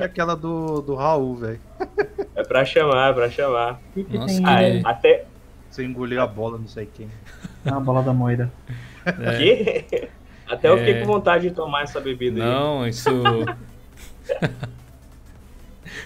[0.00, 1.60] que aquela do, do Raul, velho.
[2.34, 3.80] É pra chamar, é pra chamar.
[4.08, 5.24] Nossa, Ah, que- até.
[5.70, 7.08] Você engoliu a bola, não sei quem.
[7.64, 8.50] Ah, a bola da moeda.
[9.06, 9.36] é.
[9.38, 10.08] Quê?
[10.48, 11.00] Até eu fiquei É.
[11.00, 12.48] com vontade de tomar essa bebida aí.
[12.50, 13.08] Não, isso.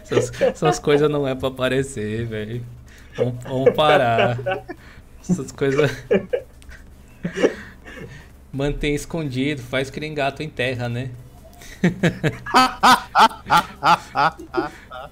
[0.03, 2.65] essas, essas coisas não é pra aparecer, velho.
[3.17, 4.39] Vamos, vamos parar.
[5.21, 5.91] Essas coisas.
[8.53, 11.11] Mantém escondido, faz que nem gato em terra, né?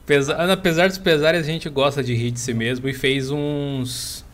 [0.07, 4.25] Pesa- Apesar dos pesares, a gente gosta de rir de si mesmo e fez uns.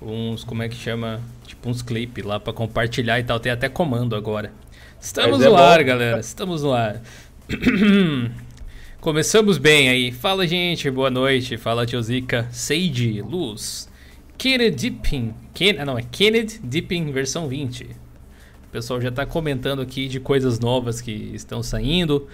[0.00, 0.44] Uns.
[0.44, 1.20] Como é que chama?
[1.46, 3.38] Tipo uns clipes lá pra compartilhar e tal.
[3.40, 4.52] Tem até comando agora.
[5.00, 5.56] Estamos é no bom.
[5.56, 6.20] ar, galera.
[6.20, 7.00] Estamos no ar.
[9.00, 10.10] Começamos bem aí.
[10.12, 10.90] Fala, gente.
[10.90, 11.56] Boa noite.
[11.56, 12.48] Fala, Tiozica.
[12.50, 13.88] Sage, Luz.
[14.36, 15.34] Kennedy Dipping.
[15.54, 15.76] Ken...
[15.78, 17.88] Ah, não, é Kennedy Dipping versão 20.
[18.68, 22.28] O pessoal já tá comentando aqui de coisas novas que estão saindo.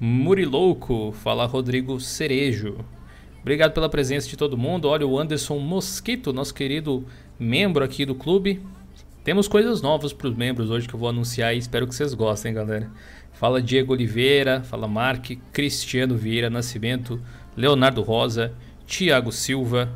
[0.00, 2.78] Murilouco, fala Rodrigo Cerejo.
[3.42, 4.88] Obrigado pela presença de todo mundo.
[4.88, 7.04] Olha o Anderson Mosquito, nosso querido
[7.38, 8.62] membro aqui do clube.
[9.22, 12.14] Temos coisas novas para os membros hoje que eu vou anunciar e espero que vocês
[12.14, 12.90] gostem, galera.
[13.34, 17.20] Fala Diego Oliveira, fala Mark, Cristiano Vieira Nascimento,
[17.54, 18.54] Leonardo Rosa,
[18.86, 19.92] Tiago Silva.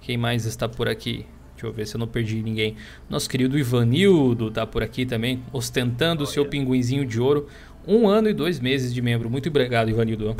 [0.00, 1.26] Quem mais está por aqui?
[1.62, 2.74] Deixa eu ver se eu não perdi ninguém.
[3.08, 7.46] Nosso querido Ivanildo tá por aqui também, ostentando o seu pinguinzinho de ouro.
[7.86, 9.30] Um ano e dois meses de membro.
[9.30, 10.36] Muito obrigado, Ivanildo.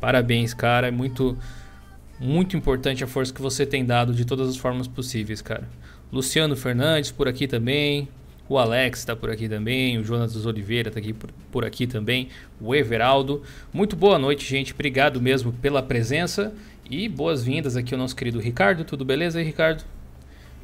[0.00, 0.88] Parabéns, cara.
[0.88, 1.38] É muito,
[2.18, 5.68] muito importante a força que você tem dado de todas as formas possíveis, cara.
[6.12, 8.08] Luciano Fernandes por aqui também.
[8.48, 9.96] O Alex está por aqui também.
[9.96, 12.30] O Jonas Oliveira está aqui por, por aqui também.
[12.60, 13.42] O Everaldo.
[13.72, 14.72] Muito boa noite, gente.
[14.72, 16.52] Obrigado mesmo pela presença.
[16.90, 18.82] E boas-vindas aqui ao nosso querido Ricardo.
[18.82, 19.84] Tudo beleza aí, Ricardo?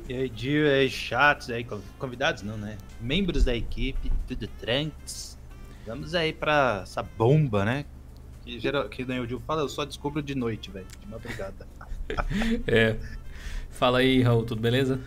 [0.08, 2.76] E aí, Dio, e aí, chatos aí, conv- convidados não, né?
[3.00, 5.38] Membros da equipe, tudo tranks.
[5.86, 7.84] Vamos aí pra essa bomba, né?
[8.44, 10.86] Que, geral, que nem o Dio fala, eu só descubro de noite, velho.
[11.00, 11.66] De madrugada.
[12.66, 12.96] É.
[13.70, 14.44] Fala aí, Raul.
[14.44, 15.00] Tudo beleza?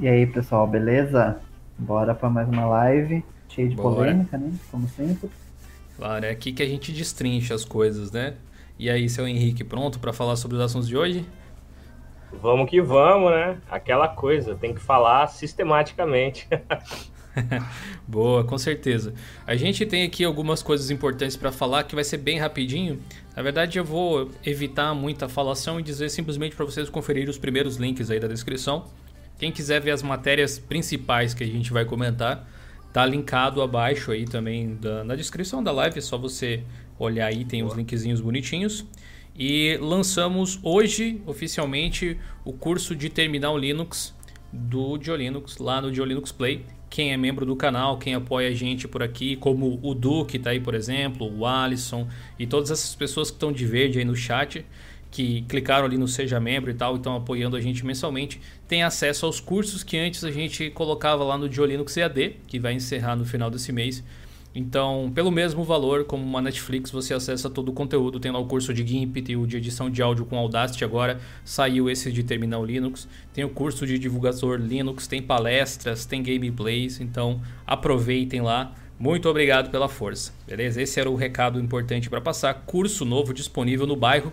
[0.00, 1.40] E aí, pessoal, beleza?
[1.78, 3.24] Bora pra mais uma live.
[3.48, 3.94] Cheia de Bora.
[3.94, 4.52] polêmica, né?
[4.72, 5.30] Como sempre.
[5.96, 8.34] Claro, é aqui que a gente destrincha as coisas, né?
[8.76, 11.24] E aí, seu Henrique, pronto para falar sobre os assuntos de hoje?
[12.32, 13.60] Vamos que vamos, né?
[13.70, 16.48] Aquela coisa, tem que falar sistematicamente.
[18.06, 19.14] Boa, com certeza.
[19.46, 23.00] A gente tem aqui algumas coisas importantes para falar que vai ser bem rapidinho.
[23.34, 27.76] Na verdade, eu vou evitar muita falação e dizer simplesmente para vocês conferirem os primeiros
[27.76, 28.86] links aí da descrição.
[29.38, 32.46] Quem quiser ver as matérias principais que a gente vai comentar,
[32.92, 36.62] tá linkado abaixo aí também da- na descrição da live, é só você
[36.98, 38.84] olhar aí, tem os linkzinhos bonitinhos.
[39.38, 44.14] E lançamos hoje oficialmente o curso de Terminal Linux
[44.52, 46.66] do Diolinux lá no Diolinux Play.
[46.90, 50.50] Quem é membro do canal, quem apoia a gente por aqui, como o Duque tá
[50.50, 52.06] aí, por exemplo, o Alisson
[52.38, 54.66] e todas essas pessoas que estão de verde aí no chat,
[55.10, 58.38] que clicaram ali no Seja Membro e tal, estão apoiando a gente mensalmente,
[58.68, 62.74] tem acesso aos cursos que antes a gente colocava lá no Diolinux EAD, que vai
[62.74, 64.04] encerrar no final desse mês.
[64.54, 68.20] Então, pelo mesmo valor, como uma Netflix, você acessa todo o conteúdo.
[68.20, 71.18] Tem lá o curso de GIMP, tem o de edição de áudio com Audacity agora,
[71.44, 73.08] saiu esse de Terminal Linux.
[73.32, 77.00] Tem o curso de divulgador Linux, tem palestras, tem gameplays.
[77.00, 78.74] Então, aproveitem lá.
[78.98, 80.80] Muito obrigado pela força, beleza?
[80.80, 82.54] Esse era o recado importante para passar.
[82.66, 84.32] Curso novo disponível no bairro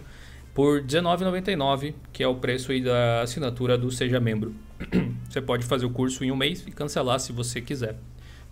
[0.53, 4.53] por R$19,99, que é o preço da assinatura do Seja Membro.
[5.29, 7.95] Você pode fazer o curso em um mês e cancelar se você quiser.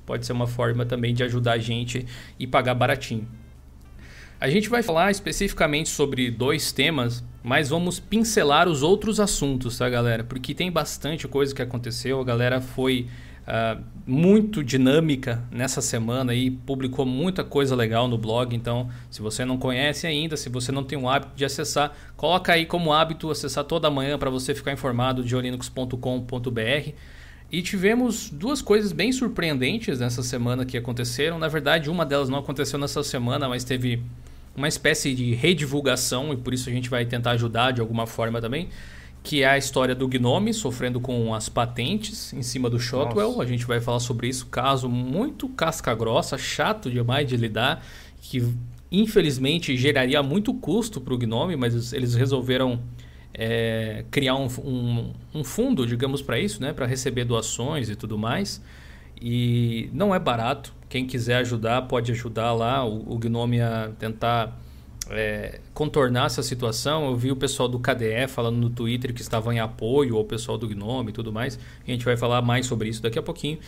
[0.07, 2.07] Pode ser uma forma também de ajudar a gente
[2.39, 3.27] e pagar baratinho.
[4.39, 9.89] A gente vai falar especificamente sobre dois temas, mas vamos pincelar os outros assuntos, tá,
[9.89, 10.23] galera?
[10.23, 12.21] Porque tem bastante coisa que aconteceu.
[12.21, 13.07] A galera foi
[13.45, 18.55] ah, muito dinâmica nessa semana e publicou muita coisa legal no blog.
[18.55, 22.53] Então, se você não conhece ainda, se você não tem o hábito de acessar, coloca
[22.53, 26.93] aí como hábito acessar toda manhã para você ficar informado de olinux.com.br.
[27.51, 31.39] E tivemos duas coisas bem surpreendentes nessa semana que aconteceram.
[31.39, 34.03] Na verdade, uma delas não aconteceu nessa semana, mas teve
[34.55, 38.41] uma espécie de redivulgação e por isso a gente vai tentar ajudar de alguma forma
[38.41, 38.67] também,
[39.23, 43.29] que é a história do Gnome sofrendo com as patentes em cima do Shotwell.
[43.29, 43.43] Nossa.
[43.43, 47.85] A gente vai falar sobre isso, caso muito casca grossa, chato demais de lidar,
[48.19, 48.43] que
[48.91, 52.81] infelizmente geraria muito custo para o Gnome, mas eles resolveram
[53.37, 56.73] é, criar um, um, um fundo, digamos, para isso, né?
[56.73, 58.61] Para receber doações e tudo mais.
[59.21, 60.73] E não é barato.
[60.89, 64.57] Quem quiser ajudar pode ajudar lá o, o Gnome a tentar
[65.09, 67.05] é, contornar essa situação.
[67.05, 70.57] Eu vi o pessoal do KDE falando no Twitter que estavam em apoio ao pessoal
[70.57, 71.59] do Gnome e tudo mais.
[71.85, 73.59] A gente vai falar mais sobre isso daqui a pouquinho.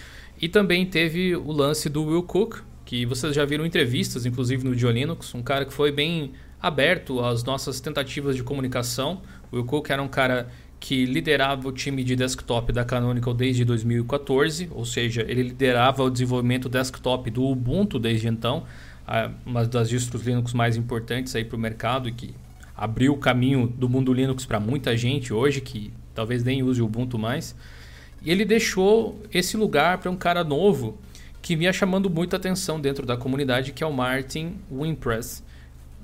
[0.42, 4.76] E também teve o lance do Will Cook, que vocês já viram entrevistas, inclusive no
[4.76, 6.32] Dio Linux, um cara que foi bem
[6.62, 9.22] aberto às nossas tentativas de comunicação.
[9.52, 10.50] Will Cook era um cara
[10.80, 16.10] que liderava o time de desktop da Canonical desde 2014, ou seja, ele liderava o
[16.10, 18.64] desenvolvimento desktop do Ubuntu desde então,
[19.46, 22.34] uma das distros Linux mais importantes para o mercado e que
[22.76, 26.86] abriu o caminho do mundo Linux para muita gente hoje que talvez nem use o
[26.86, 27.56] Ubuntu mais.
[28.22, 30.98] E ele deixou esse lugar para um cara novo
[31.42, 35.44] que vinha chamando muita atenção dentro da comunidade, que é o Martin Wimpress,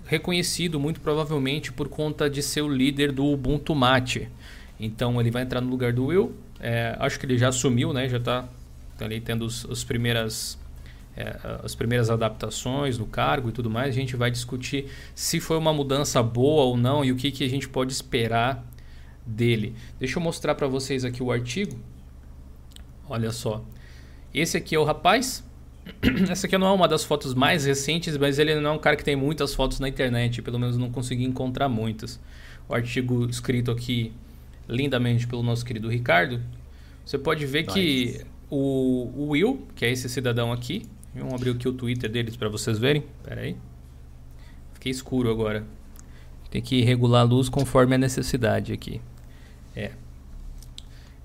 [0.06, 4.30] reconhecido muito provavelmente por conta de ser o líder do Ubuntu Mate.
[4.80, 6.36] Então ele vai entrar no lugar do Will.
[6.60, 8.08] É, acho que ele já assumiu, né?
[8.08, 8.48] Já está
[8.98, 10.60] tá ali tendo os, os primeiras,
[11.16, 13.90] é, as primeiras adaptações no cargo e tudo mais.
[13.90, 17.44] A gente vai discutir se foi uma mudança boa ou não e o que, que
[17.44, 18.66] a gente pode esperar
[19.26, 19.76] dele.
[20.00, 21.78] Deixa eu mostrar para vocês aqui o artigo.
[23.08, 23.64] Olha só.
[24.34, 25.45] Esse aqui é o rapaz.
[26.30, 28.96] Essa aqui não é uma das fotos mais recentes, mas ele não é um cara
[28.96, 30.42] que tem muitas fotos na internet.
[30.42, 32.20] Pelo menos não consegui encontrar muitas.
[32.68, 34.12] O artigo escrito aqui
[34.68, 36.42] lindamente pelo nosso querido Ricardo,
[37.06, 37.74] você pode ver nice.
[37.74, 42.36] que o, o, Will, que é esse cidadão aqui, vamos abrir aqui o Twitter deles
[42.36, 43.04] para vocês verem.
[43.24, 43.56] Pera aí.
[44.74, 45.64] Fiquei escuro agora.
[46.50, 49.02] Tem que regular a luz conforme a necessidade aqui.
[49.76, 49.92] É.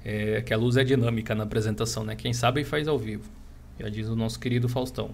[0.04, 2.16] É que a luz é dinâmica na apresentação, né?
[2.16, 3.39] Quem sabe faz ao vivo.
[3.78, 5.10] Já diz o nosso querido Faustão.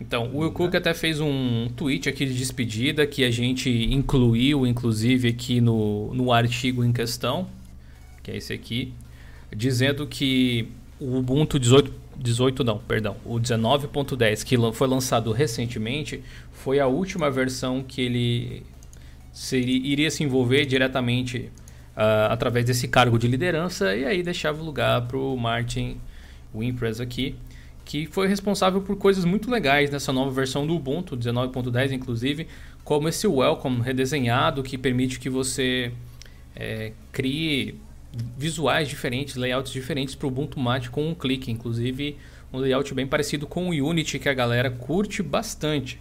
[0.00, 4.66] Então, o Will Cook até fez um tweet aqui de despedida que a gente incluiu,
[4.66, 7.48] inclusive, aqui no, no artigo em questão,
[8.22, 8.92] que é esse aqui,
[9.54, 10.68] dizendo que
[10.98, 16.22] o Ubuntu 18, 18 não, perdão, o 19.10 que foi lançado recentemente
[16.52, 18.62] foi a última versão que ele
[19.32, 21.50] seria, iria se envolver diretamente
[21.96, 25.98] uh, através desse cargo de liderança e aí deixava o lugar para o Martin
[26.54, 27.36] Wimpress aqui
[27.84, 32.46] que foi responsável por coisas muito legais nessa nova versão do Ubuntu 19.10, inclusive,
[32.82, 35.92] como esse welcome redesenhado que permite que você
[36.56, 37.78] é, crie
[38.36, 42.16] visuais diferentes, layouts diferentes para o Ubuntu Mate com um clique, inclusive
[42.52, 46.00] um layout bem parecido com o Unity que a galera curte bastante.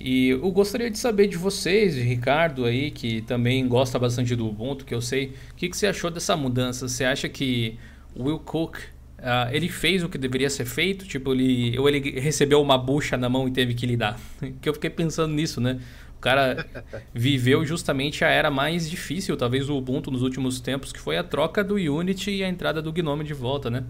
[0.00, 4.48] E eu gostaria de saber de vocês, de Ricardo aí, que também gosta bastante do
[4.48, 6.88] Ubuntu, que eu sei, o que, que você achou dessa mudança?
[6.88, 7.76] Você acha que
[8.16, 8.78] Will Cook
[9.18, 13.16] Uh, ele fez o que deveria ser feito, tipo, ele, ou ele recebeu uma bucha
[13.16, 14.18] na mão e teve que lidar.
[14.62, 15.80] que eu fiquei pensando nisso, né?
[16.16, 16.64] O cara
[17.12, 21.24] viveu justamente a era mais difícil, talvez, do Ubuntu nos últimos tempos, que foi a
[21.24, 23.84] troca do Unity e a entrada do Gnome de volta, né?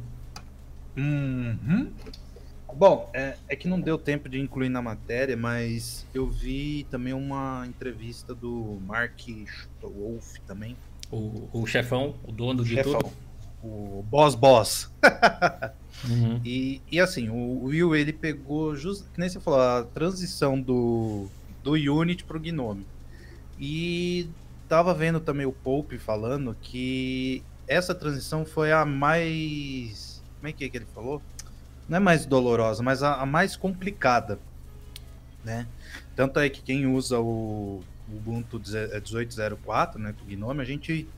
[0.96, 1.90] Uhum.
[2.74, 7.12] Bom, é, é, que não deu tempo de incluir na matéria, mas eu vi também
[7.12, 9.20] uma entrevista do Mark
[9.82, 10.74] Wolf também.
[11.10, 13.00] O, o chefão, o dono de chefão.
[13.00, 13.27] tudo
[13.62, 14.90] o boss boss.
[16.08, 16.40] uhum.
[16.44, 21.28] e, e assim, o Will ele pegou, just, que nem você falou, a transição do,
[21.62, 22.86] do Unity pro Gnome.
[23.58, 24.28] E
[24.68, 30.22] tava vendo também o Pope falando que essa transição foi a mais.
[30.36, 31.20] Como é que, é que ele falou?
[31.88, 34.38] Não é mais dolorosa, mas a, a mais complicada.
[35.44, 35.66] Né?
[36.14, 41.08] Tanto é que quem usa o Ubuntu 18.04, né, do Gnome, a gente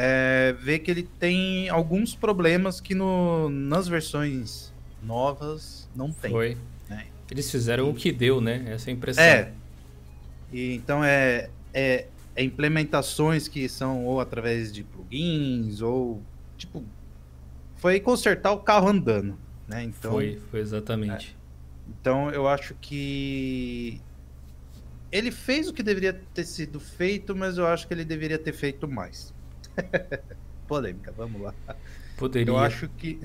[0.00, 4.72] é, vê que ele tem alguns problemas que no, nas versões
[5.02, 6.30] novas não tem.
[6.30, 6.56] Foi.
[6.88, 7.06] Né?
[7.28, 8.64] Eles fizeram o que deu, né?
[8.68, 9.24] Essa é a impressão.
[9.24, 9.52] É.
[10.52, 12.06] E, então é, é,
[12.36, 16.22] é, implementações que são ou através de plugins ou
[16.56, 16.84] tipo
[17.74, 19.36] foi consertar o carro andando,
[19.66, 19.82] né?
[19.82, 21.36] Então foi, foi exatamente.
[21.36, 21.90] É.
[22.00, 24.00] Então eu acho que
[25.10, 28.52] ele fez o que deveria ter sido feito, mas eu acho que ele deveria ter
[28.52, 29.36] feito mais.
[30.66, 31.54] Polêmica, vamos lá.
[32.16, 32.50] Poderia.
[32.50, 33.20] Eu acho que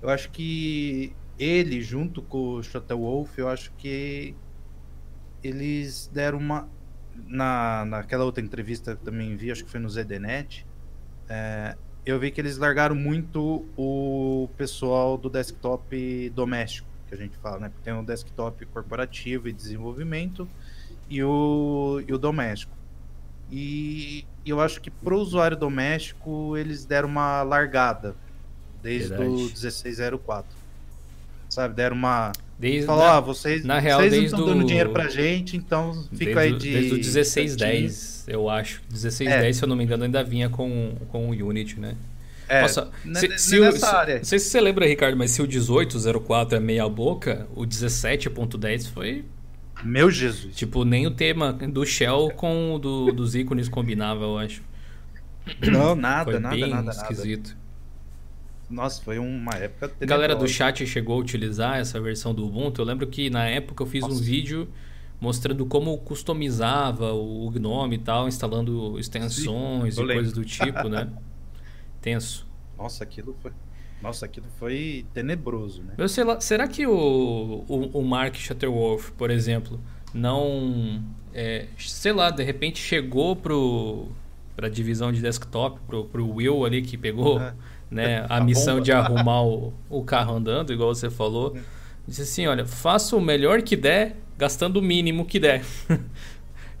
[0.00, 4.34] eu acho que ele junto com o Shota Wolf, eu acho que
[5.42, 6.68] eles deram uma
[7.14, 10.66] na naquela outra entrevista que também vi, acho que foi no ZDNet,
[11.28, 17.36] é, eu vi que eles largaram muito o pessoal do desktop doméstico, que a gente
[17.38, 17.68] fala, né?
[17.68, 20.48] Porque tem o desktop corporativo e desenvolvimento
[21.08, 22.72] e o, e o doméstico.
[23.52, 28.16] E eu acho que para o usuário doméstico eles deram uma largada
[28.82, 29.30] desde Verdade.
[29.30, 30.56] o 1604.
[31.50, 32.32] Sabe, deram uma.
[32.58, 36.02] Desde, Falou, na, ah, vocês, na real, vocês não estão dando dinheiro pra gente, então
[36.14, 36.72] fica aí de.
[36.72, 38.80] Desde o 1610, eu acho.
[38.88, 39.52] 1610, é.
[39.52, 41.94] se eu não me engano, ainda vinha com, com o Unity, né?
[42.48, 44.16] É, Nossa, se, se, nessa o, área.
[44.16, 48.90] Não sei se você lembra, Ricardo, mas se o 1804 é meia boca, o 17.10
[48.90, 49.24] foi
[49.84, 50.54] meu Jesus.
[50.56, 54.62] Tipo, nem o tema do Shell com o do, dos ícones combinava, eu acho.
[55.60, 57.56] Não, nada, Foi nada, bem nada, esquisito.
[58.70, 59.92] Nossa, foi uma época.
[60.00, 62.80] A galera do chat chegou a utilizar essa versão do Ubuntu.
[62.80, 64.14] Eu lembro que na época eu fiz Nossa.
[64.14, 64.68] um vídeo
[65.20, 71.08] mostrando como customizava o Gnome e tal, instalando extensões Sim, e coisas do tipo, né?
[72.00, 72.46] Tenso.
[72.76, 73.52] Nossa, aquilo foi.
[74.02, 75.94] Nossa, aquilo foi tenebroso, né?
[75.96, 79.80] Eu sei lá, será que o, o, o Mark Shuttleworth, por exemplo,
[80.12, 81.02] não.
[81.32, 84.08] É, sei lá, de repente chegou pro,
[84.54, 87.54] pra divisão de desktop, pro, pro Will ali que pegou é.
[87.90, 88.84] né, a, a missão bomba.
[88.84, 91.56] de arrumar o, o carro andando, igual você falou.
[91.56, 91.60] É.
[92.06, 95.62] Disse assim: olha, faça o melhor que der, gastando o mínimo que der.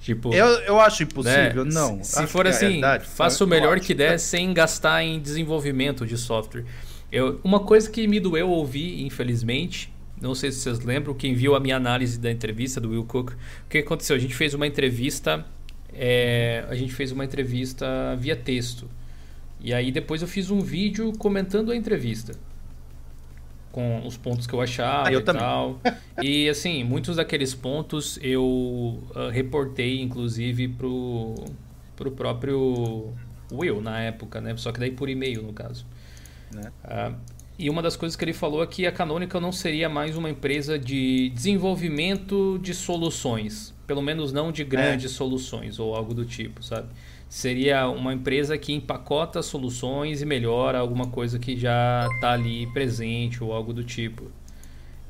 [0.00, 1.70] tipo, eu, eu acho impossível, né?
[1.72, 2.02] não.
[2.02, 2.80] Se, se for assim,
[3.14, 6.64] faça o melhor que der sem gastar em desenvolvimento de software.
[7.12, 11.54] Eu, uma coisa que me doeu ouvir, infelizmente, não sei se vocês lembram, quem viu
[11.54, 13.36] a minha análise da entrevista do Will Cook, o
[13.68, 14.16] que aconteceu?
[14.16, 15.44] A gente fez uma entrevista,
[15.92, 18.88] é, a gente fez uma entrevista via texto.
[19.60, 22.34] E aí depois eu fiz um vídeo comentando a entrevista
[23.70, 25.42] com os pontos que eu achava ah, eu e também.
[25.42, 25.80] tal.
[26.22, 31.34] e assim, muitos daqueles pontos eu uh, reportei, inclusive, pro,
[31.96, 33.12] pro próprio
[33.50, 34.56] Will na época, né?
[34.56, 35.86] Só que daí por e-mail, no caso.
[36.54, 36.72] Né?
[36.84, 37.16] Uh,
[37.58, 40.30] e uma das coisas que ele falou é que a Canonical não seria mais uma
[40.30, 43.74] empresa de desenvolvimento de soluções.
[43.86, 45.14] Pelo menos não de grandes é.
[45.14, 46.88] soluções ou algo do tipo, sabe?
[47.28, 53.42] Seria uma empresa que empacota soluções e melhora alguma coisa que já está ali presente
[53.44, 54.30] ou algo do tipo.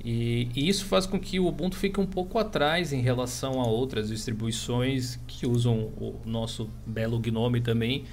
[0.05, 3.67] E, e, isso faz com que o Ubuntu fique um pouco atrás em relação a
[3.67, 8.05] outras distribuições que usam o nosso belo Gnome também,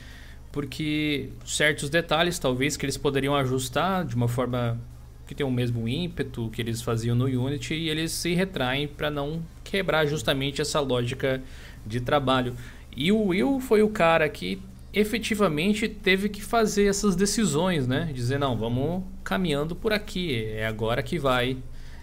[0.52, 4.80] porque certos detalhes talvez que eles poderiam ajustar de uma forma
[5.28, 9.12] que tem o mesmo ímpeto que eles faziam no Unity e eles se retraem para
[9.12, 11.42] não quebrar justamente essa lógica
[11.86, 12.56] de trabalho.
[12.96, 14.60] E o Will foi o cara que
[14.92, 18.10] efetivamente teve que fazer essas decisões, né?
[18.12, 21.58] Dizer, não, vamos caminhando por aqui, é agora que vai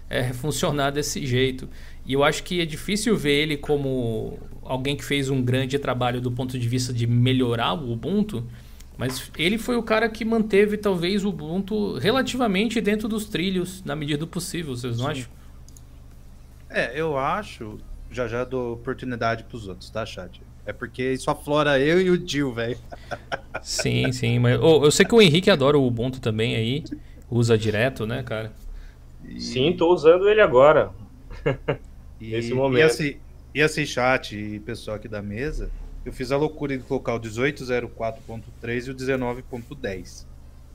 [0.09, 1.67] é, funcionar desse jeito.
[2.05, 6.21] E eu acho que é difícil ver ele como alguém que fez um grande trabalho
[6.21, 8.43] do ponto de vista de melhorar o Ubuntu,
[8.97, 13.95] mas ele foi o cara que manteve talvez o Ubuntu relativamente dentro dos trilhos, na
[13.95, 15.11] medida do possível, vocês não Sim.
[15.11, 15.31] acham?
[16.69, 17.77] É, eu acho.
[18.09, 20.41] Já já dou oportunidade pros outros, tá, chat?
[20.65, 22.77] É porque isso aflora eu e o Dil, velho.
[23.61, 24.39] Sim, sim.
[24.39, 26.83] Mas oh, eu sei que o Henrique adora o Ubuntu também aí.
[27.29, 28.51] Usa direto, né, cara?
[29.25, 29.39] E...
[29.39, 30.91] Sim, tô usando ele agora.
[32.19, 32.79] E, Nesse momento.
[32.79, 33.17] E assim,
[33.53, 35.69] e assim, chat e pessoal aqui da mesa,
[36.05, 40.25] eu fiz a loucura de colocar o 1804.3 e o 19.10.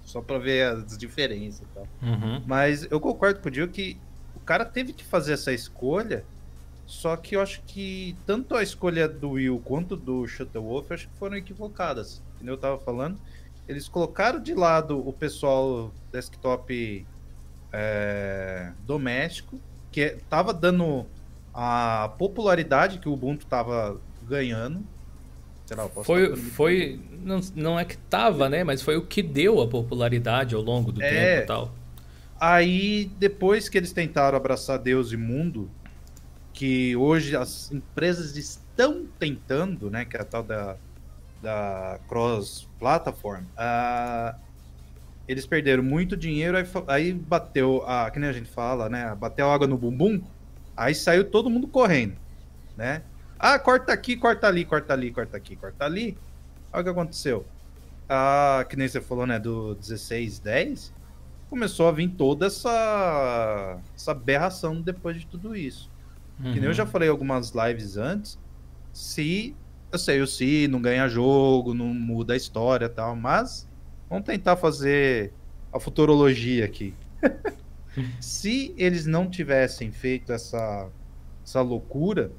[0.05, 1.89] Só para ver as diferenças e tal.
[2.03, 2.43] Uhum.
[2.47, 3.97] Mas eu concordo com o Dio que
[4.35, 6.25] o cara teve que fazer essa escolha,
[6.87, 11.15] só que eu acho que tanto a escolha do Will quanto do Shuttlewolf acho que
[11.15, 12.21] foram equivocadas.
[12.39, 13.19] Como eu tava falando,
[13.69, 17.07] eles colocaram de lado o pessoal desktop
[17.73, 19.59] é, doméstico,
[19.91, 21.07] que tava dando
[21.53, 24.85] a popularidade que o Ubuntu estava ganhando.
[25.71, 28.63] Lá, foi, foi não, não é que tava, né?
[28.63, 31.75] Mas foi o que deu a popularidade ao longo do é, tempo e tal.
[32.39, 35.71] Aí, depois que eles tentaram abraçar Deus e mundo,
[36.53, 40.05] que hoje as empresas estão tentando, né?
[40.05, 40.77] Que é a tal da,
[41.41, 44.39] da Cross Platform, uh,
[45.27, 49.15] eles perderam muito dinheiro, aí, aí bateu, a, que nem a gente fala, né?
[49.15, 50.21] Bateu água no bumbum,
[50.77, 52.17] Aí saiu todo mundo correndo,
[52.77, 53.03] né?
[53.39, 56.17] Ah, corta aqui, corta ali, corta ali, corta aqui, corta ali.
[56.73, 57.45] Olha o que aconteceu.
[58.09, 60.93] Ah, que nem você falou, né, do 1610,
[61.51, 65.91] começou a vir toda essa essa aberração depois de tudo isso.
[66.39, 66.53] Uhum.
[66.53, 66.91] Que nem eu já uhum.
[66.91, 68.39] falei algumas lives antes,
[68.93, 69.55] se
[69.93, 73.69] eu sei, o se não ganha jogo, não muda a história, tal, mas
[74.09, 75.33] vamos tentar fazer
[75.73, 76.95] a futurologia aqui.
[78.21, 80.89] Se eles não tivessem feito essa,
[81.45, 82.33] essa loucura,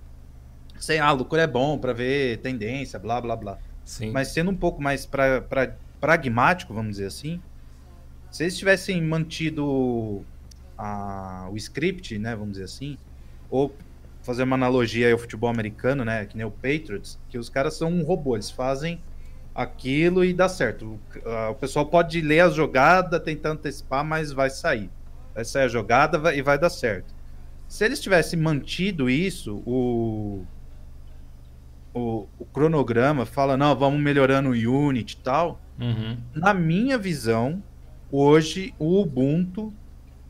[0.80, 3.58] sem ah, loucura é bom para ver tendência, blá blá blá.
[3.86, 4.12] Sim.
[4.12, 7.42] Mas sendo um pouco mais pra, pra, pragmático, vamos dizer assim,
[8.32, 10.24] se eles tivessem mantido
[10.78, 12.98] a, o script, né, vamos dizer assim,
[13.50, 13.74] ou
[14.24, 17.92] fazer uma analogia ao futebol americano, né, que nem o Patriots, que os caras são
[17.92, 19.00] um robô, eles fazem
[19.54, 21.00] aquilo e dá certo.
[21.26, 24.90] O, a, o pessoal pode ler a jogada, tentar antecipar, mas vai sair
[25.34, 27.14] vai sair a jogada vai, e vai dar certo.
[27.68, 30.46] Se eles tivessem mantido isso, o,
[31.94, 35.60] o, o, cronograma fala, não, vamos melhorando o Unity e tal.
[35.80, 36.18] Uhum.
[36.36, 37.64] Na minha visão,
[38.12, 39.74] hoje o Ubuntu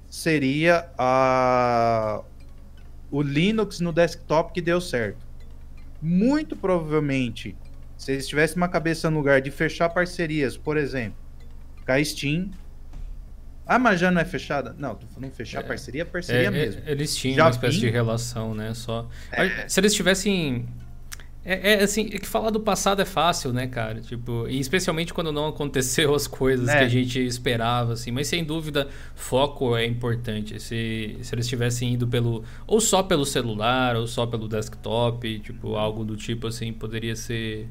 [0.09, 2.21] seria a,
[3.11, 5.25] o Linux no desktop que deu certo.
[6.01, 7.57] Muito provavelmente,
[7.97, 11.17] se eles tivessem uma cabeça no lugar de fechar parcerias, por exemplo,
[11.85, 12.51] com a Steam,
[13.65, 14.75] Ah, mas já não é fechada?
[14.77, 15.63] Não, tô falando fechar É.
[15.63, 16.81] parceria, parceria É, mesmo.
[16.85, 18.73] é, Eles tinham Já uma espécie vim- de relação, né?
[18.73, 19.07] Só.
[19.31, 19.67] É.
[19.67, 20.65] Se eles tivessem.
[21.45, 23.99] É, é, assim, é que falar do passado é fácil, né, cara?
[23.99, 28.11] Tipo, e especialmente quando não aconteceu as coisas que a gente esperava, assim.
[28.11, 30.57] Mas sem dúvida, foco é importante.
[30.61, 32.45] Se, se eles tivessem ido pelo.
[32.65, 37.67] Ou só pelo celular, ou só pelo desktop, tipo, algo do tipo assim, poderia ser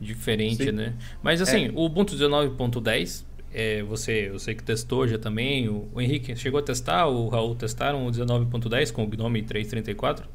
[0.00, 0.72] diferente, Sim.
[0.72, 0.94] né?
[1.22, 5.68] Mas assim, o Ubuntu 19.10, é, você, eu sei que testou já também.
[5.68, 10.28] O, o Henrique chegou a testar, o Raul testaram o 19.10 com o Gnome 334?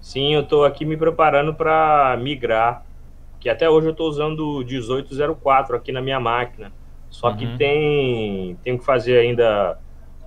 [0.00, 2.84] Sim, eu estou aqui me preparando para migrar,
[3.40, 6.72] que até hoje eu estou usando o 1804 aqui na minha máquina.
[7.10, 7.56] Só que Uhum.
[7.56, 9.78] tem tenho que fazer ainda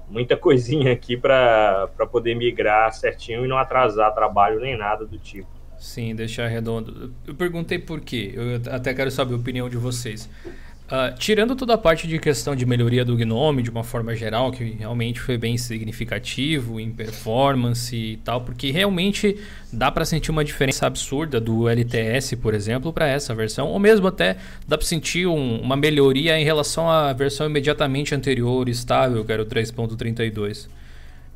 [0.09, 5.58] muita coisinha aqui para poder migrar certinho e não atrasar trabalho nem nada do tipo.
[5.79, 7.13] Sim, deixar redondo.
[7.25, 8.31] Eu perguntei por quê.
[8.35, 10.29] Eu até quero saber a opinião de vocês.
[10.91, 14.51] Ah, tirando toda a parte de questão de melhoria do Gnome de uma forma geral,
[14.51, 19.37] que realmente foi bem significativo em performance e tal, porque realmente
[19.71, 24.07] dá para sentir uma diferença absurda do LTS, por exemplo, para essa versão, ou mesmo
[24.07, 29.31] até dá para sentir um- uma melhoria em relação à versão imediatamente anterior, estável, que
[29.31, 30.67] era o 3.32.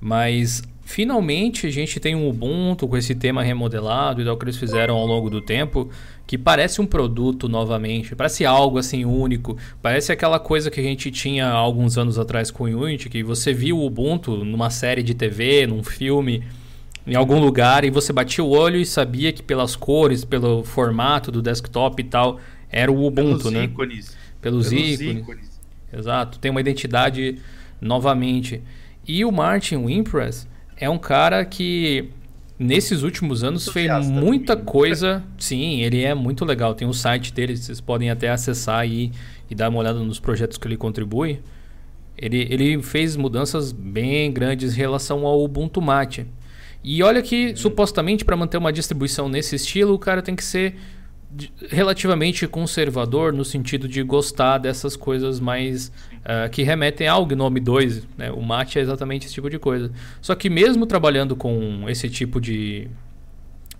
[0.01, 4.57] Mas finalmente a gente tem um Ubuntu com esse tema remodelado e tal que eles
[4.57, 5.89] fizeram ao longo do tempo,
[6.25, 11.11] que parece um produto novamente, parece algo assim único, parece aquela coisa que a gente
[11.11, 15.03] tinha há alguns anos atrás com o Unity, que você viu o Ubuntu numa série
[15.03, 16.43] de TV, num filme,
[17.05, 21.31] em algum lugar e você batia o olho e sabia que pelas cores, pelo formato
[21.31, 23.63] do desktop e tal, era o Ubuntu, Pelos né?
[23.65, 24.17] ícones.
[24.41, 25.19] Pelos, Pelos ícones.
[25.19, 25.61] ícones.
[25.91, 27.37] Exato, tem uma identidade
[27.79, 28.61] novamente.
[29.05, 30.47] E o Martin Wimpress
[30.83, 32.09] é um cara que
[32.59, 34.71] nesses últimos anos fez muita também.
[34.71, 35.23] coisa.
[35.37, 36.75] Sim, ele é muito legal.
[36.75, 39.11] Tem o site dele, vocês podem até acessar aí
[39.49, 41.39] e dar uma olhada nos projetos que ele contribui.
[42.17, 46.27] Ele, ele fez mudanças bem grandes em relação ao Ubuntu Mate.
[46.83, 50.75] E olha que, supostamente, para manter uma distribuição nesse estilo, o cara tem que ser
[51.69, 55.91] relativamente conservador no sentido de gostar dessas coisas mais
[56.23, 58.07] ah, que remetem ao Gnome 2.
[58.17, 58.31] Né?
[58.31, 59.91] O Mate é exatamente esse tipo de coisa.
[60.21, 62.87] Só que mesmo trabalhando com esse tipo de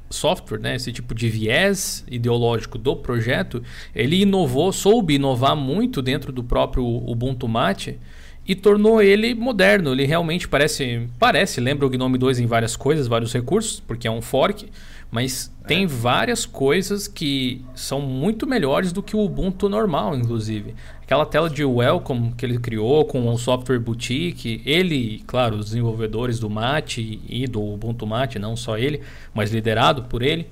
[0.09, 3.63] software, né, esse tipo de viés ideológico do projeto,
[3.95, 7.99] ele inovou, soube inovar muito dentro do próprio Ubuntu Mate
[8.45, 9.91] e tornou ele moderno.
[9.91, 14.11] Ele realmente parece, parece, lembra o Gnome 2 em várias coisas, vários recursos, porque é
[14.11, 14.69] um fork,
[15.13, 20.73] mas tem várias coisas que são muito melhores do que o Ubuntu normal, inclusive.
[21.04, 26.39] Aquela tela de welcome que ele criou com o software boutique, ele, claro, os desenvolvedores
[26.39, 29.02] do Mate e do Ubuntu Mate, não só ele,
[29.36, 30.47] mas liderado por ele,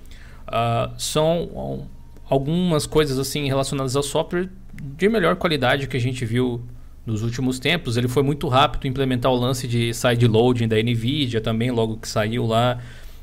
[0.45, 1.85] ah, são um,
[2.29, 6.61] algumas coisas assim relacionadas ao software de melhor qualidade que a gente viu
[7.03, 7.97] nos últimos tempos.
[7.97, 12.07] Ele foi muito rápido em implementar o lance de sideloading da NVIDIA também, logo que
[12.07, 12.79] saiu lá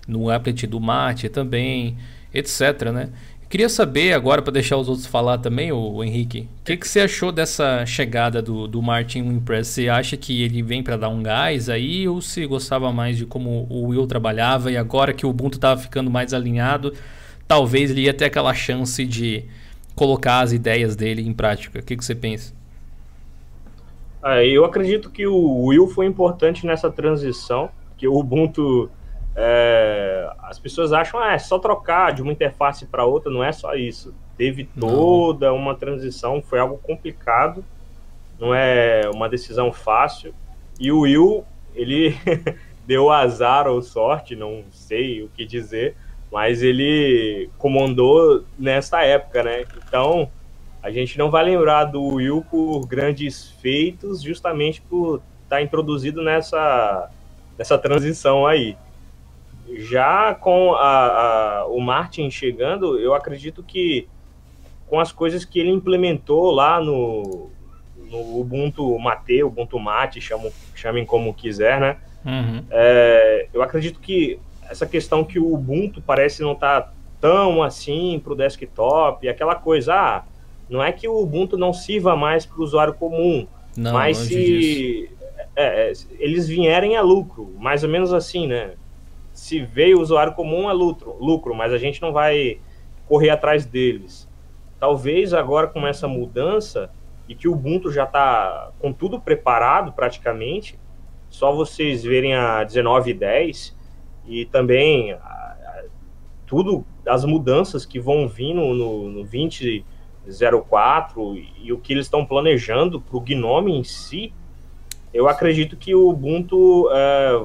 [0.09, 1.97] no applet do Mate também,
[2.35, 3.11] etc, né?
[3.49, 7.01] Queria saber agora, para deixar os outros falar também, o Henrique, o que, que você
[7.01, 9.69] achou dessa chegada do, do Martin Wimpress?
[9.69, 13.25] Você acha que ele vem para dar um gás aí ou se gostava mais de
[13.25, 16.93] como o Will trabalhava e agora que o Ubuntu estava ficando mais alinhado,
[17.47, 19.45] talvez ele ia ter aquela chance de
[19.95, 21.79] colocar as ideias dele em prática?
[21.79, 22.53] O que, que você pensa?
[24.23, 28.91] Ah, eu acredito que o Will foi importante nessa transição, que o Ubuntu,
[29.41, 33.53] é, as pessoas acham, ah, é só trocar de uma interface para outra, não é
[33.53, 34.13] só isso.
[34.37, 34.89] Teve Não.
[34.89, 37.65] toda uma transição, foi algo complicado,
[38.37, 40.35] não é uma decisão fácil.
[40.81, 42.17] E o Will, ele
[42.85, 45.95] deu azar ou sorte, não sei o que dizer,
[46.33, 49.65] mas ele comandou nesta época, né?
[49.87, 50.29] Então,
[50.83, 57.09] a gente não vai lembrar do Will por grandes feitos, justamente por estar introduzido nessa,
[57.57, 58.77] nessa transição aí.
[59.77, 64.09] Já com a, a- o Martin chegando, eu acredito que
[64.87, 67.51] com as coisas que ele implementou lá no,
[68.11, 71.97] no Ubuntu Mate, Ubuntu Mate, chamam, chamem como quiser, né?
[72.25, 72.65] Uhum.
[72.71, 74.39] É, eu acredito que
[74.71, 79.95] essa questão que o Ubuntu parece não estar tão assim para o desktop, aquela coisa,
[79.95, 80.25] ah,
[80.69, 85.11] não é que o Ubuntu não sirva mais para o usuário comum, Não, mas se
[85.57, 88.73] é, é, eles vierem a lucro, mais ou menos assim, né?
[89.39, 92.59] Se veio o usuário comum é lucro, lucro, mas a gente não vai
[93.07, 94.29] correr atrás deles.
[94.81, 96.91] Talvez agora com essa mudança
[97.29, 100.77] e que o Ubuntu já está com tudo preparado praticamente,
[101.31, 103.77] só vocês verem a 19.10
[104.27, 105.85] e também a- a-
[106.45, 109.25] tudo as mudanças que vão vir no, no, no
[110.69, 114.33] 04 e o que eles estão planejando para o Gnome em si,
[115.15, 117.41] eu acredito que o Ubuntu é,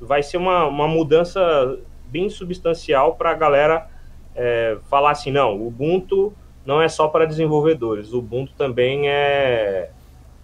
[0.00, 3.88] vai ser uma, uma mudança bem substancial para a galera
[4.34, 6.32] é, falar assim, não, o Ubuntu
[6.64, 9.90] não é só para desenvolvedores, o Ubuntu também é,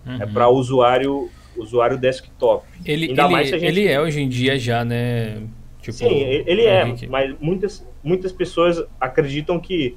[0.07, 0.23] é uhum.
[0.23, 2.67] é para usuário usuário desktop.
[2.85, 3.65] Ele, Ainda ele, mais gente...
[3.65, 5.43] ele é hoje em dia já, né?
[5.83, 6.15] Tipo, Sim,
[6.47, 9.97] ele é, mas muitas, muitas pessoas acreditam que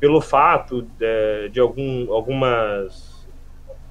[0.00, 3.14] pelo fato de, de algum, algumas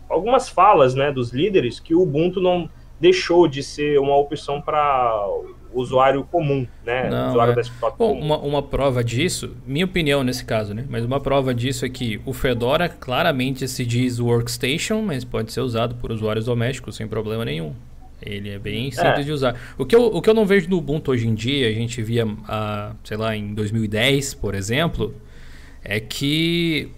[0.09, 5.27] algumas falas né, dos líderes que o Ubuntu não deixou de ser uma opção para
[5.73, 7.09] usuário comum, né?
[7.09, 7.55] Não, usuário é.
[7.55, 8.25] desktop Bom, comum.
[8.25, 10.85] Uma, uma prova disso, minha opinião nesse caso, né?
[10.89, 15.61] Mas uma prova disso é que o Fedora claramente se diz workstation, mas pode ser
[15.61, 17.73] usado por usuários domésticos sem problema nenhum.
[18.25, 19.23] Ele é bem simples é.
[19.23, 19.55] de usar.
[19.77, 22.01] O que, eu, o que eu não vejo no Ubuntu hoje em dia, a gente
[22.01, 25.13] via, ah, sei lá, em 2010, por exemplo,
[25.83, 26.89] é que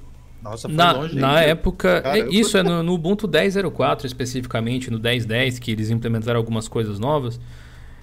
[0.46, 2.30] nossa, na, longe, na época, Caramba.
[2.32, 7.40] isso é no, no Ubuntu 10.04 especificamente, no 10.10 que eles implementaram algumas coisas novas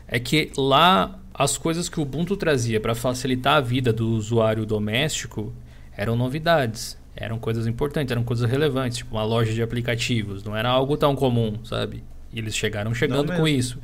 [0.09, 4.67] é que lá as coisas que o Ubuntu trazia para facilitar a vida do usuário
[4.67, 5.53] doméstico
[5.97, 10.69] eram novidades, eram coisas importantes, eram coisas relevantes, tipo uma loja de aplicativos, não era
[10.69, 12.05] algo tão comum, sabe?
[12.33, 13.79] E eles chegaram chegando com isso.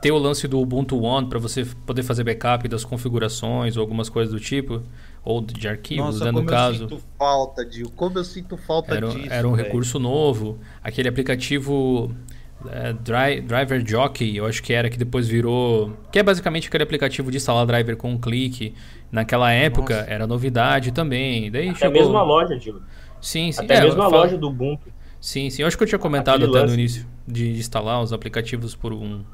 [0.00, 4.08] Ter o lance do Ubuntu One para você poder fazer backup das configurações ou algumas
[4.08, 4.82] coisas do tipo,
[5.26, 6.84] ou de arquivos, Nossa, né, no como caso.
[6.84, 9.26] Eu sinto falta, de, como eu sinto falta era, disso.
[9.28, 9.66] Era um véio.
[9.66, 10.60] recurso novo.
[10.80, 12.14] Aquele aplicativo
[12.70, 15.96] é, Dri Driver Jockey, eu acho que era, que depois virou.
[16.12, 18.72] Que é basicamente aquele aplicativo de instalar driver com um clique.
[19.10, 20.10] Naquela época Nossa.
[20.10, 21.50] era novidade também.
[21.50, 22.00] Daí até chegou...
[22.00, 22.80] a mesma loja, Diego.
[23.20, 23.64] Sim, sim.
[23.64, 24.16] Até é, a mesma falo...
[24.16, 24.92] loja do Ubuntu.
[25.20, 25.62] Sim, sim.
[25.62, 26.74] Eu acho que eu tinha comentado Aquele até lance...
[26.74, 29.24] no início de instalar os aplicativos por um.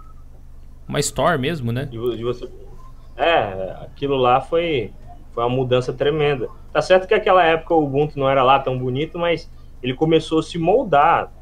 [0.89, 1.85] Uma store mesmo, né?
[1.85, 2.49] De você...
[3.15, 4.91] É, aquilo lá foi,
[5.35, 6.49] foi uma mudança tremenda.
[6.73, 9.51] Tá certo que naquela época o Ubuntu não era lá tão bonito, mas
[9.83, 11.33] ele começou a se moldar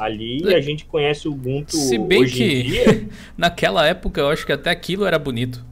[0.00, 3.08] ali e a gente conhece o Ubuntu Se bem hoje que, dia.
[3.36, 5.64] naquela época eu acho que até aquilo era bonito.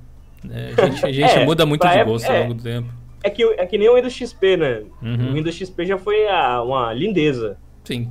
[0.44, 0.72] Né?
[0.76, 2.88] A gente, a gente é, muda muito de gosto é, ao longo do tempo.
[3.22, 4.82] É que, é que nem o Windows XP, né?
[5.00, 5.30] Uhum.
[5.30, 7.56] O Windows XP já foi a, uma lindeza.
[7.84, 8.10] Sim.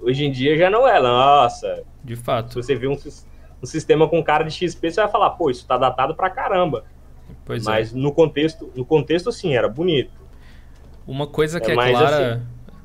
[0.00, 1.82] Hoje em dia já não é, nossa.
[2.02, 2.54] De fato.
[2.54, 2.96] Se você vê um,
[3.62, 6.84] um sistema com cara de XP, você vai falar, pô, isso tá datado pra caramba.
[7.44, 7.96] Pois Mas é.
[7.96, 10.10] no contexto, no contexto, sim, era bonito.
[11.06, 12.34] Uma coisa que é, é clara.
[12.34, 12.42] Assim...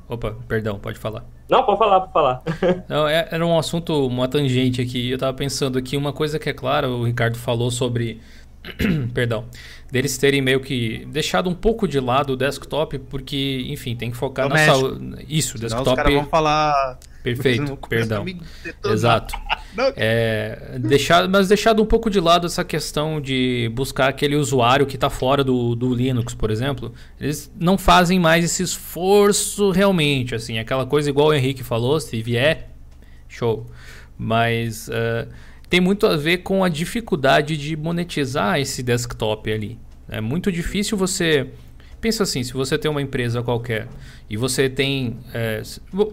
[0.08, 1.24] Opa, perdão, pode falar.
[1.48, 2.42] Não, pode falar, pode falar.
[2.88, 5.10] Não, é, era um assunto, uma tangente aqui.
[5.10, 8.20] Eu tava pensando aqui, uma coisa que é clara, o Ricardo falou sobre.
[9.12, 9.44] perdão.
[9.90, 14.16] Deles terem meio que deixado um pouco de lado o desktop, porque, enfim, tem que
[14.16, 15.26] focar na saúde.
[15.28, 15.90] Isso, Senão desktop.
[15.90, 16.98] Os caras vão falar.
[17.22, 18.24] Perfeito, perdão.
[18.84, 19.34] Exato.
[19.96, 24.96] É, deixar, mas deixado um pouco de lado essa questão de buscar aquele usuário que
[24.96, 26.92] está fora do, do Linux, por exemplo.
[27.18, 32.20] Eles não fazem mais esse esforço realmente, assim, aquela coisa igual o Henrique falou, se
[32.20, 32.68] vier,
[33.26, 33.66] show.
[34.18, 35.26] Mas uh,
[35.70, 39.78] tem muito a ver com a dificuldade de monetizar esse desktop ali.
[40.06, 41.48] É muito difícil você
[42.02, 43.88] pensa assim, se você tem uma empresa qualquer
[44.28, 45.16] e você tem.
[45.32, 45.62] É,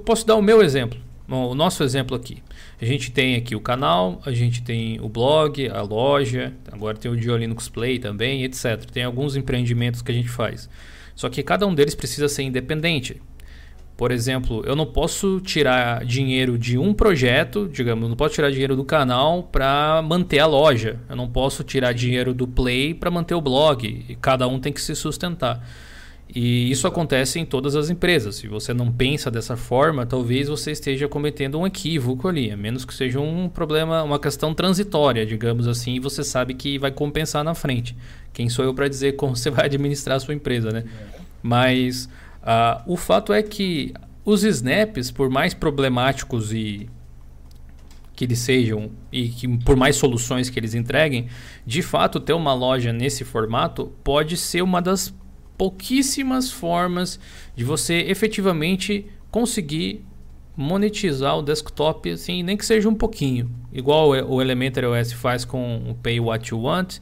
[0.05, 0.97] posso dar o meu exemplo,
[1.27, 2.41] o nosso exemplo aqui.
[2.79, 7.11] A gente tem aqui o canal, a gente tem o blog, a loja, agora tem
[7.11, 8.85] o Dio Linux Play também, etc.
[8.85, 10.69] Tem alguns empreendimentos que a gente faz.
[11.15, 13.21] Só que cada um deles precisa ser independente.
[13.99, 18.73] Por exemplo, eu não posso tirar dinheiro de um projeto, digamos, não posso tirar dinheiro
[18.73, 20.97] do canal para manter a loja.
[21.09, 24.05] Eu não posso tirar dinheiro do Play para manter o blog.
[24.07, 25.67] E cada um tem que se sustentar.
[26.33, 28.37] E isso acontece em todas as empresas.
[28.37, 32.85] Se você não pensa dessa forma, talvez você esteja cometendo um equívoco ali, a menos
[32.85, 37.43] que seja um problema, uma questão transitória, digamos assim, e você sabe que vai compensar
[37.43, 37.97] na frente.
[38.31, 40.85] Quem sou eu para dizer como você vai administrar a sua empresa, né?
[41.43, 42.07] Mas
[42.41, 46.89] uh, o fato é que os snaps, por mais problemáticos e
[48.15, 51.27] que eles sejam e que por mais soluções que eles entreguem,
[51.65, 55.13] de fato ter uma loja nesse formato pode ser uma das
[55.57, 57.19] pouquíssimas formas
[57.55, 60.05] de você efetivamente conseguir
[60.55, 63.49] monetizar o desktop, assim, nem que seja um pouquinho.
[63.71, 66.99] Igual o Elementary OS faz com o Pay What You Want,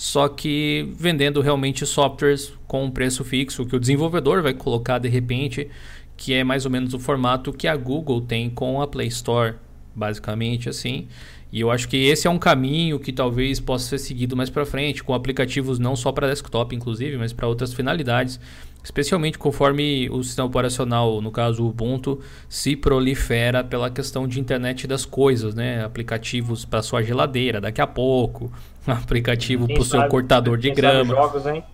[0.00, 5.10] só que vendendo realmente softwares com um preço fixo, que o desenvolvedor vai colocar de
[5.10, 5.68] repente,
[6.16, 9.56] que é mais ou menos o formato que a Google tem com a Play Store,
[9.94, 11.06] basicamente assim.
[11.52, 14.64] E eu acho que esse é um caminho que talvez possa ser seguido mais para
[14.64, 18.40] frente, com aplicativos não só para desktop, inclusive, mas para outras finalidades,
[18.82, 24.86] especialmente conforme o sistema operacional, no caso o Ubuntu, se prolifera pela questão de internet
[24.86, 25.84] das coisas, né?
[25.84, 28.50] Aplicativos para sua geladeira daqui a pouco,
[28.86, 31.14] aplicativo para o seu cortador de quem grama.
[31.14, 31.64] Sabe jogos, hein?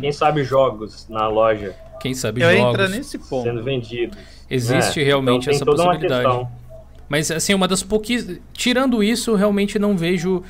[0.00, 1.74] Quem sabe jogos na loja.
[2.00, 2.80] quem sabe Eu jogos.
[2.80, 3.44] entro nesse ponto.
[3.44, 4.18] sendo vendidos.
[4.50, 5.06] Existe né?
[5.06, 6.46] realmente então, tem essa possibilidade.
[7.08, 8.38] Mas assim, uma das pouquíssimas.
[8.52, 10.42] Tirando isso, realmente não vejo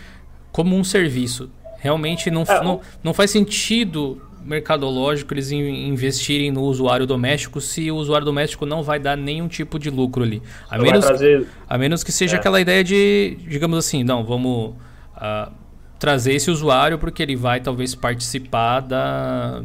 [0.51, 1.51] como um serviço.
[1.79, 7.91] Realmente não, É, não, não faz sentido mercadológico eles in- investirem no usuário doméstico se
[7.91, 10.43] o usuário doméstico não vai dar nenhum tipo de lucro ali.
[10.71, 12.39] A menos, trazer a menos que seja É.
[12.39, 14.75] aquela ideia de, digamos assim, não, vamos
[15.17, 15.51] ah,
[15.99, 19.63] trazer esse usuário porque ele vai talvez participar da,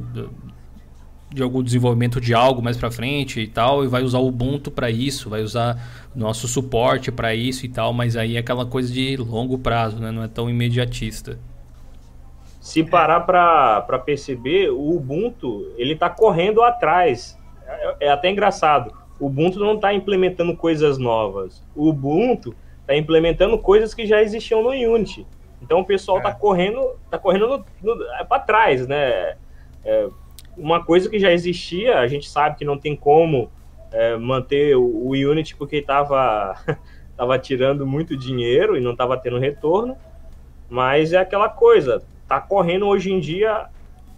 [1.34, 4.72] de algum desenvolvimento de algo mais pra frente e tal, e vai usar o Ubuntu
[4.72, 8.92] para isso, vai usar nosso suporte para isso e tal, mas aí é aquela coisa
[8.92, 10.10] de longo prazo, né?
[10.12, 11.38] Não é tão imediatista.
[12.68, 17.40] Se parar para perceber, o Ubuntu ele está correndo atrás.
[17.66, 18.94] É, é até engraçado.
[19.18, 21.64] O Ubuntu não está implementando coisas novas.
[21.74, 25.26] O Ubuntu está implementando coisas que já existiam no Unity.
[25.62, 26.34] Então o pessoal está É.
[26.34, 27.64] correndo, tá correndo
[28.28, 29.38] para trás, né?
[29.86, 30.10] É,
[30.58, 33.50] uma coisa que já existia, a gente sabe que não tem como
[33.94, 36.54] é, manter o, o Unity porque estava
[37.16, 39.98] tava tirando muito dinheiro e não estava tendo retorno.
[40.70, 43.68] Mas é aquela coisa, tá correndo hoje em dia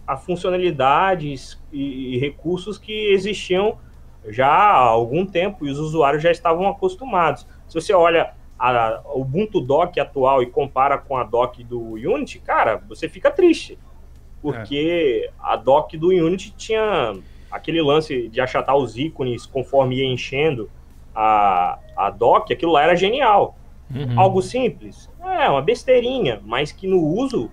[0.06, 3.78] a funcionalidades e, e recursos que existiam
[4.28, 7.46] já há algum tempo e os usuários já estavam acostumados.
[7.68, 12.76] Se você olha a, Ubuntu Dock atual e compara com a dock do Unity, cara,
[12.88, 13.78] você fica triste.
[14.42, 17.14] Porque a dock do Unity tinha
[17.50, 20.70] aquele lance de achatar os ícones conforme ia enchendo
[21.14, 23.56] a, a dock, aquilo lá era genial.
[23.94, 24.18] Uhum.
[24.20, 25.08] Algo simples?
[25.22, 27.50] É, uma besteirinha, mas que no uso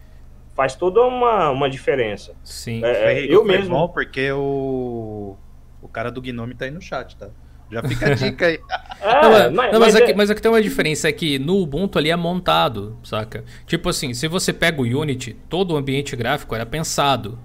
[0.55, 2.33] faz toda uma, uma diferença.
[2.43, 2.83] Sim.
[2.83, 3.75] É, Foi- eu foi mesmo.
[3.75, 5.35] bom porque o,
[5.81, 7.29] o cara do Gnome tá aí no chat, tá?
[7.71, 8.59] Já fica a dica aí.
[8.99, 11.11] É, não, mas, mas, não, mas mas aqui, é- mas aqui tem uma diferença, é
[11.11, 13.45] que no Ubuntu ali é montado, saca?
[13.67, 17.37] Tipo assim, se você pega o Unity, todo o ambiente gráfico era pensado.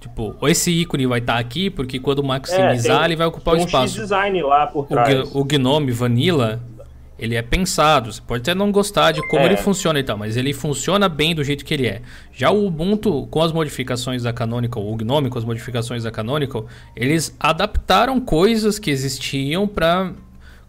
[0.00, 3.64] Tipo, esse ícone vai estar aqui, porque quando maximizar, tem- ele vai ocupar o tem
[3.64, 3.94] um espaço.
[3.94, 5.08] X-Design lá por O, trás.
[5.08, 6.60] Gn- o Gnome Vanilla,
[7.18, 8.12] ele é pensado.
[8.12, 9.46] Você pode até não gostar de como É.
[9.46, 12.02] ele funciona e tal, mas ele funciona bem do jeito que ele é.
[12.32, 16.66] Já o Ubuntu, com as modificações da Canonical, o Gnome com as modificações da Canonical,
[16.94, 20.12] eles adaptaram coisas que existiam para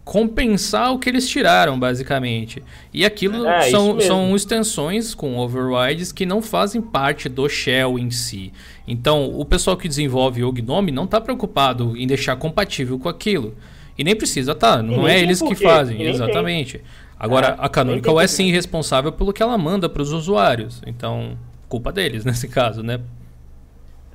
[0.04, 2.62] compensar o que eles tiraram, basicamente.
[2.94, 8.10] E aquilo É, são, são extensões com overrides que não fazem parte do shell em
[8.10, 8.50] si.
[8.86, 13.54] Então, o pessoal que desenvolve o Gnome não está preocupado em deixar compatível com aquilo.
[13.98, 14.80] E nem precisa, tá?
[14.80, 16.80] Não é tem eles que fazem, exatamente.
[17.18, 20.80] Agora, É, a Canonical tem é sim responsável pelo que ela manda para os usuários.
[20.86, 21.36] Então,
[21.68, 23.00] culpa deles nesse caso, né?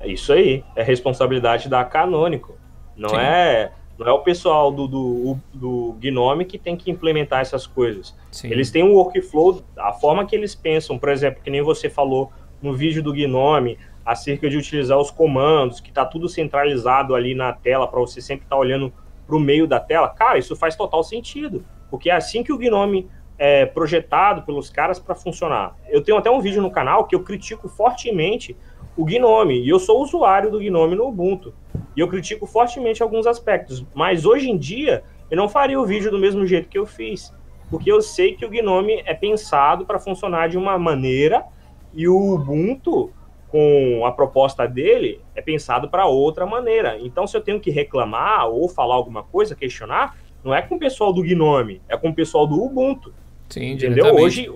[0.00, 2.56] É isso aí, é responsabilidade da Canonical.
[2.96, 3.16] Não Sim.
[3.16, 8.14] é não é o pessoal do, do, do Gnome que tem que implementar essas coisas.
[8.30, 8.50] Sim.
[8.50, 12.32] Eles têm um workflow, a forma que eles pensam, por exemplo, que nem você falou
[12.60, 17.52] no vídeo do Gnome, acerca de utilizar os comandos, que está tudo centralizado ali na
[17.52, 18.92] tela para você sempre estar olhando
[19.26, 20.08] para o meio da tela.
[20.08, 23.08] Cara, isso faz total sentido, porque é assim que o Gnome
[23.38, 25.76] é projetado pelos caras para funcionar.
[25.88, 28.56] Eu tenho até um vídeo no canal que eu critico fortemente
[28.96, 31.52] o Gnome, e eu sou usuário do Gnome no Ubuntu.
[31.96, 36.10] E eu critico fortemente alguns aspectos, mas hoje em dia eu não faria o vídeo
[36.10, 37.34] do mesmo jeito que eu fiz,
[37.70, 41.44] porque eu sei que o Gnome é pensado para funcionar de uma maneira
[41.92, 43.10] e o Ubuntu,
[43.54, 46.98] com a proposta dele, é pensado para outra maneira.
[47.00, 50.78] Então, se eu tenho que reclamar ou falar alguma coisa, questionar, não é com o
[50.78, 53.14] pessoal do Gnome, é com o pessoal do Ubuntu.
[53.48, 54.12] Sim, Entendeu?
[54.16, 54.50] Hoje,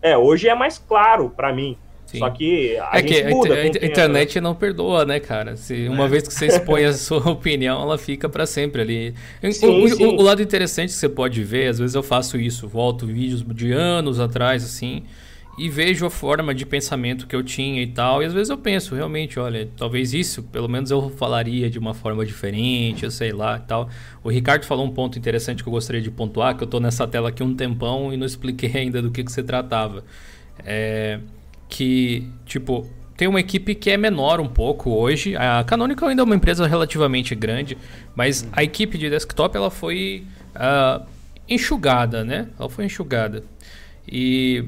[0.00, 1.76] é, hoje é mais claro para mim.
[2.06, 2.20] Sim.
[2.20, 3.52] Só que a É que a, muda.
[3.52, 5.54] a tempo, internet não perdoa, né, cara?
[5.56, 6.08] Se uma É.
[6.08, 9.14] vez que você expõe a sua opinião, ela fica pra sempre ali.
[9.52, 10.06] Sim, o, sim.
[10.06, 13.42] o- o lado interessante que você pode ver, às vezes eu faço isso, volto vídeos
[13.54, 15.04] de anos atrás, assim,
[15.58, 18.56] e vejo a forma de pensamento que eu tinha e tal, e às vezes eu
[18.56, 23.32] penso, realmente, olha, talvez isso, pelo menos eu falaria de uma forma diferente, eu sei
[23.32, 23.88] lá e tal.
[24.24, 27.06] O Ricardo falou um ponto interessante que eu gostaria de pontuar, que eu tô nessa
[27.06, 30.04] tela aqui um tempão e não expliquei ainda do que, que se tratava.
[30.64, 31.20] É
[31.72, 32.86] que, tipo,
[33.16, 35.34] tem uma equipe que é menor um pouco hoje.
[35.34, 37.78] A Canonical ainda é uma empresa relativamente grande,
[38.14, 41.00] mas a equipe de desktop ela foi ah,
[41.48, 42.48] enxugada, né?
[42.60, 43.42] Ela foi enxugada.
[44.06, 44.66] E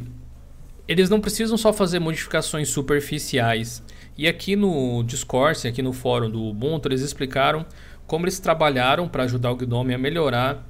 [0.87, 3.83] eles não precisam só fazer modificações superficiais.
[4.17, 7.65] E aqui no Discord, aqui no fórum do Ubuntu, eles explicaram
[8.07, 10.67] como eles trabalharam para ajudar o Gnome a melhorar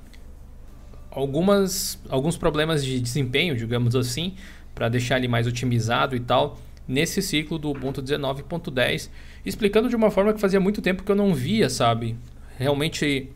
[1.10, 4.34] algumas, alguns problemas de desempenho, digamos assim,
[4.74, 9.08] para deixar ele mais otimizado e tal, nesse ciclo do Ubuntu 19.10,
[9.44, 12.16] explicando de uma forma que fazia muito tempo que eu não via, sabe?
[12.56, 13.30] Realmente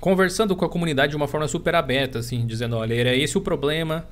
[0.00, 3.40] conversando com a comunidade de uma forma super aberta, assim, dizendo, olha, era esse o
[3.40, 4.06] problema,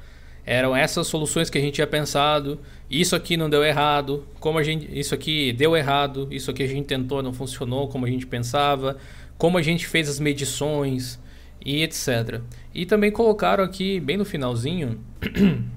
[0.48, 2.58] eram essas soluções que a gente tinha pensado,
[2.90, 6.66] isso aqui não deu errado, como a gente, isso aqui deu errado, isso aqui a
[6.66, 8.96] gente tentou, não funcionou como a gente pensava,
[9.36, 11.20] como a gente fez as medições
[11.62, 12.40] e etc.
[12.74, 14.98] E também colocaram aqui bem no finalzinho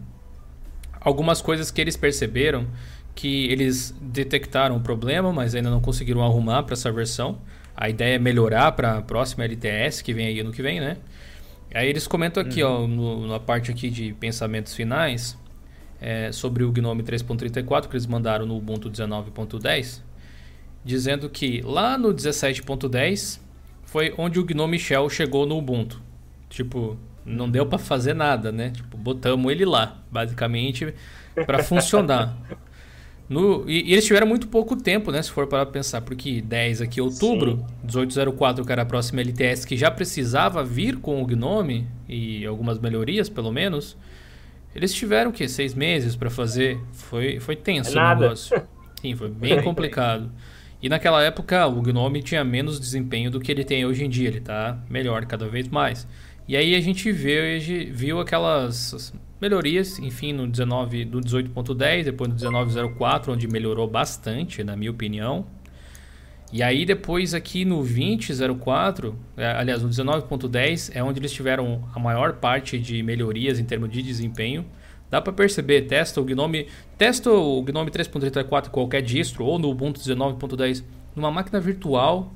[1.02, 2.66] algumas coisas que eles perceberam
[3.14, 7.40] que eles detectaram o problema, mas ainda não conseguiram arrumar para essa versão.
[7.76, 10.96] A ideia é melhorar para a próxima LTS que vem aí ano que vem, né?
[11.74, 12.84] Aí eles comentam aqui, uhum.
[12.84, 15.38] ó, no, na parte aqui de pensamentos finais,
[16.00, 20.02] é, sobre o Gnome 3.34 que eles mandaram no Ubuntu 19.10,
[20.84, 23.40] dizendo que lá no 17.10
[23.84, 26.02] foi onde o Gnome Shell chegou no Ubuntu.
[26.50, 28.72] Tipo, não deu para fazer nada, né?
[28.72, 30.94] Tipo, botamos ele lá, basicamente,
[31.46, 32.38] para funcionar.
[33.32, 35.22] No, e, e, eles tiveram muito pouco tempo, né?
[35.22, 37.76] Se for para pensar, porque 10 aqui outubro, Sim.
[37.84, 42.78] 1804, que era a próxima LTS, que já precisava vir com o Gnome e algumas
[42.78, 43.98] melhorias, pelo menos.
[44.76, 45.48] Eles tiveram o quê?
[45.48, 46.78] Seis meses para fazer.
[46.92, 48.62] Foi, foi tenso é o negócio.
[49.00, 50.30] Sim, foi bem complicado.
[50.82, 54.28] E naquela época o Gnome tinha menos desempenho do que ele tem hoje em dia.
[54.28, 56.06] Ele tá melhor cada vez mais.
[56.50, 57.44] E aí a gente viu,
[57.94, 64.76] viu aquelas melhorias, enfim, no 19 do 18.10, depois no 19.04, onde melhorou bastante, na
[64.76, 65.46] minha opinião.
[66.54, 72.00] E aí depois aqui no 20.04, é, aliás, no 19.10 é onde eles tiveram a
[72.00, 74.66] maior parte de melhorias em termos de desempenho.
[75.10, 79.70] Dá para perceber, testa o Gnome, testa o Gnome 3.34 em qualquer distro ou no
[79.70, 80.84] Ubuntu 19.10
[81.16, 82.32] numa máquina virtual.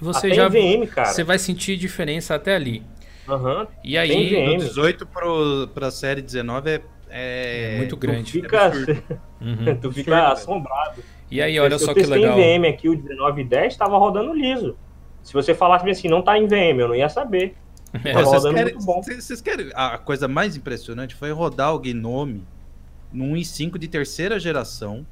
[0.00, 2.82] Você até já VM, você vai sentir diferença até ali.
[3.28, 3.66] Uhum.
[3.82, 5.06] E aí, do 18
[5.74, 8.32] para a série 19 é, é, é muito grande.
[8.36, 8.72] Tu fica,
[9.40, 9.76] uhum.
[9.80, 11.02] tu fica assombrado.
[11.30, 12.38] E aí, olha só que legal.
[12.38, 14.76] em VM aqui, o 19 e 10 estava rodando liso.
[15.22, 17.54] Se você falasse assim, não tá em VM, eu não ia saber.
[18.04, 18.12] É.
[18.12, 19.70] Vocês, querem, vocês querem.
[19.74, 22.44] A coisa mais impressionante foi rodar o Gnome
[23.10, 25.06] num i5 de terceira geração.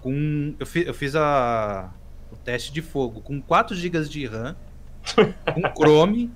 [0.00, 0.54] Com.
[0.58, 1.92] Eu fiz, eu fiz a,
[2.32, 4.56] o teste de fogo com 4 GB de RAM,
[5.52, 6.30] com Chrome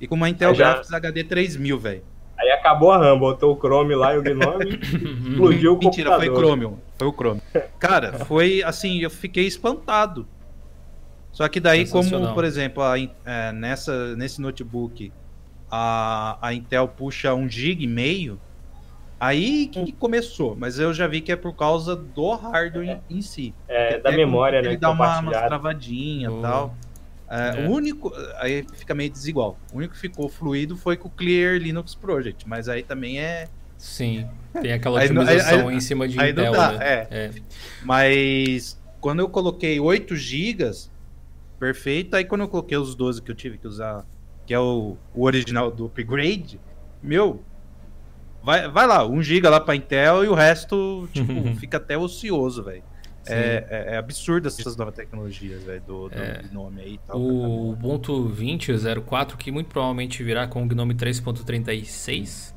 [0.00, 0.72] e com uma Intel já...
[0.72, 2.02] Graphics HD 3000, velho.
[2.36, 4.78] Aí acabou a RAM, botou o Chrome lá e o Gnome
[5.30, 6.18] explodiu o Mentira, computador.
[6.18, 7.40] foi Chrome, foi o Chrome.
[7.78, 10.26] Cara, foi assim, eu fiquei espantado.
[11.30, 15.12] Só que daí, como, por exemplo, a, é, nessa, nesse notebook
[15.70, 18.40] a, a Intel puxa 1 GB e meio,
[19.18, 20.54] aí que começou.
[20.56, 23.00] Mas eu já vi que é por causa do hardware é.
[23.10, 23.52] em, si.
[23.66, 24.68] É, da memória, né?
[24.68, 26.74] Ele dá uma, uma travadinha e tal.
[27.28, 27.66] É, é.
[27.66, 28.12] O único.
[28.38, 29.58] Aí fica meio desigual.
[29.72, 33.48] O único que ficou fluido foi com o Clear Linux Project, mas aí também é.
[33.78, 34.26] Sim,
[34.62, 36.78] tem aquela otimização aí, aí, em cima de aí Intel, dá, né?
[36.80, 37.08] é.
[37.10, 37.30] é.
[37.82, 40.70] Mas quando eu coloquei 8 GB,
[41.58, 42.14] perfeito.
[42.14, 44.04] Aí quando eu coloquei os 12 que eu tive que usar,
[44.46, 46.60] que é o, o original do upgrade,
[47.02, 47.42] meu,
[48.42, 52.62] vai, vai lá, 1 GB lá pra Intel e o resto, tipo, fica até ocioso,
[52.62, 52.82] velho.
[53.26, 57.18] É, é, é, absurdo essas novas tecnologias, velho, do, do é, Gnome aí e tal.
[57.18, 62.54] O Ubuntu 20.04, que muito provavelmente virá com o Gnome 3.36,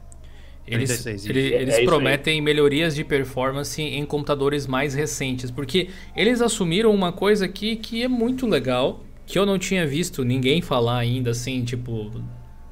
[0.67, 6.41] eles, 36, ele, eles é prometem melhorias de performance em computadores mais recentes, porque eles
[6.41, 10.97] assumiram uma coisa aqui que é muito legal, que eu não tinha visto ninguém falar
[10.97, 12.12] ainda, assim, tipo,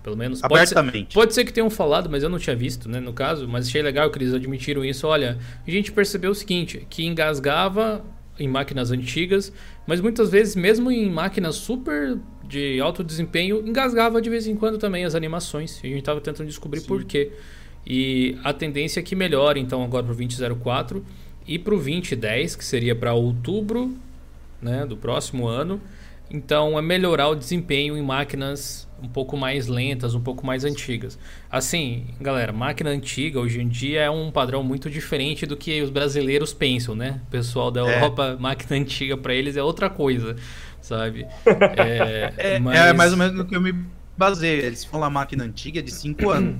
[0.05, 0.43] pelo menos.
[0.43, 0.91] Abertamente.
[0.91, 2.99] Pode ser, pode ser que tenham falado, mas eu não tinha visto, né?
[2.99, 5.07] No caso, mas achei legal que eles admitiram isso.
[5.07, 8.05] Olha, a gente percebeu o seguinte: que engasgava
[8.37, 9.51] em máquinas antigas,
[9.87, 14.77] mas muitas vezes, mesmo em máquinas super de alto desempenho, engasgava de vez em quando
[14.77, 15.79] também as animações.
[15.83, 16.87] A gente estava tentando descobrir Sim.
[16.87, 17.31] por quê.
[17.83, 21.03] E a tendência é que melhore, então, agora para o 2004
[21.47, 23.95] e para o 2010, que seria para outubro
[24.61, 25.81] né, do próximo ano.
[26.29, 31.17] Então, é melhorar o desempenho em máquinas um pouco mais lentas, um pouco mais antigas.
[31.51, 35.89] Assim, galera, máquina antiga hoje em dia é um padrão muito diferente do que os
[35.89, 37.21] brasileiros pensam, né?
[37.27, 37.95] O pessoal da é.
[37.95, 40.35] Europa, máquina antiga para eles é outra coisa,
[40.81, 41.27] sabe?
[41.77, 42.79] É, é, mas...
[42.79, 43.73] é, mais ou menos no que eu me
[44.17, 44.63] baseio.
[44.63, 46.55] Eles falam máquina antiga de 5 anos.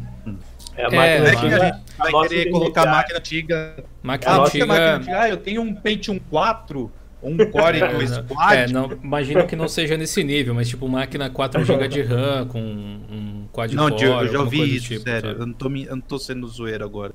[0.75, 3.83] É, a máquina é, antiga, a gente vai querer colocar máquina antiga.
[4.03, 4.65] Máquina ah, antiga...
[4.65, 5.19] Máquina antiga.
[5.19, 6.91] Ah, eu tenho um Pentium 4
[7.25, 8.57] um core e dois quad.
[8.57, 12.47] É, não, imagino que não seja nesse nível, mas tipo máquina 4 GB de RAM
[12.47, 14.05] com um quad não, core.
[14.05, 15.31] Não, eu já ouvi isso, tipo, sério.
[15.31, 17.13] Eu não, tô, eu não tô sendo zoeiro agora.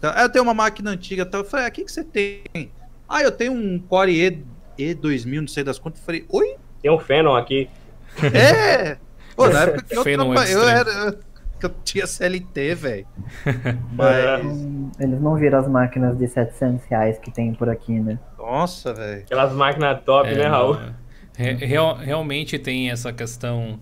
[0.00, 1.38] Caras, ah, eu tenho uma máquina antiga, tá?
[1.38, 2.70] eu falei, ah, o que, que você tem?
[3.08, 4.44] Ah, eu tenho um Core
[4.78, 6.00] E, E2000, não sei das quantas.
[6.00, 6.56] Eu falei, oi?
[6.82, 7.68] Tem um Phenom aqui.
[8.32, 8.98] É!
[9.34, 10.48] Pô, na época que eu, traba...
[10.48, 11.18] eu era
[11.58, 13.06] que eu tinha CLT, velho.
[13.92, 14.44] Mas.
[14.98, 18.18] Eles não viram as máquinas de 700 reais que tem por aqui, né?
[18.38, 19.22] Nossa, velho.
[19.22, 20.76] Aquelas máquinas top, é, né, Raul?
[21.38, 21.52] É.
[21.52, 23.78] Real, realmente tem essa questão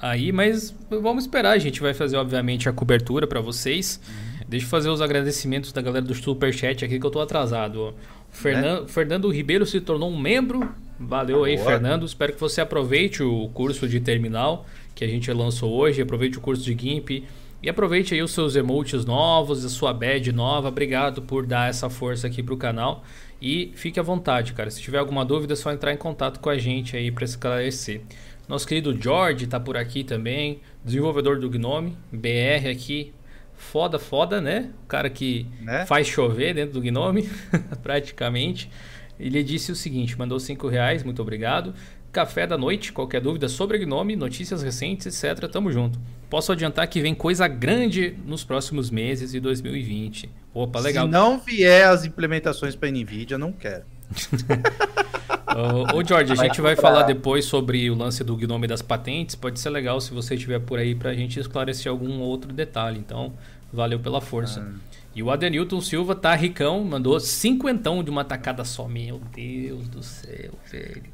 [0.00, 1.52] aí, mas vamos esperar.
[1.52, 4.00] A gente vai fazer, obviamente, a cobertura para vocês.
[4.06, 4.44] Uhum.
[4.48, 7.80] Deixa eu fazer os agradecimentos da galera do Superchat aqui que eu tô atrasado.
[7.80, 7.92] Ó.
[8.30, 8.88] Fernando, é?
[8.88, 10.68] Fernando Ribeiro se tornou um membro.
[10.98, 11.70] Valeu aí, Boa.
[11.70, 12.06] Fernando.
[12.06, 16.02] Espero que você aproveite o curso de terminal que a gente lançou hoje.
[16.02, 17.24] Aproveite o curso de GIMP.
[17.62, 20.68] E aproveite aí os seus emotes novos, a sua badge nova.
[20.68, 23.02] Obrigado por dar essa força aqui pro canal.
[23.40, 24.70] E fique à vontade, cara.
[24.70, 28.02] Se tiver alguma dúvida, é só entrar em contato com a gente aí para esclarecer.
[28.46, 33.14] Nosso querido George tá por aqui também, desenvolvedor do Gnome, BR aqui.
[33.56, 34.70] Foda, foda, né?
[34.84, 35.86] O cara que né?
[35.86, 37.28] faz chover dentro do Gnome,
[37.82, 38.70] praticamente.
[39.18, 41.74] Ele disse o seguinte: mandou 5 reais, muito obrigado.
[42.14, 45.48] Café da noite, qualquer dúvida sobre Gnome, notícias recentes, etc.
[45.48, 45.98] Tamo junto.
[46.30, 50.30] Posso adiantar que vem coisa grande nos próximos meses de 2020.
[50.54, 51.06] Opa, legal.
[51.06, 53.82] Se não vier as implementações para NVIDIA, não quero.
[55.92, 59.34] Ô, George, a gente vai falar depois sobre o lance do Gnome das patentes.
[59.34, 63.00] Pode ser legal se você estiver por aí para a gente esclarecer algum outro detalhe.
[63.00, 63.32] Então,
[63.72, 64.60] valeu pela força.
[64.60, 64.94] Ah.
[65.16, 68.86] E o Adenilton Silva tá ricão, mandou cinquentão de uma tacada só.
[68.86, 71.13] Meu Deus do céu, velho.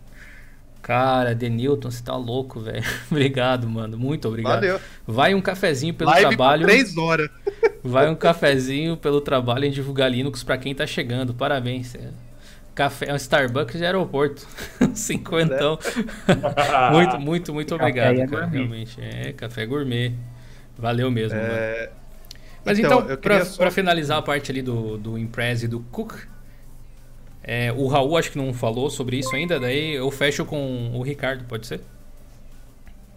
[0.82, 2.82] Cara, Denilton, você tá louco, velho.
[3.10, 3.98] obrigado, mano.
[3.98, 4.60] Muito obrigado.
[4.60, 4.80] Valeu.
[5.06, 6.66] Vai um cafezinho pelo Live trabalho.
[6.66, 7.28] Três horas.
[7.82, 11.32] Vai um cafezinho pelo trabalho em divulgar Linux para quem tá chegando.
[11.32, 11.96] Parabéns.
[12.74, 14.46] Café, é um Starbucks de aeroporto.
[14.94, 15.78] Cinquentão.
[16.92, 18.46] muito, muito, muito obrigado, é cara.
[18.46, 19.00] Realmente.
[19.00, 20.12] É, café gourmet.
[20.78, 21.38] Valeu mesmo.
[21.38, 21.90] É...
[22.64, 23.70] Mas então, então para só...
[23.70, 26.14] finalizar a parte ali do, do Impress e do Cook,
[27.42, 31.02] é, o Raul acho que não falou sobre isso ainda, daí eu fecho com o
[31.02, 31.80] Ricardo, pode ser?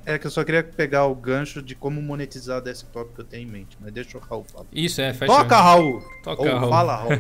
[0.06, 3.48] É que eu só queria pegar o gancho de como monetizar desktop que eu tenho
[3.48, 4.66] em mente, mas deixa o Raul falar.
[4.72, 5.34] Isso, é, fecha.
[5.34, 6.02] Toca, Raul!
[6.24, 6.70] Toca, Ou Raul.
[6.70, 7.12] Fala, Raul.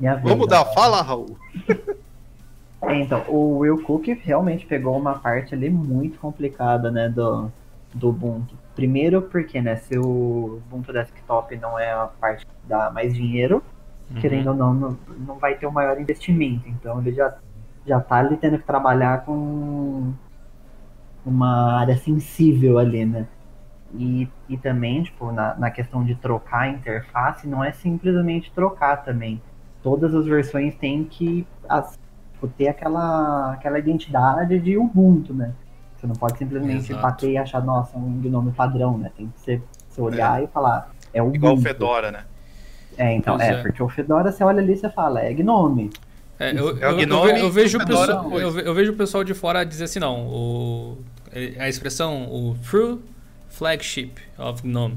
[0.22, 1.38] Vamos dar fala, Raul.
[2.86, 7.50] É, então, o Will Cook realmente pegou uma parte ali muito complicada, né, do,
[7.94, 8.54] do Ubuntu.
[8.74, 13.62] Primeiro porque, né, se o Ubuntu Desktop não é a parte que dá mais dinheiro,
[14.10, 14.20] uhum.
[14.20, 16.68] querendo ou não, não, não vai ter o um maior investimento.
[16.68, 17.34] Então ele já,
[17.86, 20.12] já tá ali tendo que trabalhar com
[21.24, 23.26] uma área sensível ali, né?
[23.94, 29.04] E, e também, tipo, na, na questão de trocar a interface, não é simplesmente trocar
[29.04, 29.40] também
[29.84, 31.98] todas as versões têm que as,
[32.32, 35.52] tipo, ter aquela, aquela identidade de Ubuntu, né?
[35.94, 37.02] Você não pode simplesmente Exato.
[37.02, 39.12] bater e achar, nossa, um gnome padrão, né?
[39.14, 40.44] Tem que ser, você olhar é.
[40.44, 41.36] e falar, é Ubuntu.
[41.36, 42.24] Igual o Fedora, né?
[42.96, 45.90] É, então, é, é, porque o Fedora você olha ali e você fala, é Gnome.
[46.38, 49.64] É, eu, é eu, eu, eu, vejo o pessoal, eu, vejo o pessoal de fora
[49.64, 50.98] dizer assim, não, o,
[51.58, 52.98] a expressão, o True
[53.48, 54.96] Flagship of GNOME.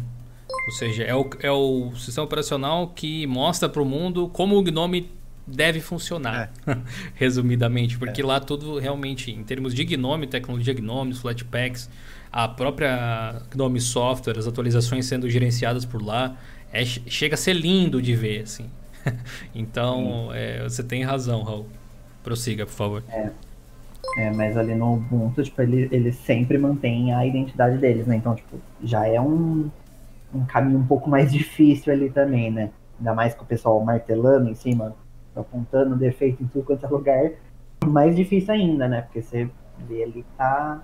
[0.68, 4.64] Ou seja, é o, é o sistema operacional que mostra para o mundo como o
[4.64, 5.10] Gnome
[5.46, 6.78] deve funcionar, é.
[7.16, 8.26] resumidamente, porque é.
[8.26, 11.90] lá tudo realmente, em termos de Gnome, tecnologia Gnome, Flatpaks,
[12.32, 16.36] a própria Gnome Software, as atualizações sendo gerenciadas por lá,
[16.72, 18.70] é, chega a ser lindo de ver, assim.
[19.56, 21.66] então, é, você tem razão, Raul.
[22.24, 23.04] Prossiga, por favor.
[23.10, 23.30] É.
[24.18, 28.16] É, mas ali no Ubuntu, tipo, ele, ele sempre mantém a identidade deles, né?
[28.16, 29.70] Então, tipo, já é um,
[30.34, 32.72] um caminho um pouco mais difícil ali também, né?
[32.98, 34.96] Ainda mais com o pessoal martelando em cima,
[35.36, 37.32] apontando defeito em tudo quanto é lugar.
[37.86, 39.02] Mais difícil ainda, né?
[39.02, 39.50] Porque você
[39.88, 40.84] vê ali tá,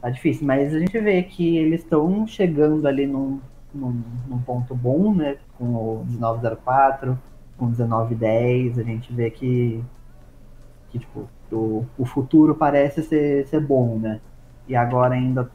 [0.00, 0.46] tá difícil.
[0.46, 3.40] Mas a gente vê que eles estão chegando ali num,
[3.74, 5.36] num, num, ponto bom, né?
[5.58, 7.18] Com o 1904,
[7.58, 8.78] com o 1910.
[8.78, 9.82] A gente vê que,
[10.90, 14.20] que tipo, o, o futuro parece ser, ser bom, né?
[14.68, 15.50] E agora ainda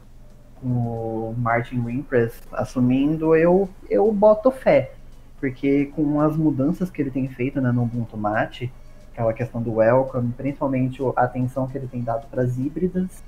[0.60, 4.92] com o Martin Wimpress assumindo, eu, eu boto fé.
[5.38, 8.70] Porque com as mudanças que ele tem feito né, no Ubuntu Mate,
[9.12, 13.22] aquela questão do welcome, principalmente a atenção que ele tem dado para as híbridas,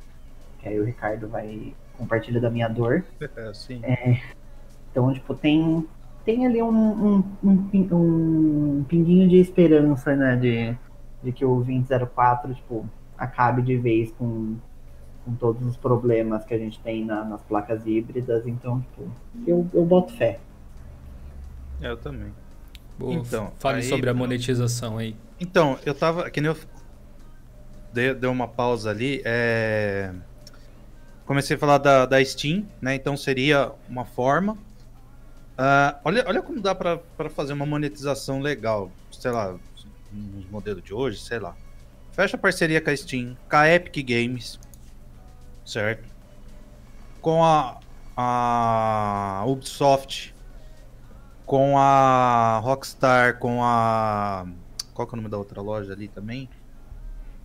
[0.58, 3.04] que aí o Ricardo vai compartilhar da minha dor.
[3.54, 3.80] Sim.
[3.82, 4.20] É,
[4.92, 5.84] então, tipo, tem,
[6.24, 10.76] tem ali um, um, um, um pinguinho de esperança, né, de,
[11.24, 12.86] de que o 2004, tipo,
[13.18, 14.56] acabe de vez com
[15.24, 19.10] com todos os problemas que a gente tem na, nas placas híbridas, então tipo,
[19.46, 20.40] eu, eu boto fé.
[21.80, 22.32] Eu também.
[22.98, 25.16] Boa, então, fale aí, sobre a monetização aí.
[25.40, 26.30] Então, eu tava.
[26.30, 26.56] Que nem eu
[27.92, 29.22] dei, dei uma pausa ali.
[29.24, 30.12] É...
[31.26, 32.94] Comecei a falar da, da Steam, né?
[32.94, 34.56] Então seria uma forma.
[35.62, 36.98] Uh, olha, olha como dá para
[37.30, 38.90] fazer uma monetização legal.
[39.12, 39.56] Sei lá,
[40.10, 41.54] nos modelos de hoje, sei lá.
[42.10, 44.58] Fecha parceria com a Steam, com a Epic Games
[45.64, 46.04] certo?
[47.20, 47.78] Com a,
[48.16, 50.34] a Ubisoft,
[51.46, 54.46] com a Rockstar, com a.
[54.94, 56.48] Qual que é o nome da outra loja ali também?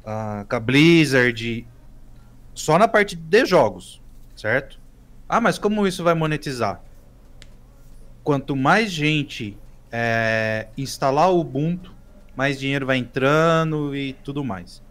[0.04, 1.68] Uh, com a Blizzard.
[2.54, 4.02] Só na parte de jogos.
[4.36, 4.80] certo?
[5.30, 6.82] Ah, mas como isso vai monetizar?
[8.28, 9.58] Quanto mais gente
[9.90, 11.96] é, instalar o Ubuntu,
[12.36, 14.84] mais dinheiro vai entrando e tudo mais.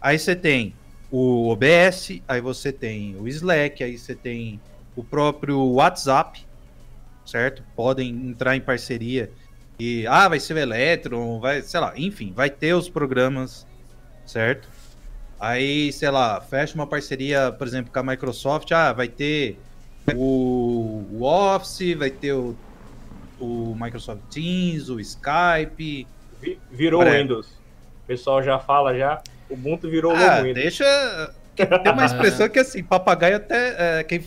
[0.00, 0.74] Aí você tem
[1.08, 4.60] o OBS, aí você tem o Slack, aí você tem
[4.96, 6.44] o próprio WhatsApp,
[7.24, 7.62] certo?
[7.76, 9.30] Podem entrar em parceria
[9.78, 13.64] e ah, vai ser o Electron, vai, sei lá, enfim, vai ter os programas,
[14.26, 14.68] certo?
[15.38, 19.56] Aí, sei lá, fecha uma parceria, por exemplo, com a Microsoft, ah, vai ter
[20.16, 22.56] o, o Office, vai ter o,
[23.42, 26.06] o Microsoft Teams, o Skype.
[26.70, 27.46] Virou Windows.
[27.46, 30.54] O pessoal já fala já, o Ubuntu virou ah, Windows.
[30.54, 31.34] Deixa.
[31.54, 34.00] Tem uma expressão que assim, papagaio até.
[34.00, 34.22] É, quem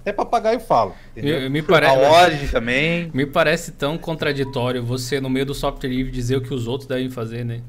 [0.00, 0.94] até papagaio fala.
[1.14, 3.10] Me, me parece, a também.
[3.12, 6.88] Me parece tão contraditório você, no meio do software livre, dizer o que os outros
[6.88, 7.60] devem fazer, né?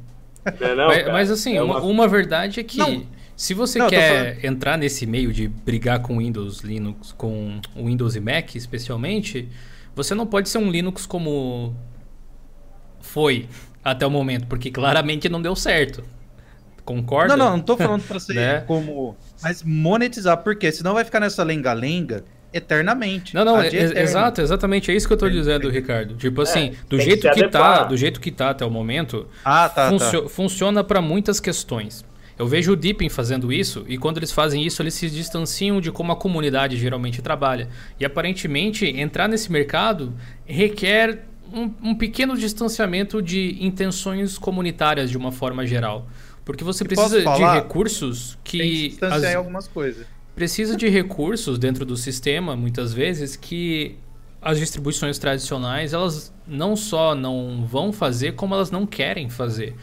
[0.59, 1.79] Não, não, mas, mas, assim, é uma...
[1.79, 2.07] Uma, uma...
[2.07, 3.05] verdade é que não.
[3.35, 8.21] se você não, quer entrar nesse meio de brigar com Windows, Linux, com Windows e
[8.21, 9.49] Mac especialmente,
[9.95, 11.75] você não pode ser um Linux como
[12.99, 13.47] foi
[13.83, 16.03] até o momento, porque claramente não deu certo.
[16.83, 17.37] Concorda?
[17.37, 18.59] Não, não, não tô falando pra ser né?
[18.61, 19.15] como.
[19.41, 22.23] Mas monetizar, porque senão vai ficar nessa lenga-lenga
[22.53, 23.33] eternamente.
[23.33, 26.15] Não, não, é, exato, exatamente, é isso que eu tô dizendo, Ricardo.
[26.15, 29.27] Tipo é, assim, do jeito que, que tá, do jeito que tá até o momento,
[29.43, 30.29] ah, tá, funcio tá.
[30.29, 32.03] funciona para muitas questões.
[32.41, 35.91] Eu vejo o Deepin fazendo isso e quando eles fazem isso, eles se distanciam de
[35.91, 37.69] como a comunidade geralmente trabalha.
[37.99, 40.11] E aparentemente, entrar nesse mercado
[40.43, 41.23] requer
[41.53, 46.07] um, um pequeno distanciamento de intenções comunitárias de uma forma geral.
[46.43, 48.97] Porque você precisa falar, de recursos que.
[48.99, 50.07] Tem as, algumas coisas.
[50.33, 53.99] Precisa de recursos dentro do sistema, muitas vezes, que
[54.41, 59.75] as distribuições tradicionais elas não só não vão fazer, como elas não querem fazer.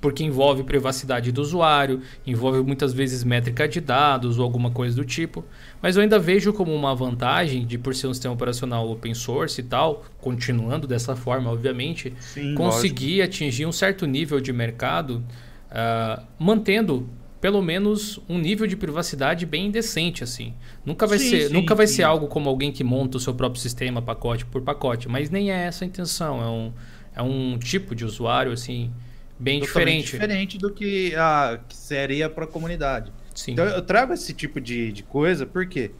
[0.00, 5.04] Porque envolve privacidade do usuário, envolve muitas vezes métrica de dados ou alguma coisa do
[5.04, 5.44] tipo.
[5.82, 9.60] Mas eu ainda vejo como uma vantagem de, por ser um sistema operacional open source
[9.60, 13.34] e tal, continuando dessa forma, obviamente, Sim, conseguir lógico.
[13.34, 15.22] atingir um certo nível de mercado
[15.70, 17.08] uh, mantendo
[17.44, 20.54] pelo menos um nível de privacidade bem decente assim.
[20.82, 21.96] Nunca vai sim, ser, sim, nunca vai sim.
[21.96, 25.52] ser algo como alguém que monta o seu próprio sistema pacote por pacote, mas nem
[25.52, 26.72] é essa a intenção, é um,
[27.16, 28.90] é um tipo de usuário assim
[29.38, 30.12] bem diferente.
[30.12, 33.12] diferente do que, a, que seria para a comunidade.
[33.34, 33.52] Sim.
[33.52, 35.90] Então eu trago esse tipo de, de coisa porque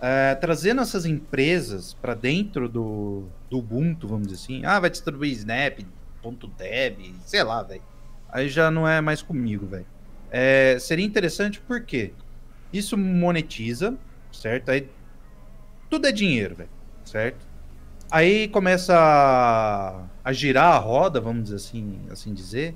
[0.00, 5.32] é, trazendo essas empresas para dentro do, do Ubuntu, vamos dizer assim, ah, vai distribuir
[5.32, 5.80] Snap,
[6.22, 7.82] ponto .deb, sei lá, velho
[8.32, 9.86] aí já não é mais comigo, velho.
[10.30, 12.12] É, seria interessante porque
[12.72, 13.96] isso monetiza,
[14.32, 14.70] certo?
[14.70, 14.88] Aí
[15.88, 16.70] tudo é dinheiro, velho,
[17.04, 17.46] certo?
[18.10, 22.74] Aí começa a, girar a roda, vamos dizer assim, assim dizer.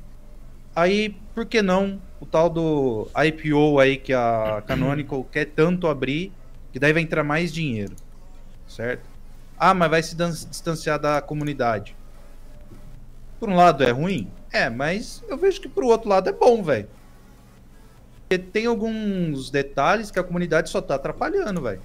[0.75, 6.33] Aí, por que não o tal do IPO aí que a Canonical quer tanto abrir,
[6.73, 7.95] que daí vai entrar mais dinheiro,
[8.67, 9.09] certo?
[9.57, 11.95] Ah, mas vai se distanciar da comunidade.
[13.39, 16.63] Por um lado é ruim, é, mas eu vejo que pro outro lado é bom,
[16.63, 16.89] velho.
[18.21, 21.83] Porque tem alguns detalhes que a comunidade só tá atrapalhando, velho.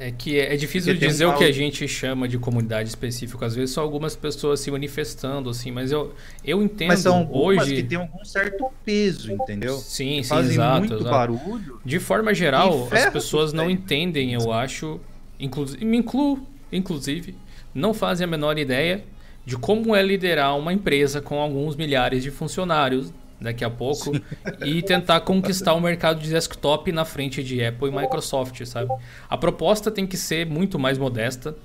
[0.00, 1.34] É que é, é difícil Porque dizer um...
[1.34, 3.44] o que a gente chama de comunidade específica.
[3.44, 7.74] Às vezes são algumas pessoas se manifestando, assim, mas eu, eu entendo mas são hoje.
[7.74, 9.76] que tem algum certo peso, entendeu?
[9.76, 10.78] Sim, que sim, fazem exato.
[10.78, 11.10] Muito exato.
[11.10, 11.80] barulho.
[11.84, 14.98] De forma geral, as pessoas não entendem, eu acho.
[15.38, 17.34] Inclusive, me incluo, inclusive,
[17.74, 19.04] não fazem a menor ideia
[19.44, 24.22] de como é liderar uma empresa com alguns milhares de funcionários daqui a pouco Sim.
[24.64, 28.90] e tentar conquistar o mercado de desktop na frente de Apple e Microsoft, sabe?
[29.28, 31.56] A proposta tem que ser muito mais modesta.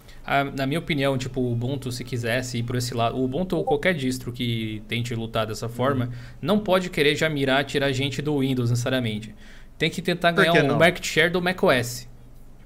[0.56, 3.64] na minha opinião, tipo, o Ubuntu, se quisesse ir por esse lado, o Ubuntu ou
[3.64, 6.12] qualquer distro que tente lutar dessa forma, uhum.
[6.42, 9.36] não pode querer já mirar, tirar gente do Windows necessariamente.
[9.78, 12.08] Tem que tentar ganhar um market share do macOS.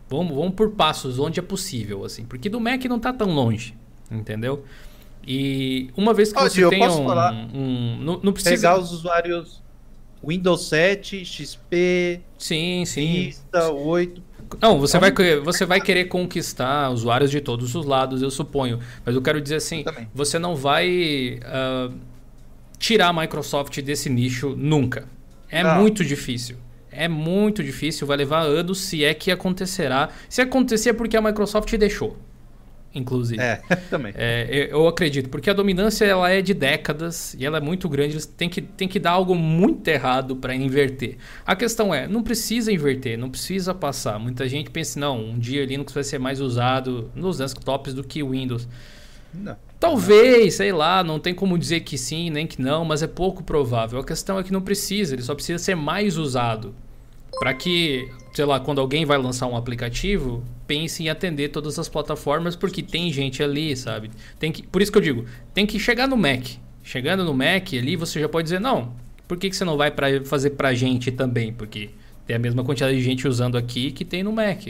[0.08, 3.76] Vamos, vamos por passos onde é possível, assim, porque do Mac não está tão longe,
[4.12, 4.64] entendeu?
[5.32, 7.08] E uma vez que oh, você tem um,
[7.54, 9.62] um, não, não precisa pegar os usuários
[10.28, 14.24] Windows 7, XP, sim, sim, Vista 8.
[14.60, 15.14] Não, você vai,
[15.44, 18.80] você vai querer conquistar usuários de todos os lados, eu suponho.
[19.06, 21.94] Mas eu quero dizer assim, você não vai uh,
[22.80, 25.08] tirar a Microsoft desse nicho nunca.
[25.48, 25.76] É não.
[25.76, 26.58] muito difícil.
[26.92, 30.10] É muito difícil, vai levar anos se é que acontecerá.
[30.28, 32.18] Se acontecer é porque a Microsoft deixou
[32.94, 33.42] inclusive.
[33.42, 34.14] É, também.
[34.16, 38.14] É, eu acredito, porque a dominância ela é de décadas e ela é muito grande,
[38.14, 41.18] eles têm que, têm que dar algo muito errado para inverter.
[41.46, 44.20] A questão é, não precisa inverter, não precisa passar.
[44.20, 48.24] Muita gente pensa, não, um dia Linux vai ser mais usado nos desktops do que
[48.24, 48.68] Windows.
[49.34, 49.56] Não.
[49.80, 53.44] Talvez, sei lá, não tem como dizer que sim, nem que não, mas é pouco
[53.44, 54.00] provável.
[54.00, 56.76] A questão é que não precisa, ele só precisa ser mais usado.
[57.40, 61.90] Para que sei lá, quando alguém vai lançar um aplicativo, pense em atender todas as
[61.90, 64.12] plataformas, porque tem gente ali, sabe?
[64.38, 66.46] Tem que, por isso que eu digo, tem que chegar no Mac.
[66.84, 68.94] Chegando no Mac ali, você já pode dizer, não,
[69.28, 71.52] por que, que você não vai pra, fazer pra gente também?
[71.52, 71.90] Porque
[72.28, 74.68] tem a mesma quantidade de gente usando aqui que tem no Mac.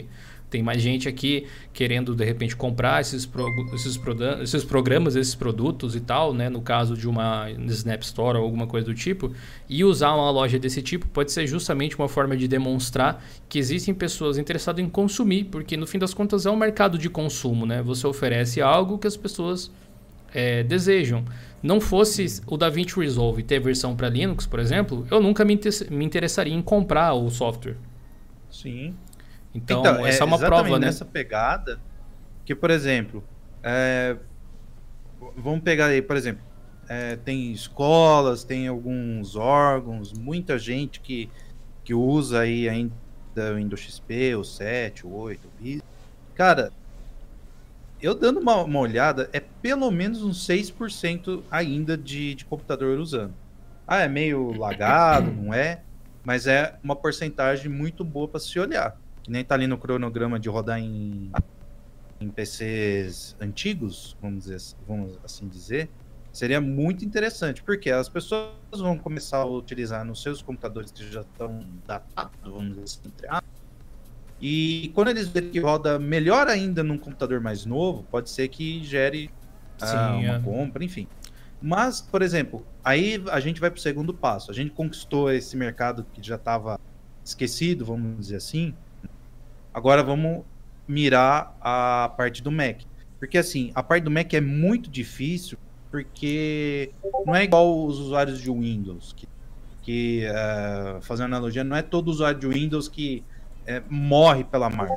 [0.50, 3.98] Tem mais gente aqui querendo, de repente, comprar esses, pro, esses,
[4.42, 6.48] esses programas, esses produtos e tal, né?
[6.48, 9.32] No caso de uma Snap Store ou alguma coisa do tipo.
[9.68, 13.94] E usar uma loja desse tipo pode ser justamente uma forma de demonstrar que existem
[13.94, 17.80] pessoas interessadas em consumir, porque no fim das contas é um mercado de consumo, né?
[17.82, 19.70] Você oferece algo que as pessoas
[20.34, 21.24] é, desejam.
[21.62, 25.58] Não fosse o DaVinci Resolve ter versão para Linux, por exemplo, eu nunca me,
[25.90, 27.76] me interessaria em comprar o software.
[28.50, 28.94] Sim.
[29.54, 30.86] Então, então essa é, é uma prova, né?
[30.86, 31.80] nessa pegada
[32.44, 33.22] que, por exemplo,
[33.62, 34.16] é,
[35.36, 36.42] vamos pegar aí, por exemplo,
[36.88, 41.28] é, tem escolas, tem alguns órgãos, muita gente que,
[41.84, 42.94] que usa aí ainda
[43.36, 45.84] o Windows XP, o 7, o 8, o 8.
[46.34, 46.72] Cara,
[48.00, 53.34] eu dando uma, uma, olhada, é pelo menos uns 6% ainda de, de computador usando.
[53.86, 55.82] Ah, é meio lagado, não é?
[56.24, 58.96] Mas é uma porcentagem muito boa para se olhar
[59.30, 61.30] que nem tá ali no cronograma de rodar em,
[62.20, 65.88] em PCs antigos, vamos, dizer, vamos assim dizer,
[66.32, 71.20] seria muito interessante, porque as pessoas vão começar a utilizar nos seus computadores que já
[71.20, 73.28] estão datados, vamos dizer assim, entre
[74.42, 78.82] e quando eles verem que roda melhor ainda num computador mais novo, pode ser que
[78.82, 79.30] gere
[79.80, 80.40] ah, Sim, ah, uma é.
[80.40, 81.06] compra, enfim.
[81.60, 84.50] Mas, por exemplo, aí a gente vai para o segundo passo.
[84.50, 86.80] A gente conquistou esse mercado que já estava
[87.22, 88.74] esquecido, vamos dizer assim,
[89.72, 90.44] Agora vamos
[90.86, 92.82] mirar a parte do Mac.
[93.18, 95.58] Porque assim, a parte do Mac é muito difícil,
[95.90, 96.90] porque
[97.26, 99.28] não é igual os usuários de Windows, que,
[99.82, 103.22] que uh, fazendo analogia, não é todo usuário de Windows que
[103.62, 104.96] uh, morre pela marca.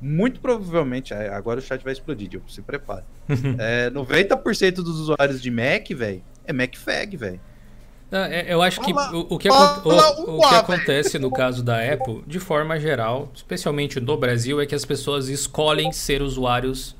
[0.00, 3.04] Muito provavelmente, é, agora o chat vai explodir, Diogo, se prepare.
[3.58, 7.40] é, 90% dos usuários de Mac, velho, é MacFag, velho.
[8.10, 12.22] É, eu acho que o, o que, o, o, que acontece no caso da Apple,
[12.26, 16.96] de forma geral, especialmente no Brasil, é que as pessoas escolhem ser usuários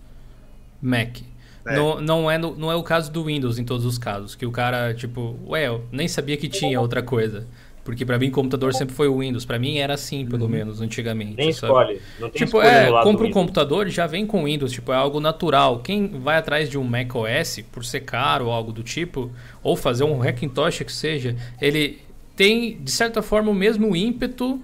[0.83, 1.19] Mac.
[1.67, 1.75] É.
[1.75, 4.45] Não, não, é no, não é o caso do Windows em todos os casos, que
[4.45, 7.47] o cara, tipo, ué, eu nem sabia que tinha outra coisa.
[7.89, 9.47] Porque para mim computador sempre foi o Windows.
[9.47, 10.51] Para mim era assim, pelo uhum.
[10.51, 11.37] menos, antigamente.
[11.39, 11.73] Nem sabe?
[11.73, 12.01] escolhe.
[12.21, 14.71] Não tem tipo, é, compra um computador e já vem com Windows.
[14.71, 15.79] Tipo, é algo natural.
[15.79, 19.31] Quem vai atrás de um Mac OS, por ser caro ou algo do tipo,
[19.63, 21.99] ou fazer um Hackintosh que seja, ele
[22.37, 24.61] tem, de certa forma, o mesmo ímpeto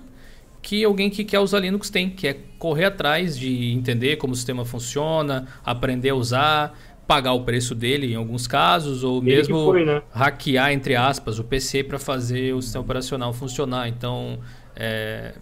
[0.61, 4.37] que alguém que quer usar Linux tem, que é correr atrás de entender como o
[4.37, 9.65] sistema funciona, aprender a usar, pagar o preço dele em alguns casos, ou Ele mesmo
[9.65, 10.03] foi, né?
[10.11, 13.89] hackear, entre aspas, o PC para fazer o sistema operacional funcionar.
[13.89, 14.39] Então,
[14.75, 15.35] é,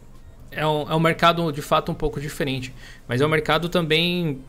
[0.50, 2.72] é, um, é um mercado de fato um pouco diferente.
[3.06, 4.40] Mas é um mercado também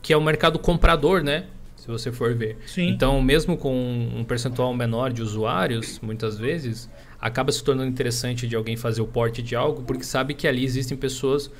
[0.00, 1.46] que é um mercado comprador, né?
[1.74, 2.56] Se você for ver.
[2.66, 2.88] Sim.
[2.88, 3.74] Então, mesmo com
[4.14, 6.88] um percentual menor de usuários, muitas vezes,
[7.20, 10.64] acaba se tornando interessante de alguém fazer o porte de algo, porque sabe que ali
[10.64, 11.50] existem pessoas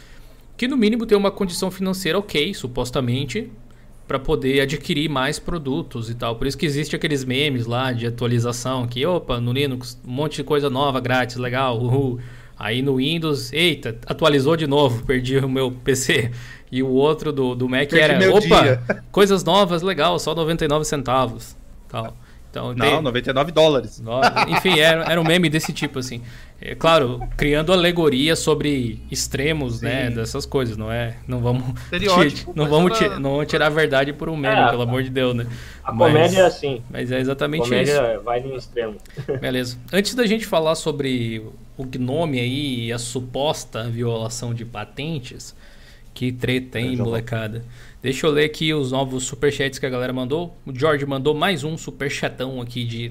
[0.56, 3.50] que, no mínimo, têm uma condição financeira ok, supostamente,
[4.06, 6.36] para poder adquirir mais produtos e tal.
[6.36, 10.36] Por isso que existe aqueles memes lá de atualização que, opa, no Linux, um monte
[10.36, 12.20] de coisa nova grátis, legal, uhul.
[12.58, 16.30] Aí no Windows, eita, atualizou de novo, perdi o meu PC.
[16.70, 18.82] E o outro do, do Mac perdi era, opa, dia.
[19.12, 21.56] coisas novas, legal, só 99 centavos.
[21.88, 22.16] Tal.
[22.56, 23.02] Então, Não, tem...
[23.02, 24.02] 99 dólares.
[24.48, 26.22] Enfim, era, era um meme desse tipo, assim.
[26.58, 29.96] É, claro, criando alegoria sobre extremos, né, Sim.
[29.96, 31.16] né, dessas coisas, não é?
[31.28, 31.64] Não vamos,
[32.54, 35.34] não vamos, não vamos tirar a verdade por um meme, é, pelo amor de Deus,
[35.34, 35.46] né?
[35.84, 36.82] A mas, comédia é assim.
[36.90, 38.22] Mas é exatamente a comédia isso.
[38.24, 38.96] vai no extremo.
[39.38, 39.76] Beleza.
[39.92, 41.44] Antes da gente falar sobre
[41.76, 45.54] o Gnome aí e a suposta violação de patentes,
[46.14, 47.62] que treta, hein, molecada?
[48.06, 50.56] Deixa eu ler aqui os novos superchats que a galera mandou.
[50.64, 53.10] O George mandou mais um superchatão aqui de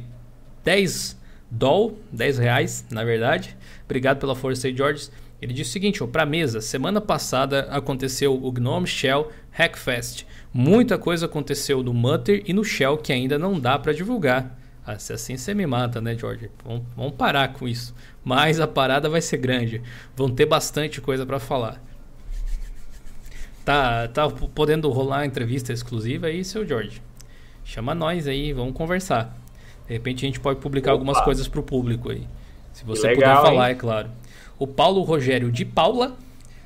[0.64, 1.20] 10
[1.52, 3.58] doll, 10 reais, na verdade.
[3.84, 5.10] Obrigado pela força aí, George.
[5.41, 10.26] Ele disse o seguinte, ó, pra mesa, semana passada aconteceu o Gnome Shell Hackfest.
[10.54, 14.58] Muita coisa aconteceu no Mutter e no Shell que ainda não dá para divulgar.
[14.88, 16.50] Ah, se assim você me mata, né, George?
[16.64, 17.93] Vamos, vamos parar com isso.
[18.24, 19.82] Mas a parada vai ser grande.
[20.16, 21.84] Vão ter bastante coisa para falar.
[23.66, 27.01] Tá, tá podendo rolar entrevista exclusiva aí, seu Jorge?
[27.63, 29.36] Chama nós aí, vamos conversar.
[29.88, 30.99] De repente a gente pode publicar Opa.
[30.99, 32.28] algumas coisas para o público aí.
[32.72, 33.76] Se você legal, puder falar, hein?
[33.76, 34.09] é claro.
[34.59, 36.16] O Paulo Rogério de Paula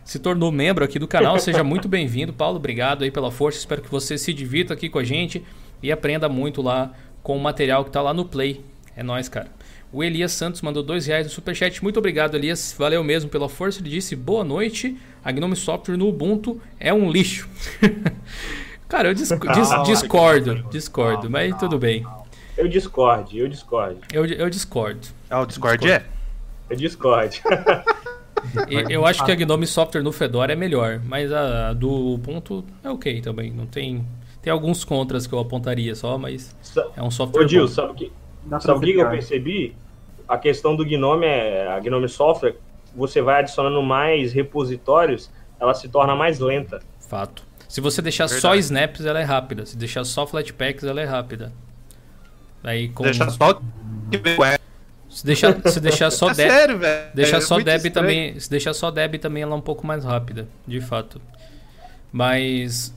[0.04, 1.40] se tornou membro aqui do canal.
[1.40, 2.58] Seja muito bem-vindo, Paulo.
[2.58, 3.60] Obrigado aí pela força.
[3.60, 5.42] Espero que você se divirta aqui com a gente
[5.82, 6.92] e aprenda muito lá
[7.24, 8.62] com o material que está lá no Play.
[8.94, 9.48] É nóis, cara.
[9.92, 11.82] O Elias Santos mandou dois reais no superchat.
[11.82, 12.76] Muito obrigado, Elias.
[12.78, 13.80] Valeu mesmo pela força.
[13.80, 14.96] Ele disse: Boa noite.
[15.24, 17.50] A Gnome Software no Ubuntu é um lixo.
[18.88, 20.64] Cara, eu dis dis discordo.
[20.70, 22.06] Discordo, mas tudo bem.
[22.58, 24.00] Eu discordo, eu discordo.
[24.12, 25.08] Eu, eu discordo.
[25.30, 26.06] Ah, o Discord é?
[26.70, 27.36] Eu discordo.
[28.90, 32.66] eu acho que a Gnome Software no Fedora é melhor, mas a, a do Ubuntu
[32.84, 33.52] é ok também.
[33.52, 34.06] Não tem.
[34.42, 36.56] Tem alguns contras que eu apontaria só, mas
[36.96, 37.44] é um software.
[37.44, 38.12] Ô, Gil, sabe que,
[38.60, 39.76] sabe o que eu percebi?
[40.28, 41.68] A questão do Gnome é.
[41.68, 42.56] A Gnome Software,
[42.96, 45.30] você vai adicionando mais repositórios,
[45.60, 46.82] ela se torna mais lenta.
[47.00, 47.44] Fato.
[47.68, 48.42] Se você deixar Verdade.
[48.42, 49.66] só snaps, ela é rápida.
[49.66, 51.52] Se deixar só flatpaks, ela é rápida.
[52.64, 53.04] Aí com...
[53.04, 53.62] Deixar só
[55.10, 57.12] se deixar, se deixar só é Deb, sério, velho.
[57.16, 60.06] Deixar é só Deb também, se deixar só Deb também ela é um pouco mais
[60.06, 61.20] rápida, de fato.
[62.12, 62.94] Mas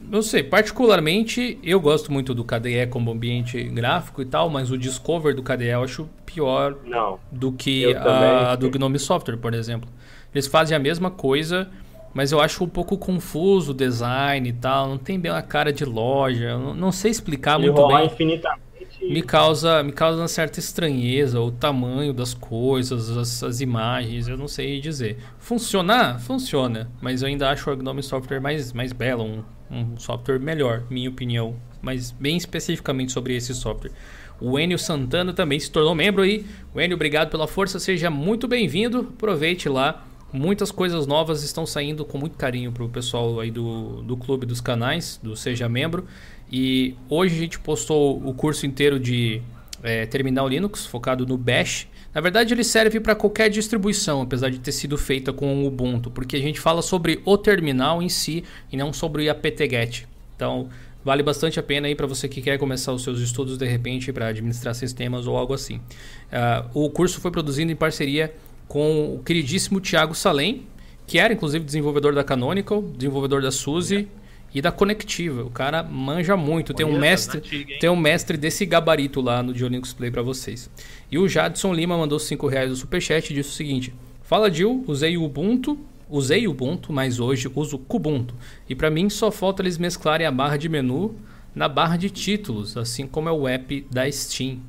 [0.00, 4.78] não sei, particularmente eu gosto muito do KDE como ambiente gráfico e tal, mas o
[4.78, 9.54] Discover do KDE eu acho pior não, do que a, a do Gnome Software, por
[9.54, 9.88] exemplo.
[10.34, 11.68] Eles fazem a mesma coisa,
[12.14, 15.72] mas eu acho um pouco confuso o design e tal, não tem bem a cara
[15.72, 18.06] de loja, não, não sei explicar muito bem.
[18.06, 18.68] infinitamente
[19.00, 24.36] me causa, me causa uma certa estranheza o tamanho das coisas, as, as, imagens, eu
[24.36, 25.18] não sei dizer.
[25.38, 26.18] Funcionar?
[26.20, 30.84] Funciona, mas eu ainda acho o Gnome Software mais, mais belo, um, um software melhor,
[30.90, 31.56] minha opinião.
[31.80, 33.92] Mas bem especificamente sobre esse software.
[34.40, 36.44] O Enio Santana também se tornou membro aí.
[36.74, 39.00] O Enio, obrigado pela força, seja muito bem-vindo.
[39.16, 40.04] Aproveite lá.
[40.32, 44.44] Muitas coisas novas estão saindo com muito carinho para o pessoal aí do, do clube
[44.44, 46.06] dos canais, do Seja Membro.
[46.52, 49.40] E hoje a gente postou o curso inteiro de
[49.82, 51.88] é, Terminal Linux, focado no Bash.
[52.14, 56.10] Na verdade, ele serve para qualquer distribuição, apesar de ter sido feita com o Ubuntu,
[56.10, 60.06] porque a gente fala sobre o terminal em si e não sobre o apt-get.
[60.34, 60.68] Então,
[61.04, 64.12] vale bastante a pena aí para você que quer começar os seus estudos de repente
[64.12, 65.76] para administrar sistemas ou algo assim.
[65.76, 68.34] Uh, o curso foi produzido em parceria
[68.66, 70.66] com o queridíssimo Thiago Salem,
[71.06, 74.08] que era inclusive desenvolvedor da Canonical, desenvolvedor da SUSE
[74.54, 75.42] e da Conectiva.
[75.44, 76.72] O cara manja muito.
[76.74, 80.70] Tem um mestre, antiga, tem um mestre desse gabarito lá no Diolinux Play para vocês.
[81.10, 84.84] E o Jadson Lima mandou 5 reais no superchat e disse o seguinte: Fala Dil,
[84.86, 85.78] usei o Ubuntu,
[86.08, 88.34] usei o Ubuntu, mas hoje uso Kubuntu.
[88.68, 91.14] E para mim só falta eles mesclarem a barra de menu
[91.54, 94.60] na barra de títulos, assim como é o app da Steam.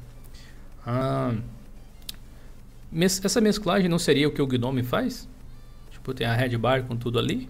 [0.85, 1.35] Ah,
[3.01, 5.27] essa mesclagem não seria o que o Gnome faz?
[5.91, 7.47] Tipo, tem a red bar com tudo ali?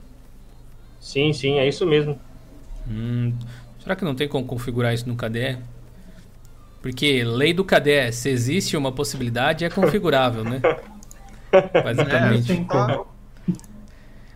[0.99, 2.19] Sim, sim, é isso mesmo.
[2.87, 3.33] Hum,
[3.81, 5.57] será que não tem como configurar isso no KDE?
[6.81, 10.61] Porque lei do KDE, se existe uma possibilidade, é configurável, né?
[11.83, 12.53] Basicamente.
[12.53, 12.99] É,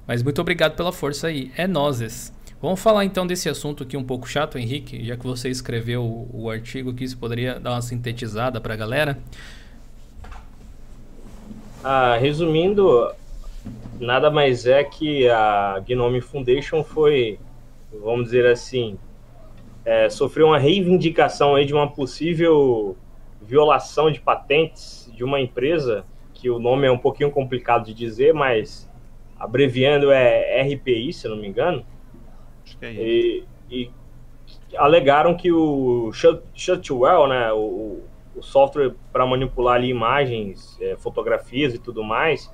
[0.05, 1.51] Mas muito obrigado pela força aí.
[1.55, 2.33] É nozes.
[2.61, 6.43] Vamos falar então desse assunto aqui um pouco chato, Henrique, já que você escreveu o,
[6.43, 9.17] o artigo aqui, você poderia dar uma sintetizada para a galera?
[11.83, 13.11] Ah, resumindo,
[13.99, 17.39] nada mais é que a Gnome Foundation foi,
[17.91, 18.97] vamos dizer assim,
[19.85, 22.97] é, sofreu uma reivindicação aí de uma possível
[23.41, 28.33] violação de patentes de uma empresa, que o nome é um pouquinho complicado de dizer,
[28.33, 28.89] mas
[29.37, 31.85] abreviando é RPI, se não me engano.
[32.65, 33.01] Acho que é isso.
[33.01, 33.91] E, e
[34.77, 36.11] alegaram que o
[36.53, 38.01] Shutwell, né, o,
[38.35, 42.51] o software para manipular ali imagens, é, fotografias e tudo mais,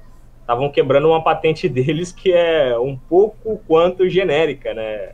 [0.49, 5.11] estavam quebrando uma patente deles que é um pouco quanto genérica, né?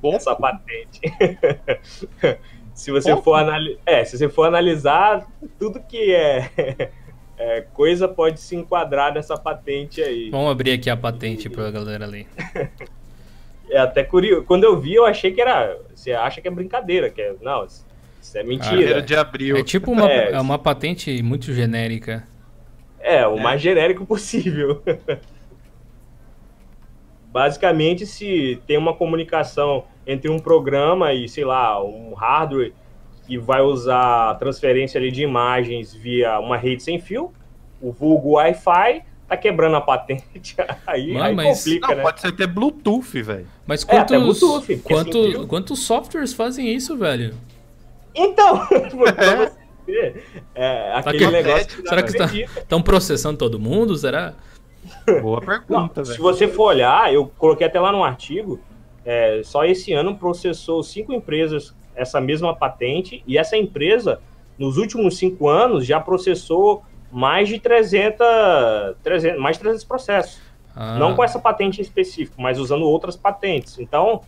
[0.00, 0.14] Bom.
[0.14, 1.00] Essa patente.
[2.72, 5.26] se você for analisar, é, se você for analisar
[5.58, 6.50] tudo que é,
[7.36, 10.30] é, coisa pode se enquadrar nessa patente aí.
[10.30, 12.26] Vamos abrir aqui a patente para a galera ler.
[13.68, 14.44] é até curioso.
[14.44, 15.78] Quando eu vi, eu achei que era.
[15.94, 17.84] Você acha que é brincadeira, que é não, isso
[18.34, 18.98] é mentira.
[18.98, 19.58] Ah, de abril.
[19.58, 22.26] É tipo uma, é, é uma patente muito genérica.
[23.00, 23.40] É, o é.
[23.40, 24.82] mais genérico possível.
[27.30, 32.72] Basicamente, se tem uma comunicação entre um programa e, sei lá, um hardware
[33.26, 37.30] que vai usar transferência ali de imagens via uma rede sem fio,
[37.80, 40.56] o vulgo Wi-Fi, tá quebrando a patente.
[40.86, 41.58] Aí, Mano, aí mas...
[41.58, 42.02] complica, Não, né?
[42.02, 43.46] Pode ser até Bluetooth, velho.
[43.66, 47.34] Mas quantos, é, Bluetooth, quanto, quantos softwares fazem isso, velho?
[48.14, 48.66] Então,
[49.88, 50.14] é.
[50.54, 53.96] É, aquele que, negócio será que estão processando todo mundo?
[53.96, 54.34] Será?
[55.20, 58.60] Boa pergunta, Se você for olhar, eu coloquei até lá no artigo,
[59.04, 64.20] é, só esse ano processou cinco empresas essa mesma patente e essa empresa,
[64.56, 68.18] nos últimos cinco anos, já processou mais de 300,
[69.02, 70.40] 300 mais de 300 processos.
[70.74, 70.96] Ah.
[70.98, 73.78] Não com essa patente em específico, mas usando outras patentes.
[73.78, 74.20] Então,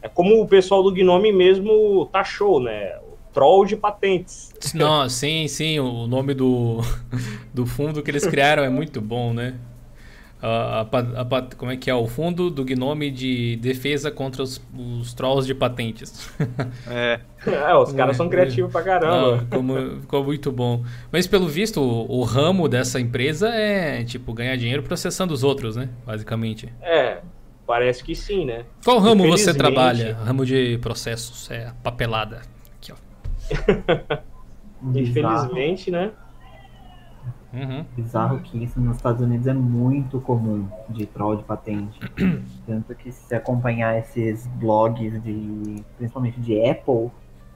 [0.00, 2.98] é como o pessoal do Gnome mesmo taxou, né?
[3.38, 4.52] Troll de patentes.
[4.74, 6.80] Não, sim, sim, o nome do,
[7.54, 9.54] do fundo que eles criaram é muito bom, né?
[10.42, 11.94] A, a, a, como é que é?
[11.94, 16.28] O fundo do Gnome de defesa contra os, os trolls de patentes.
[16.90, 17.20] É.
[17.46, 19.36] é os caras são criativos pra caramba.
[19.36, 20.84] Não, ficou, ficou, muito bom.
[21.12, 25.76] Mas pelo visto, o, o, ramo dessa empresa é, tipo, ganhar dinheiro processando os outros,
[25.76, 25.88] né?
[26.04, 26.72] Basicamente.
[26.82, 27.18] É,
[27.66, 28.64] parece que sim, né?
[28.84, 30.16] Qual ramo você trabalha?
[30.24, 32.42] Ramo de processos, é papelada.
[34.94, 36.12] Infelizmente, né?
[37.52, 37.84] Uhum.
[37.96, 41.98] Bizarro que isso nos Estados Unidos é muito comum de troll de patente.
[42.66, 45.82] Tanto que se acompanhar esses blogs de.
[45.96, 47.10] principalmente de Apple,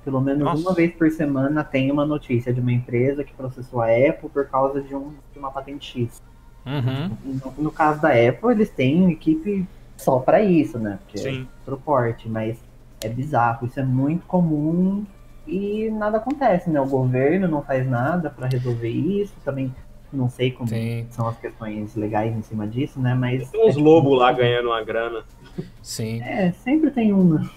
[0.04, 0.62] pelo menos Nossa.
[0.62, 4.46] uma vez por semana tem uma notícia de uma empresa que processou a Apple por
[4.46, 6.22] causa de, um, de uma patente X.
[6.64, 7.16] Uhum.
[7.24, 9.66] No, no, caso da Apple, eles têm equipe
[9.96, 10.98] só para isso, né?
[11.04, 11.42] Porque Sim.
[11.42, 12.56] é pro porte, mas
[13.02, 15.04] é bizarro, isso é muito comum
[15.46, 16.80] e nada acontece, né?
[16.80, 19.72] O governo não faz nada para resolver isso, também
[20.12, 21.06] não sei como Sim.
[21.10, 23.14] são as questões legais em cima disso, né?
[23.14, 23.50] Mas.
[23.50, 25.24] Tem uns é lobos lá ganhando uma grana.
[25.80, 26.20] Sim.
[26.22, 27.50] É, sempre tem uma.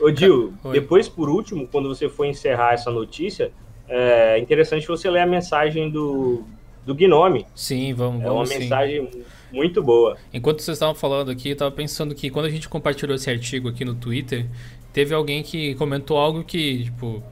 [0.00, 3.52] Ô, Dil, depois, por último, quando você for encerrar essa notícia,
[3.86, 6.42] é interessante você ler a mensagem do,
[6.86, 7.46] do Gnome.
[7.54, 8.58] Sim, vamos, É uma sim.
[8.60, 9.10] mensagem
[9.52, 10.16] muito boa.
[10.32, 13.68] Enquanto vocês estavam falando aqui, eu estava pensando que quando a gente compartilhou esse artigo
[13.68, 14.46] aqui no Twitter,
[14.92, 17.22] teve alguém que comentou algo que, tipo,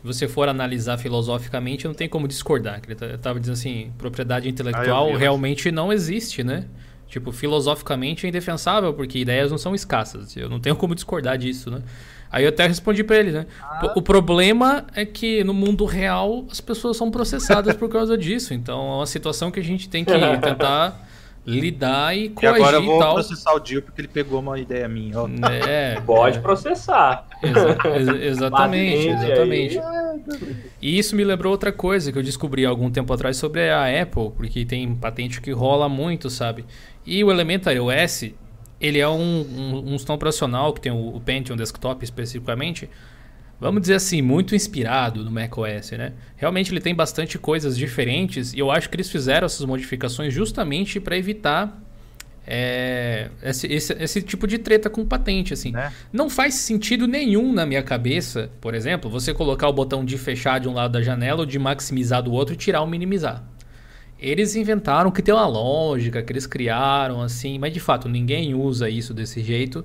[0.00, 2.80] se você for analisar filosoficamente, não tem como discordar.
[2.86, 6.66] Ele estava dizendo assim, propriedade intelectual ah, realmente não existe, né?
[7.08, 10.36] Tipo, filosoficamente é indefensável, porque ideias não são escassas.
[10.36, 11.82] Eu não tenho como discordar disso, né?
[12.30, 13.46] Aí eu até respondi para ele, né?
[13.62, 13.94] Ah.
[13.96, 18.52] O problema é que no mundo real as pessoas são processadas por causa disso.
[18.52, 21.07] Então é uma situação que a gente tem que tentar
[21.48, 23.14] lidar e coagir e agora eu vou tal.
[23.14, 25.18] processar o Dio porque ele pegou uma ideia minha.
[25.18, 25.26] Ó.
[25.66, 26.40] É, Pode é.
[26.40, 27.26] processar.
[27.42, 29.80] Exa ex exatamente, exatamente.
[30.82, 34.02] E isso me lembrou outra coisa que eu descobri há algum tempo atrás sobre a
[34.02, 36.66] Apple, porque tem patente que rola muito, sabe?
[37.06, 38.30] E o Elementary OS,
[38.78, 42.90] ele é um, um, um sistema operacional que tem o, o Pentium Desktop especificamente,
[43.60, 46.12] vamos dizer assim, muito inspirado no macOS, né?
[46.36, 51.00] Realmente ele tem bastante coisas diferentes e eu acho que eles fizeram essas modificações justamente
[51.00, 51.82] para evitar
[52.50, 55.70] é, esse, esse, esse, tipo de treta com patente, assim.
[55.70, 55.92] Né?
[56.10, 60.58] Não faz sentido nenhum na minha cabeça, por exemplo, você colocar o botão de fechar
[60.58, 63.44] de um lado da janela ou de maximizar do outro e tirar o minimizar.
[64.18, 68.88] Eles inventaram que tem uma lógica que eles criaram, assim, mas de fato ninguém usa
[68.88, 69.84] isso desse jeito.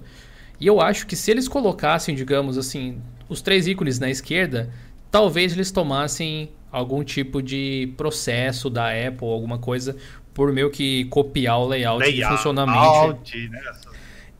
[0.58, 3.02] E eu acho que se eles colocassem, digamos assim,
[3.34, 4.70] os três ícones na esquerda,
[5.12, 9.96] talvez eles tomassem algum tipo de processo da Apple, alguma coisa,
[10.34, 13.38] por meio que copiar o layout, layout de funcionamento.
[13.50, 13.62] Né?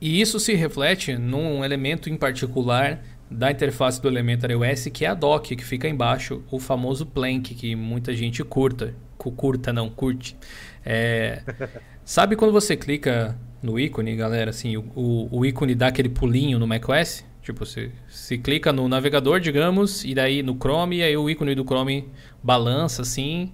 [0.00, 5.08] E isso se reflete num elemento em particular da interface do Elementary OS, que é
[5.08, 8.94] a dock, que fica embaixo, o famoso plank, que muita gente curta.
[9.16, 10.36] Curta não, curte.
[10.84, 11.42] É,
[12.04, 16.58] sabe quando você clica no ícone, galera, assim, o, o, o ícone dá aquele pulinho
[16.58, 17.24] no macOS?
[17.44, 21.54] Tipo, você se clica no navegador, digamos, e daí no Chrome, e aí o ícone
[21.54, 22.08] do Chrome
[22.42, 23.52] balança assim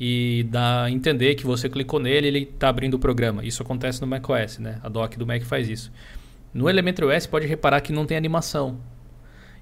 [0.00, 3.44] e dá a entender que você clicou nele ele está abrindo o programa.
[3.44, 4.80] Isso acontece no macOS, né?
[4.82, 5.92] A dock do Mac faz isso.
[6.52, 8.80] No Elementary OS pode reparar que não tem animação.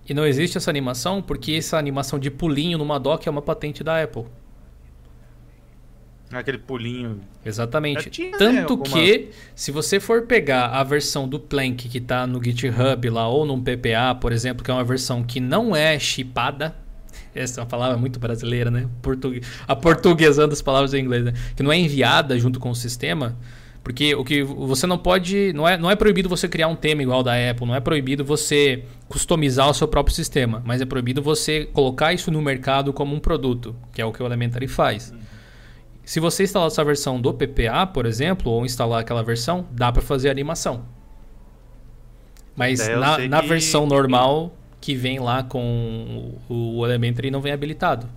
[0.09, 3.85] E não existe essa animação porque essa animação de pulinho numa dock é uma patente
[3.85, 4.25] da Apple.
[6.33, 7.21] Aquele pulinho.
[7.45, 8.11] Exatamente.
[8.11, 12.27] Tinha, né, Tanto né, que, se você for pegar a versão do Plank que está
[12.27, 15.99] no GitHub lá, ou num PPA, por exemplo, que é uma versão que não é
[15.99, 16.77] chipada.
[17.35, 18.89] Essa é uma palavra muito brasileira, né?
[19.01, 19.43] Portugue...
[19.67, 21.33] A portuguesando as palavras em inglês, né?
[21.57, 23.37] Que não é enviada junto com o sistema.
[23.83, 25.53] Porque o que você não pode.
[25.55, 28.23] Não é, não é proibido você criar um tema igual da Apple, não é proibido
[28.23, 33.15] você customizar o seu próprio sistema, mas é proibido você colocar isso no mercado como
[33.15, 35.15] um produto, que é o que o Elementary faz.
[36.09, 40.01] Se você instalar essa versão do PPA, por exemplo, ou instalar aquela versão, dá para
[40.01, 40.87] fazer animação.
[42.57, 43.47] Mas na, na que...
[43.47, 48.09] versão normal, que vem lá com o, o Elementary, não vem habilitado.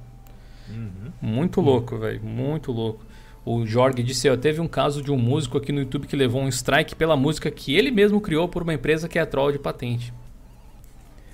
[0.70, 1.12] Uhum.
[1.22, 1.66] Muito uhum.
[1.66, 2.24] louco, velho.
[2.24, 3.04] Muito louco.
[3.44, 6.42] O Jorge disse: ó, teve um caso de um músico aqui no YouTube que levou
[6.42, 9.60] um strike pela música que ele mesmo criou por uma empresa que é troll de
[9.60, 10.14] patente.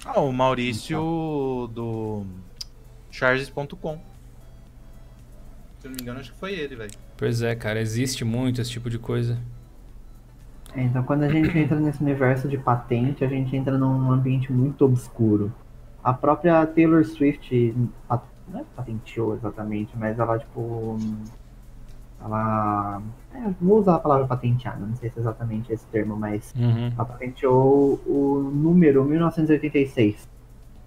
[0.04, 2.26] Ah, o Maurício do
[3.12, 4.17] Charges.com
[5.88, 6.92] eu não me engano, acho que foi ele, velho.
[7.18, 9.38] Pois é, cara, existe muito esse tipo de coisa.
[10.76, 14.52] É, então quando a gente entra nesse universo de patente, a gente entra num ambiente
[14.52, 15.52] muito obscuro.
[16.04, 17.76] A própria Taylor Swift,
[18.48, 20.98] não é patenteou exatamente, mas ela, tipo.
[22.24, 23.02] Ela.
[23.34, 26.54] É, vou usar a palavra patenteada, não sei se é exatamente esse termo, mas.
[26.56, 26.88] Uhum.
[26.96, 30.28] Ela patenteou o número 1986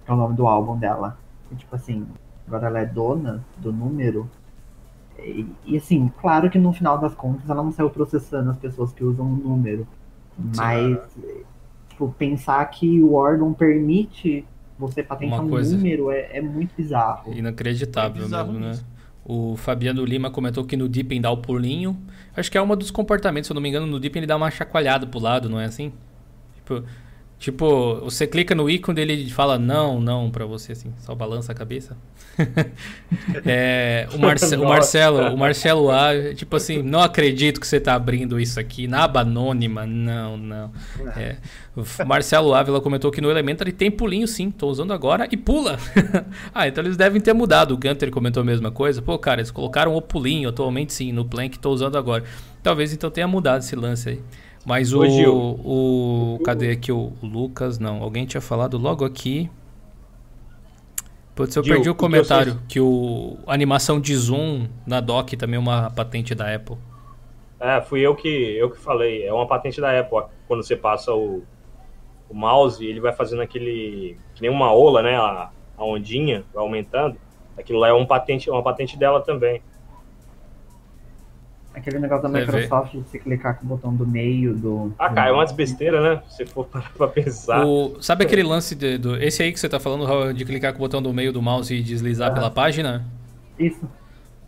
[0.07, 1.19] é o nome do álbum dela.
[1.53, 2.07] E, tipo assim,
[2.47, 4.29] agora ela é dona do número.
[5.25, 8.93] E, e, assim, claro que no final das contas ela não saiu processando as pessoas
[8.93, 9.87] que usam o número.
[10.57, 10.99] Mas,
[11.89, 14.45] tipo, pensar que o órgão permite
[14.79, 17.33] você patentear um número é, é, muito bizarro.
[17.33, 18.79] Inacreditável é bizarro mesmo, né?
[19.25, 21.97] O Fabiano Lima comentou que no Deepin dá o pulinho.
[22.35, 24.37] Acho que é um dos comportamentos, se eu não me engano, no Deepin ele dá
[24.37, 25.93] uma chacoalhada pro lado, não é assim?
[26.57, 26.83] Tipo,
[27.41, 31.55] tipo você clica no ícone dele fala não, não pra você, assim, só balança a
[31.55, 31.97] cabeça.
[33.45, 37.95] é, o, Marce o, Marcelo, o Marcelo A, tipo assim, não acredito que você tá
[37.95, 39.87] abrindo isso aqui na aba anônima.
[39.87, 40.71] Não, não.
[41.17, 41.37] É,
[41.75, 45.79] o Marcelo Ávila comentou que no Elementor tem pulinho sim, tô usando agora e pula.
[46.55, 47.73] ah, então eles devem ter mudado.
[47.73, 49.01] O Gunter comentou a mesma coisa.
[49.01, 52.23] Pô, cara, eles colocaram o pulinho atualmente sim, no Plank tô usando agora.
[52.63, 54.21] Talvez então tenha mudado esse lance aí.
[54.65, 56.39] Mas o, o, o.
[56.45, 57.79] Cadê aqui o, o Lucas?
[57.79, 59.51] Não, alguém tinha falado logo aqui.
[61.35, 65.37] Putz, eu Gil, perdi o comentário que, que o a animação de zoom na dock
[65.37, 66.77] também é uma patente da Apple.
[67.59, 69.25] É, fui eu que eu que falei.
[69.25, 70.25] É uma patente da Apple.
[70.47, 71.43] Quando você passa o,
[72.29, 75.17] o mouse, ele vai fazendo aquele que nem uma ola, né?
[75.17, 77.17] A, a ondinha vai aumentando.
[77.57, 79.63] Aquilo lá é um patente, uma patente dela também.
[81.81, 84.93] Aquele negócio da Microsoft de você clicar com o botão do meio do.
[84.99, 86.23] Ah, cara, é uma besteira, né?
[86.29, 87.67] Se for parar pra pensar.
[87.67, 89.17] O, sabe aquele lance de, do.
[89.17, 91.75] Esse aí que você tá falando, de clicar com o botão do meio do mouse
[91.75, 93.05] e deslizar pela página?
[93.59, 93.89] Isso.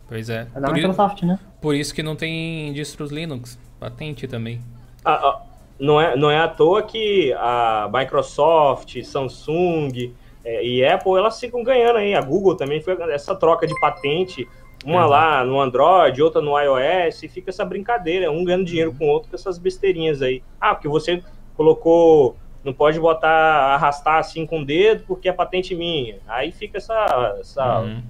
[0.08, 0.46] Pois é.
[0.54, 1.38] É da por Microsoft, né?
[1.60, 3.58] Por isso que não tem distros Linux.
[3.80, 4.60] Patente também.
[5.02, 5.42] Ah, ah,
[5.80, 10.12] não, é, não é à toa que a Microsoft, Samsung
[10.44, 12.14] é, e Apple elas ficam ganhando aí.
[12.14, 14.48] A Google também foi essa troca de patente
[14.84, 19.06] uma lá no Android, outra no iOS, e fica essa brincadeira, um ganhando dinheiro com
[19.06, 20.42] o outro com essas besteirinhas aí.
[20.60, 21.22] Ah, porque você
[21.56, 23.30] colocou, não pode botar,
[23.74, 26.18] arrastar assim com o dedo porque é patente minha.
[26.26, 28.02] Aí fica essa, essa uhum.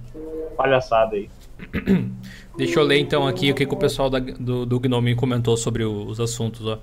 [0.57, 1.29] palhaçada aí.
[2.57, 5.55] Deixa eu ler então aqui o que, que o pessoal da, do, do Gnome comentou
[5.55, 6.65] sobre os assuntos.
[6.65, 6.79] Ó.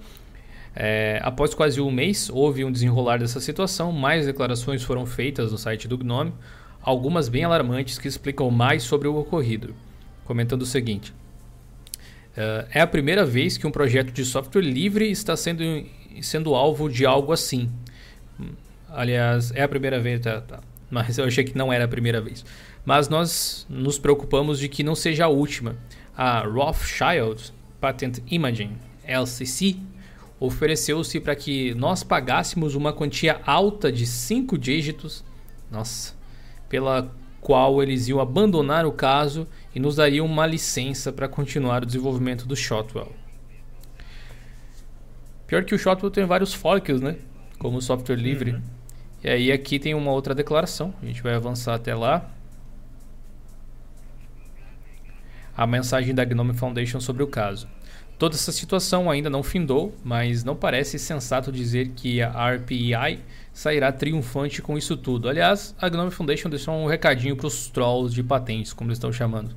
[0.74, 5.58] É, após quase um mês, houve um desenrolar dessa situação, mais declarações foram feitas no
[5.58, 6.32] site do Gnome
[6.82, 9.74] algumas bem alarmantes que explicam mais sobre o ocorrido,
[10.24, 11.12] comentando o seguinte:
[12.36, 15.62] uh, É a primeira vez que um projeto de software livre está sendo,
[16.22, 17.70] sendo alvo de algo assim.
[18.88, 20.60] Aliás, é a primeira vez, tá, tá.
[20.90, 22.44] mas eu achei que não era a primeira vez.
[22.84, 25.76] Mas nós nos preocupamos de que não seja a última.
[26.16, 29.76] A Rothschild Patent Imaging LCC
[30.40, 35.22] ofereceu-se para que nós pagássemos uma quantia alta de 5 dígitos.
[35.70, 36.14] Nossa,
[36.68, 41.86] pela qual eles iam abandonar o caso e nos dariam uma licença para continuar o
[41.86, 43.12] desenvolvimento do Shotwell.
[45.46, 47.16] Pior que o Shotwell tem vários forks, né?
[47.58, 48.52] Como software livre.
[48.52, 48.62] Uhum.
[49.22, 50.94] E aí aqui tem uma outra declaração.
[51.02, 52.30] A gente vai avançar até lá.
[55.56, 57.68] A mensagem da Gnome Foundation sobre o caso.
[58.20, 63.90] Toda essa situação ainda não findou, mas não parece sensato dizer que a RPI sairá
[63.90, 65.26] triunfante com isso tudo.
[65.26, 69.10] Aliás, a Gnome Foundation deixou um recadinho para os trolls de patentes, como eles estão
[69.10, 69.56] chamando.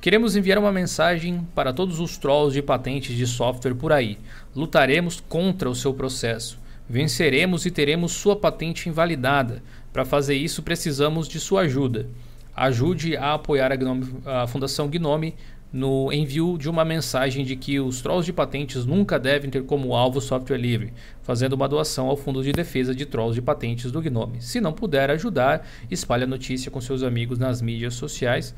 [0.00, 4.20] Queremos enviar uma mensagem para todos os trolls de patentes de software por aí.
[4.54, 6.60] Lutaremos contra o seu processo.
[6.88, 9.64] Venceremos e teremos sua patente invalidada.
[9.92, 12.06] Para fazer isso, precisamos de sua ajuda.
[12.54, 15.34] Ajude a apoiar a, Gnome, a Fundação Gnome
[15.76, 19.94] no envio de uma mensagem de que os trolls de patentes nunca devem ter como
[19.94, 24.00] alvo software livre, fazendo uma doação ao Fundo de Defesa de Trolls de Patentes do
[24.00, 24.40] Gnome.
[24.40, 28.54] Se não puder ajudar, espalhe a notícia com seus amigos nas mídias sociais.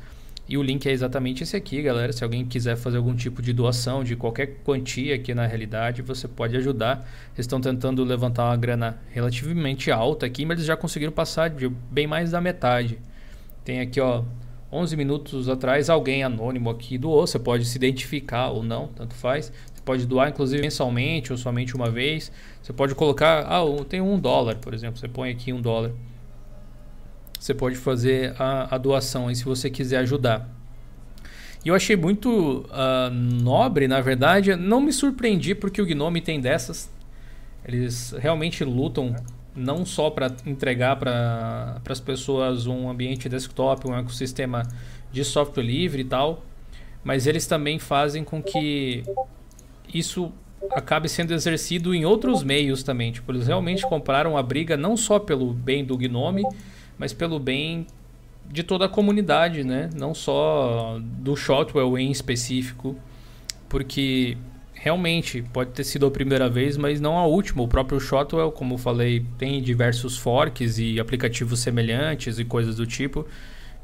[0.47, 2.13] E o link é exatamente esse aqui, galera.
[2.13, 6.25] Se alguém quiser fazer algum tipo de doação de qualquer quantia aqui na realidade, você
[6.25, 7.05] pode ajudar.
[7.35, 11.67] Eles estão tentando levantar uma grana relativamente alta aqui, mas eles já conseguiram passar de
[11.91, 12.97] bem mais da metade.
[13.65, 14.23] Tem aqui, ó,
[14.71, 17.25] 11 minutos atrás, alguém anônimo aqui doou.
[17.25, 19.51] Você pode se identificar ou não, tanto faz.
[19.73, 22.31] Você pode doar, inclusive, mensalmente ou somente uma vez.
[22.61, 24.99] Você pode colocar, ah, tenho um dólar, por exemplo.
[24.99, 25.91] Você põe aqui um dólar.
[27.39, 30.47] Você pode fazer a, a doação aí se você quiser ajudar.
[31.63, 34.55] E eu achei muito uh, nobre, na verdade.
[34.55, 36.89] Não me surpreendi porque o Gnome tem dessas.
[37.65, 39.15] Eles realmente lutam
[39.55, 44.63] não só para entregar para as pessoas um ambiente desktop, um ecossistema
[45.11, 46.43] de software livre e tal,
[47.03, 49.03] mas eles também fazem com que
[49.93, 50.31] isso
[50.71, 53.11] acabe sendo exercido em outros meios também.
[53.11, 56.43] Tipo, eles realmente compraram a briga não só pelo bem do Gnome,
[56.97, 57.87] mas pelo bem
[58.51, 59.89] de toda a comunidade, né?
[59.95, 62.95] Não só do Shotwell em específico,
[63.67, 64.37] porque
[64.81, 67.61] realmente pode ter sido a primeira vez, mas não a última.
[67.63, 72.85] O próprio Shotwell, como eu falei, tem diversos forks e aplicativos semelhantes e coisas do
[72.87, 73.25] tipo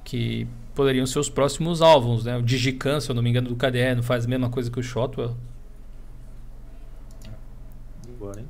[0.03, 2.37] que poderiam ser os próximos álbuns, né?
[2.37, 4.79] O Digican, se eu não me engano, do KDE, não faz a mesma coisa que
[4.79, 5.35] o Shotwell.
[8.19, 8.47] Bora, hein?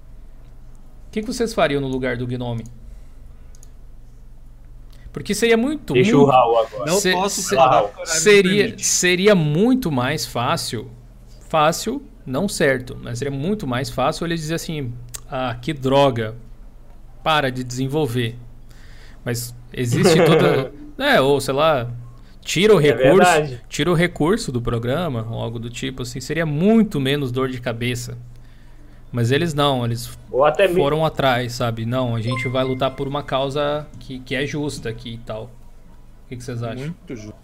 [1.08, 2.66] O que, que vocês fariam no lugar do Gnome?
[5.14, 5.94] Porque seria muito.
[5.94, 6.92] Deixa muito, o Raul agora.
[6.92, 10.92] Não Se- posso se- falar, seria, seria muito mais fácil.
[11.48, 14.94] Fácil, não certo, mas seria muito mais fácil ele dizer assim:
[15.30, 16.36] ah, que droga,
[17.24, 18.36] para de desenvolver.
[19.24, 20.72] Mas existe toda.
[20.98, 21.90] é, ou sei lá,
[22.42, 23.16] tira o É recurso.
[23.18, 23.62] verdade.
[23.70, 27.60] tira o recurso do programa, ou algo do tipo, assim, seria muito menos dor de
[27.62, 28.18] cabeça.
[29.12, 30.76] Mas eles não, eles Ou até mesmo.
[30.76, 31.86] foram atrás, sabe?
[31.86, 35.46] Não, a gente vai lutar por uma causa que, que é justa aqui e tal.
[35.46, 36.96] O que, que vocês acham?
[36.98, 37.36] Muito justo.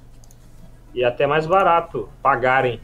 [0.94, 2.80] E até mais barato pagarem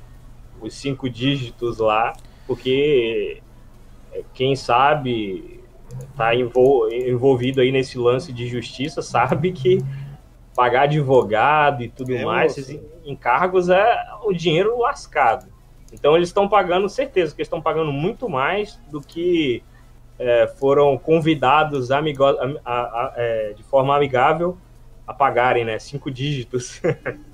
[0.61, 2.13] os cinco dígitos lá,
[2.45, 3.41] porque
[4.13, 5.61] é, quem sabe
[6.15, 9.79] tá envol- envolvido aí nesse lance de justiça sabe que
[10.55, 15.47] pagar advogado e tudo É, mais, esses encargos é o dinheiro lascado.
[15.93, 19.63] Então eles estão pagando, certeza que eles estão pagando muito mais do que
[20.19, 22.31] é, foram convidados amigo, a-
[22.65, 24.57] a- a- é, de forma amigável
[25.05, 25.77] a pagarem, né?
[25.79, 26.81] Cinco dígitos.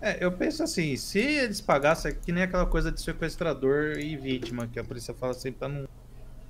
[0.00, 4.16] É, eu penso assim, se eles pagassem, é que nem aquela coisa de sequestrador e
[4.16, 5.86] vítima, que a polícia fala sempre pra não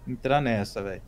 [0.06, 1.02] entrar nessa, velho.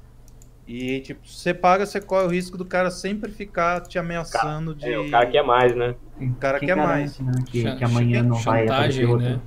[0.67, 4.93] E, tipo, você paga, você corre o risco do cara sempre ficar te ameaçando de.
[4.93, 5.95] É, o cara quer mais, né?
[6.21, 7.37] O cara Quem quer garante, mais.
[7.37, 9.29] né, que, que amanhã não vai aparecer outro.
[9.29, 9.41] né?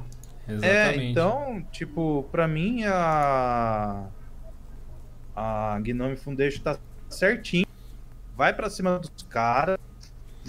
[0.48, 1.00] Exatamente.
[1.02, 4.08] É, então, tipo, pra mim a.
[5.36, 6.78] A Gnome Foundation tá
[7.10, 7.66] certinho.
[8.36, 9.78] Vai pra cima dos caras.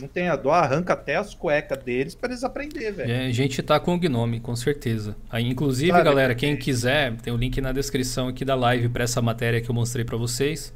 [0.01, 3.11] Não tem a dó, arranca até as cuecas deles pra eles aprenderem, velho.
[3.11, 5.17] É, a gente tá com o Gnome, com certeza.
[5.31, 9.05] Aí, inclusive, Sabe, galera, quem quiser, tem o link na descrição aqui da live pra
[9.05, 10.75] essa matéria que eu mostrei pra vocês.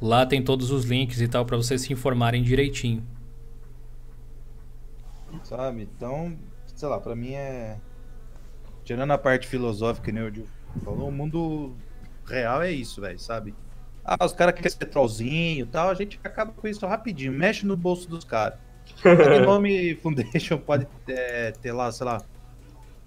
[0.00, 3.02] Lá tem todos os links e tal pra vocês se informarem direitinho.
[5.44, 5.82] Sabe?
[5.82, 7.78] Então, sei lá, pra mim é.
[8.84, 10.12] Tirando a parte filosófica,
[10.84, 11.74] falou, o mundo
[12.26, 13.54] real é isso, velho, sabe?
[14.10, 17.66] Ah, os caras querem ser trollzinho e tal, a gente acaba com isso rapidinho, mexe
[17.66, 18.58] no bolso dos caras.
[19.04, 22.22] A Gnome Foundation pode é, ter lá, sei lá,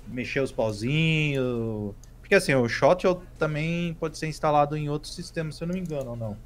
[0.08, 1.96] mexer os pauzinhos.
[2.20, 5.82] Porque assim, o Shotwell também pode ser instalado em outros sistemas, se eu não me
[5.82, 6.38] engano, ou não.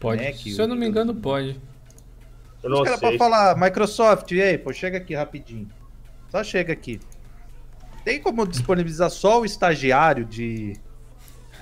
[0.00, 0.24] Pode.
[0.24, 1.60] Mac, se eu não me engano, pode.
[2.64, 3.06] Eu Os não caras sei.
[3.06, 5.68] podem falar, Microsoft, e aí, pô, chega aqui rapidinho.
[6.30, 6.98] Só chega aqui.
[8.04, 10.72] Tem como disponibilizar só o estagiário de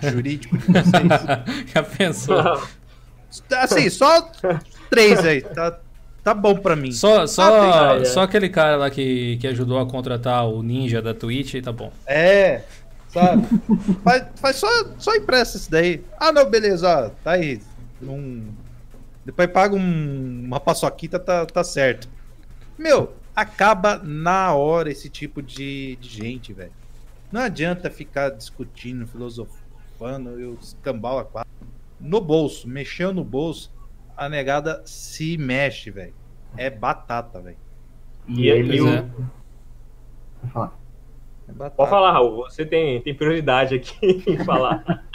[0.02, 1.66] jurídico de vocês?
[1.74, 2.62] Já pensou?
[3.58, 4.30] assim, só
[4.88, 5.40] três aí.
[5.42, 5.78] Tá,
[6.24, 6.92] tá bom pra mim.
[6.92, 11.00] Só, só, Ah, tem- só aquele cara lá que, que ajudou a contratar o ninja
[11.00, 11.92] da Twitch, tá bom.
[12.06, 12.62] É,
[13.08, 13.46] sabe?
[14.02, 16.02] faz, faz só, só impressa isso daí.
[16.18, 17.60] Ah, não, beleza, ó, tá aí.
[18.00, 18.48] Num...
[19.24, 22.08] Depois paga um- uma paçoquita, tá, tá certo.
[22.78, 26.72] Meu, acaba na hora esse tipo de, de gente, velho.
[27.30, 29.06] Não adianta ficar discutindo,
[30.00, 31.50] filosofando, eu escambau a quatro.
[32.00, 33.70] No bolso, mexeu no bolso,
[34.16, 36.14] a negada se mexe, velho.
[36.56, 37.56] É batata, velho.
[38.26, 38.76] E, E- eles.
[38.76, 39.10] e o-
[40.42, 40.72] Vou falar.
[41.48, 41.76] É batata.
[41.76, 42.36] Pode falar, Raul.
[42.48, 43.96] Você tem, tem prioridade aqui
[44.26, 44.82] em falar.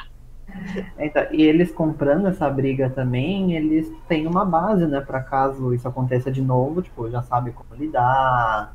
[0.98, 5.86] Então, e eles comprando essa briga também, eles têm uma base, né, para caso isso
[5.86, 8.74] aconteça de novo, tipo, já sabe como lidar,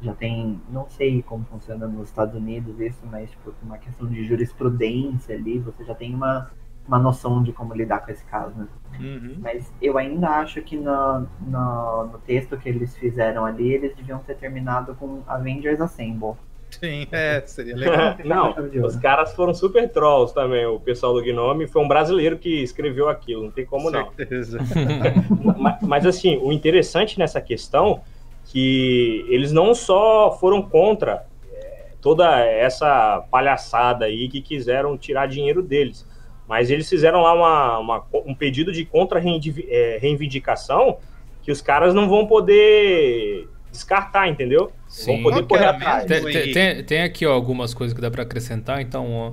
[0.00, 4.24] já tem, não sei como funciona nos Estados Unidos isso, mas tipo, uma questão de
[4.24, 6.50] jurisprudência ali, você já tem uma,
[6.86, 8.66] uma noção de como lidar com esse caso, né?
[9.00, 9.36] Uhum.
[9.38, 14.18] Mas eu ainda acho que no, no, no texto que eles fizeram ali, eles deviam
[14.18, 16.34] ter terminado com Avengers Assemble.
[16.70, 18.16] Sim, é, seria legal.
[18.24, 18.54] Não,
[18.84, 20.66] os caras foram super trolls também.
[20.66, 24.12] O pessoal do Gnome foi um brasileiro que escreveu aquilo, não tem como não.
[24.12, 24.58] Certeza.
[25.58, 28.02] mas, mas, assim, o interessante nessa questão
[28.46, 35.62] que eles não só foram contra é, toda essa palhaçada aí que quiseram tirar dinheiro
[35.62, 36.06] deles,
[36.48, 40.98] mas eles fizeram lá uma, uma- um pedido de contra-reivindicação
[41.42, 44.72] que os caras não vão poder descartar, entendeu?
[44.88, 45.22] Sim.
[45.22, 46.04] Vão poder correr atrás.
[46.06, 48.80] tem- tem- tem aqui ó, algumas coisas que dá para acrescentar.
[48.80, 49.32] Então, ó,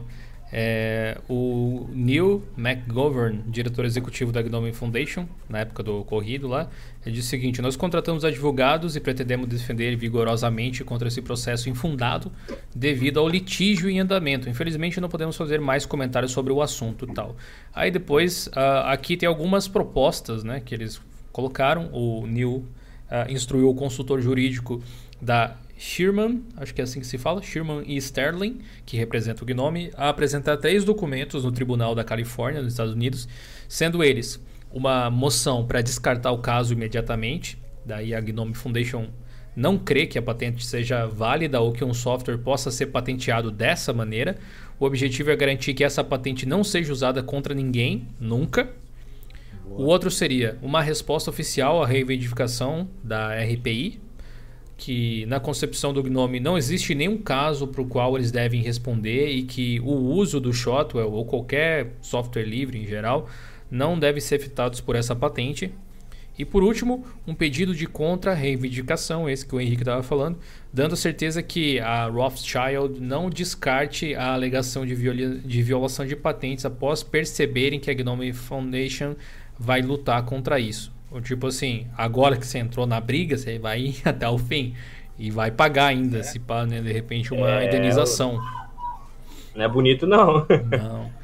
[0.56, 6.70] é, o Neil McGovern, diretor executivo da Gnome Foundation, na época do ocorrido lá,
[7.04, 12.32] ele disse o seguinte: Nós contratamos advogados e pretendemos defender vigorosamente contra esse processo infundado
[12.76, 14.48] devido ao litígio em andamento.
[14.48, 17.36] Infelizmente, não podemos fazer mais comentários sobre o assunto e tal.
[17.74, 21.02] Aí depois, ah, aqui tem algumas propostas né, que eles
[21.32, 21.90] colocaram.
[21.92, 22.64] O Neil
[23.10, 24.84] ah, instruiu o consultor jurídico
[25.20, 29.46] da Sherman, acho que é assim que se fala, Sherman e Sterling, que representa o
[29.46, 33.28] Gnome, a apresentar três documentos no Tribunal da Califórnia, nos Estados Unidos,
[33.68, 34.40] sendo eles
[34.72, 39.08] uma moção para descartar o caso imediatamente, daí a Gnome Foundation
[39.56, 43.94] não crê que a patente seja válida ou que um software possa ser patenteado dessa
[43.94, 44.38] maneira.
[44.80, 48.70] O objetivo é garantir que essa patente não seja usada contra ninguém, nunca.
[49.70, 54.02] O outro seria uma resposta oficial à reivindicação da RPI,
[54.78, 59.30] que na concepção do Gnome não existe nenhum caso para o qual eles devem responder
[59.30, 63.30] e que o uso do Shotwell ou qualquer software livre em geral
[63.70, 65.74] não deve ser afetados por essa patente.
[66.38, 70.40] E por último, um pedido de contra-reivindicação, esse que o Henrique estava falando,
[70.72, 77.04] dando certeza que a Rothschild não descarte a alegação de, de violação de patentes após
[77.04, 79.16] perceberem que a Gnome Foundation
[79.60, 80.93] vai lutar contra isso.
[81.14, 84.74] Ou tipo assim, agora que você entrou na briga, você vai ir até o fim
[85.18, 86.24] e vai pagar ainda, é.
[86.24, 88.42] se pá, né, de repente, uma é, indenização.
[89.56, 90.46] Não é bonito, não.
[90.48, 91.24] Não.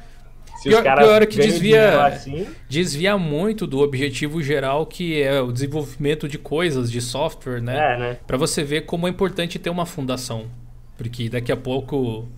[0.60, 2.46] Se pior, pior é que desvia, assim...
[2.68, 7.94] desvia muito do objetivo geral que é o desenvolvimento de coisas, de software, né?
[7.94, 8.18] É, né?
[8.26, 10.50] Para você ver como é importante ter uma fundação.
[10.98, 12.28] Porque daqui a pouco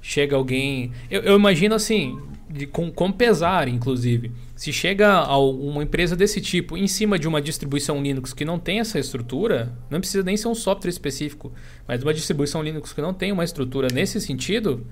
[0.00, 0.92] chega alguém.
[1.10, 4.30] Eu, eu imagino assim, de, com, com pesar, inclusive.
[4.62, 8.60] Se chega a uma empresa desse tipo em cima de uma distribuição Linux que não
[8.60, 11.52] tem essa estrutura, não precisa nem ser um software específico,
[11.84, 14.86] mas uma distribuição Linux que não tem uma estrutura nesse sentido,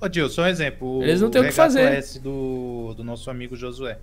[0.00, 1.02] Ô, Gil, só um exemplo.
[1.02, 2.04] Eles não têm o que fazer.
[2.20, 3.98] do, do nosso amigo Josué.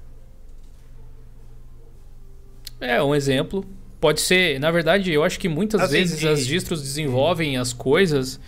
[2.81, 3.65] É, um exemplo.
[3.97, 8.41] Pode ser, na verdade, eu acho que muitas assim, vezes as distros desenvolvem as coisas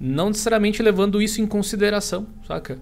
[0.00, 2.76] não necessariamente levando isso em consideração, saca?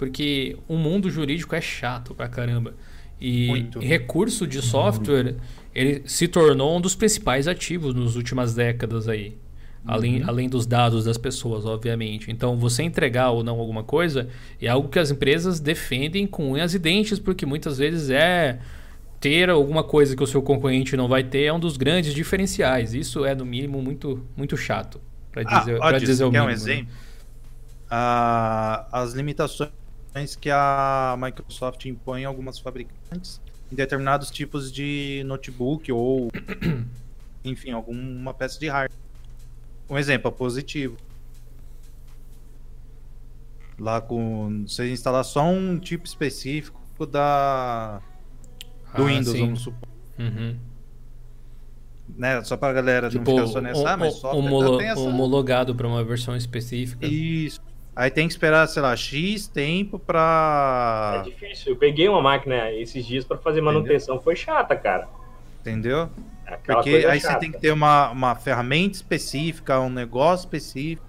[0.00, 2.72] Porque o mundo jurídico é chato pra caramba.
[3.20, 3.78] E Muito.
[3.80, 5.36] recurso de software,
[5.74, 9.36] ele se tornou um dos principais ativos nas últimas décadas aí.
[9.84, 10.28] Além, uhum.
[10.30, 12.30] além dos dados das pessoas, obviamente.
[12.30, 14.26] Então, você entregar ou não alguma coisa
[14.58, 18.58] é algo que as empresas defendem com unhas e dentes, porque muitas vezes é
[19.20, 22.94] ter alguma coisa que o seu concorrente não vai ter é um dos grandes diferenciais.
[22.94, 24.98] Isso é, no mínimo, muito, muito chato.
[25.30, 26.44] Para dizer, ah, dizer o mínimo.
[26.44, 26.54] um né?
[26.54, 26.86] exemplo?
[27.90, 29.70] Ah, as limitações
[30.40, 36.30] que a Microsoft impõe a algumas fabricantes em determinados tipos de notebook ou,
[37.44, 38.98] enfim, alguma peça de hardware.
[39.88, 40.96] Um exemplo positivo.
[43.78, 44.64] Lá com.
[44.66, 48.00] Você instalar só um tipo específico da.
[48.94, 49.40] Do ah, Windows, sim.
[49.40, 49.88] vamos supor.
[50.18, 50.56] Uhum.
[52.16, 52.42] Né?
[52.44, 55.00] Só pra galera tipo, não ficar só nessa, ah, mas software homolo essa...
[55.00, 57.06] homologado para uma versão específica.
[57.06, 57.60] Isso.
[57.94, 61.22] Aí tem que esperar, sei lá, X tempo pra.
[61.26, 61.72] É difícil.
[61.72, 64.14] Eu peguei uma máquina esses dias para fazer manutenção.
[64.14, 64.24] Entendeu?
[64.24, 65.08] Foi chata, cara.
[65.60, 66.08] Entendeu?
[66.46, 67.34] Aquela Porque aí chata.
[67.34, 71.06] você tem que ter uma, uma ferramenta específica, um negócio específico.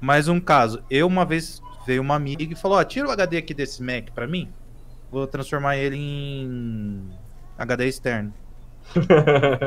[0.00, 3.36] Mais um caso, eu uma vez veio uma amiga e falou: ó, tira o HD
[3.36, 4.48] aqui desse Mac pra mim.
[5.10, 7.08] Vou transformar ele em
[7.58, 8.32] HD externo.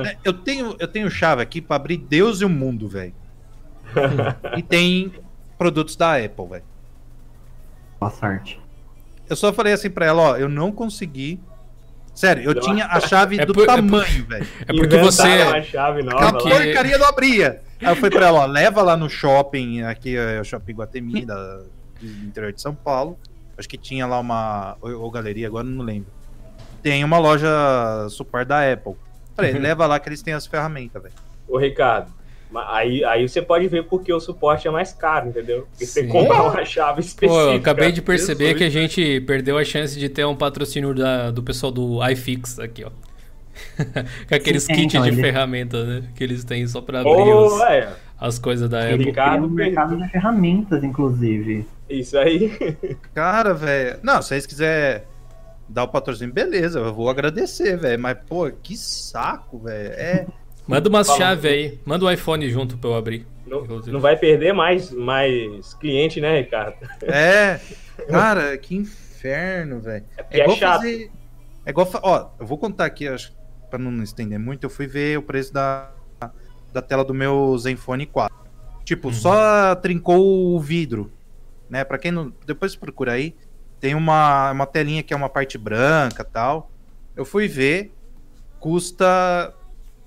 [0.07, 3.14] É, eu tenho eu tenho chave aqui para abrir Deus e o mundo, velho.
[4.57, 5.11] e tem
[5.64, 6.64] produtos da Apple, velho.
[7.98, 8.60] Boa sorte.
[9.30, 11.40] Eu só falei assim pra ela, ó, eu não consegui
[12.14, 14.45] Sério, eu tinha a chave é do por, tamanho, velho.
[14.68, 15.44] É, porque você.
[15.44, 17.61] Uma chave nova, Aquela porcaria não abria.
[17.81, 21.26] Aí eu fui pra ela, ó, leva lá no shopping, aqui é o shopping Guatemi,
[21.26, 21.61] da,
[21.99, 23.18] do interior de São Paulo.
[23.57, 24.77] Acho que tinha lá uma.
[24.80, 26.11] Ou, ou galeria, agora não lembro.
[26.84, 27.49] Tem uma loja
[28.10, 28.95] super da Apple.
[29.35, 31.15] Falei, leva lá que eles têm as ferramentas, velho.
[31.48, 32.11] Ô, Ricardo,
[32.68, 35.68] Aí, aí você pode ver porque o suporte é mais caro, entendeu?
[35.72, 36.02] Porque Sim.
[36.02, 37.34] você compra uma chave específica.
[37.46, 38.58] Pô, eu acabei de perceber Jesus.
[38.58, 42.60] que a gente perdeu a chance de ter um patrocínio da, do pessoal do iFix
[42.60, 42.92] aqui, ó.
[44.28, 45.22] Com aqueles Sim, kits então, de ele...
[45.22, 46.04] ferramentas, né?
[46.16, 47.90] Que eles têm só pra abrir oh, os, é.
[48.20, 49.14] as coisas da Apple.
[49.40, 51.66] No mercado de ferramentas, inclusive.
[51.90, 52.52] Isso aí.
[53.14, 54.00] Cara, velho.
[54.02, 55.04] Não, se vocês quiserem
[55.70, 58.02] dar o patrocínio, beleza, eu vou agradecer, velho.
[58.02, 59.94] Mas, pô, que saco, velho.
[59.94, 60.28] É.
[60.68, 61.80] Manda umas chaves aí.
[61.85, 63.27] Manda o um iPhone junto pra eu abrir.
[63.45, 66.77] Não, não, vai perder mais, mais cliente, né, Ricardo?
[67.03, 67.60] É.
[68.10, 70.06] Cara, que inferno, velho.
[70.18, 70.76] É, é, igual é chato.
[70.77, 71.11] fazer.
[71.65, 71.90] É igual.
[72.02, 73.34] Ó, eu vou contar aqui, acho,
[73.69, 74.64] pra não estender muito.
[74.64, 75.91] Eu fui ver o preço da,
[76.72, 78.35] da tela do meu Zenfone 4.
[78.84, 79.14] Tipo, uhum.
[79.14, 81.11] só trincou o vidro.
[81.69, 81.84] Né?
[81.84, 82.34] Pra quem não.
[82.45, 83.35] Depois procura aí.
[83.80, 86.72] Tem uma, uma telinha que é uma parte branca tal.
[87.15, 87.94] Eu fui ver.
[88.60, 89.53] Custa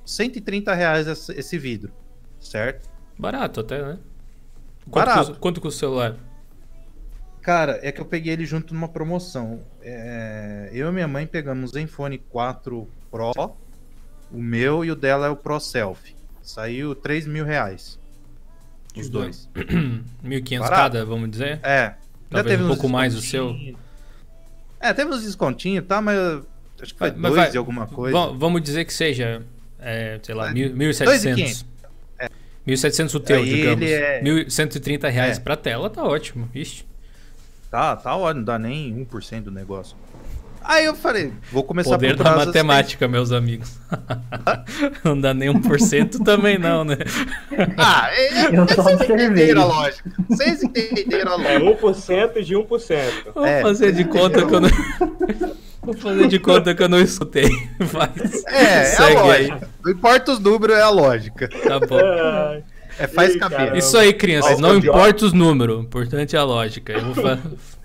[0.07, 1.93] 130 reais esse vidro,
[2.41, 2.89] certo?
[3.19, 3.99] Barato até, né?
[4.91, 5.19] Quanto Barato.
[5.27, 6.17] Custa, quanto custa o celular?
[7.43, 9.61] Cara, é que eu peguei ele junto numa promoção.
[9.83, 13.33] É, eu e minha mãe pegamos o Zenfone 4 Pro,
[14.33, 17.99] o meu e o dela é o Pro Selfie, Saiu 3 mil reais.
[18.97, 19.49] Os dois.
[20.25, 20.75] 1.500 Barato.
[20.75, 21.61] cada, vamos dizer?
[21.63, 21.95] É.
[22.31, 23.55] Já Talvez um pouco mais o seu.
[24.81, 26.17] É, teve uns descontinhos tal, mas
[26.81, 28.17] acho que foi Mas dois vai- e alguma coisa.
[28.17, 29.45] Va- Vamos dizer que seja,
[29.87, 31.05] é, sei lá, mil- 1.700.
[31.35, 31.65] 2.500.
[32.67, 33.81] 1.700 o teu, Aí digamos.
[33.83, 35.41] ele é- 1.130 reais É.
[35.41, 36.49] pra tela, tá ótimo.
[36.55, 36.85] Ixi.
[37.71, 39.97] Tá, tá ótimo, não dá nem 1% do negócio.
[40.69, 43.79] Aí eu falei, vou começar Poder a procurar da as matemática, meus amigos.
[45.05, 46.97] não dá nem 1% também não, né?
[47.77, 50.11] Ah, é, Eu é, só vocês entenderam a lógica.
[50.29, 51.87] Vocês entenderam a É lógica.
[51.87, 53.33] 1% de 1%.
[53.33, 53.63] Vou É.
[53.63, 54.69] fazer de conta que eu não...
[55.83, 57.49] Vou fazer de conta que eu não escutei.
[57.91, 58.45] Faz.
[58.47, 59.47] É, é a Segue aí.
[59.49, 59.71] lógica.
[59.85, 61.49] Não importa os números, é a lógica.
[61.49, 61.99] Tá bom.
[62.01, 62.61] Ah,
[62.99, 63.59] É faz Ih, caber.
[63.59, 63.79] caramba.
[63.79, 64.59] Isso aí, crianças.
[64.59, 64.99] Não o idiota.
[64.99, 65.79] importa os números.
[65.79, 66.93] O importante é a lógica.
[66.93, 67.39] Eu vou fa...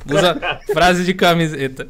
[0.09, 0.39] Usa
[0.73, 1.87] frase de camiseta.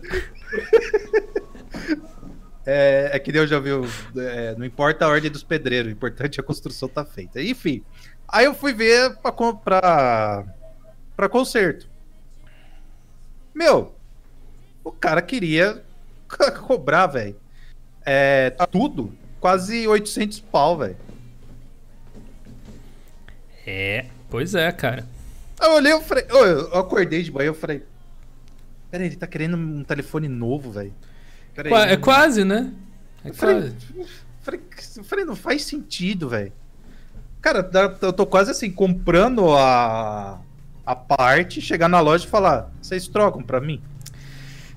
[2.65, 3.71] É, é que eu já vi.
[3.71, 3.87] o-
[4.17, 7.41] é, não importa a ordem dos pedreiros, o importante é a construção tá feita.
[7.41, 7.83] Enfim.
[8.27, 10.43] Aí eu fui ver pra, pra,
[11.15, 11.89] pra conserto.
[13.53, 13.93] Meu,
[14.83, 15.83] o cara queria
[16.65, 17.35] cobrar, velho.
[18.05, 19.13] É, tudo.
[19.39, 20.95] Quase 800 pau, velho.
[23.65, 25.05] É, pois é, cara.
[25.61, 26.25] Eu olhei, eu falei.
[26.29, 27.83] Eu acordei de manhã, eu falei.
[28.89, 30.93] Peraí, ele tá querendo um telefone novo, velho.
[31.67, 32.73] Qua- É quase, né?
[33.23, 33.75] É Eu quase.
[34.41, 34.61] falei,
[34.97, 36.51] eu falei, não faz sentido, velho.
[37.41, 37.69] Cara,
[38.01, 40.39] eu tô quase assim, comprando a,
[40.85, 43.81] a parte, chegar na loja e falar, vocês trocam pra mim?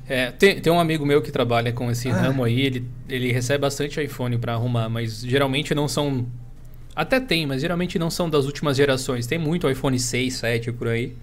[0.08, 2.14] É, tem, tem um amigo meu que trabalha com esse Ah.
[2.14, 6.26] ramo aí, ele, ele recebe bastante iPhone pra arrumar, mas geralmente não são.
[6.94, 9.26] Até tem, mas geralmente não são das últimas gerações.
[9.26, 11.16] Tem muito iPhone 6, 7 por aí,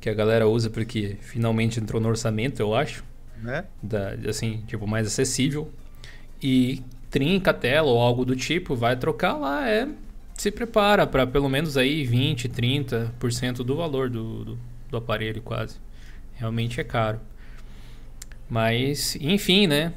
[0.00, 3.04] que a galera usa porque finalmente entrou no orçamento, eu acho.
[3.42, 3.64] Né?
[3.82, 5.70] da- assim, tipo, mais acessível.
[6.42, 9.86] E trinca a tela ou algo do tipo, vai trocar lá, é.
[10.34, 14.58] Se prepara para pelo menos aí 20, 30% do valor do, do,
[14.90, 15.76] do aparelho, quase.
[16.34, 17.20] Realmente é caro.
[18.48, 19.92] Mas, enfim, né?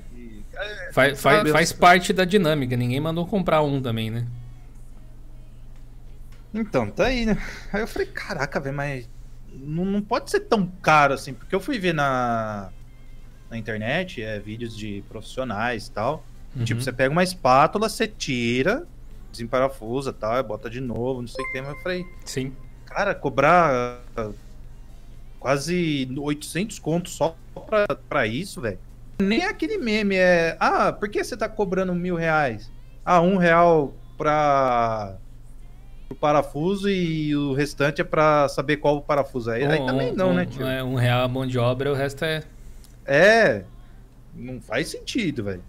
[0.91, 2.75] Faz, faz, sabe, eu- faz parte da dinâmica.
[2.75, 4.25] Ninguém mandou comprar um também, né?
[6.53, 7.37] Então, tá aí, né?
[7.71, 9.07] Aí eu falei, caraca, velho, mas
[9.53, 12.71] não, não pode ser tão caro assim, porque eu fui ver na,
[13.49, 16.25] na internet, é, vídeos de profissionais e tal.
[16.55, 16.63] Uhum.
[16.63, 18.85] Tipo, você pega uma espátula, você tira,
[19.31, 22.51] desemparafusa e tal, bota de novo, não sei o que, mas eu falei, Sim.
[22.85, 24.01] Cara, cobrar
[25.39, 27.35] quase 800 contos só
[27.67, 28.79] pra, pra isso, velho.
[29.21, 30.55] Nem aquele meme é.
[30.59, 32.71] Ah, por que você tá cobrando mil reais?
[33.05, 35.15] Ah, um real pra.
[36.07, 39.65] pro parafuso e o restante é pra saber qual o parafuso é.
[39.65, 40.65] Aí Um- também não, um- né, tio?
[40.65, 42.43] É, um real a mão de obra, o resto é.
[43.05, 43.63] É.
[44.35, 45.63] Não faz sentido, velho.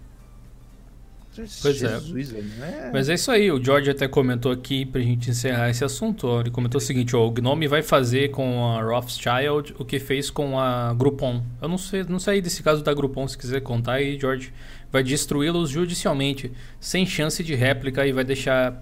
[1.33, 1.99] Pois é.
[1.99, 2.89] Jesus, É...
[2.91, 6.27] Mas é isso aí, o George até comentou aqui pra gente encerrar esse assunto.
[6.41, 10.29] Ele comentou o seguinte: ó, o Gnome vai fazer com a Rothschild o que fez
[10.29, 11.41] com a Groupon.
[11.61, 14.51] Eu não sei, não sei desse caso da Groupon, se quiser contar aí, George.
[14.91, 18.77] Vai destruí-los judicialmente, sem chance de réplica e vai deixar,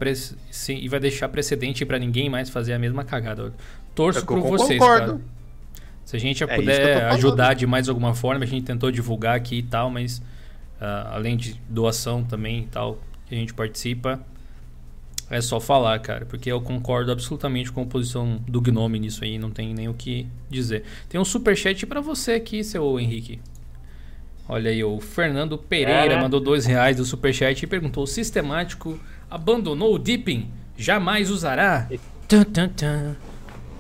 [0.50, 3.54] sim, e vai deixar precedente pra ninguém mais fazer a mesma cagada.
[3.94, 5.06] Torço É que por eu vocês, concordo.
[5.06, 5.22] cara.
[6.04, 8.90] Se a gente já É eu puder ajudar de mais alguma forma, a gente tentou
[8.90, 10.20] divulgar aqui e tal, mas
[10.80, 14.20] ah, além de doação também e tal, que a gente participa,
[15.30, 19.38] é só falar, cara, porque eu concordo absolutamente com a posição do Gnome nisso aí,
[19.38, 20.84] não tem nem o que dizer.
[21.08, 23.40] Tem um superchat pra você aqui, seu Henrique.
[24.48, 29.00] Olha aí, o Fernando Pereira É, mandou dois reais do superchat e perguntou: Sistemático
[29.30, 30.50] abandonou o Deepin?
[30.76, 31.88] Jamais usará?
[32.28, 33.16] Tum, tum, tum.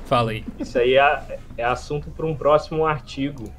[0.05, 0.43] Fala aí.
[0.59, 3.51] Isso aí é, é assunto para um próximo artigo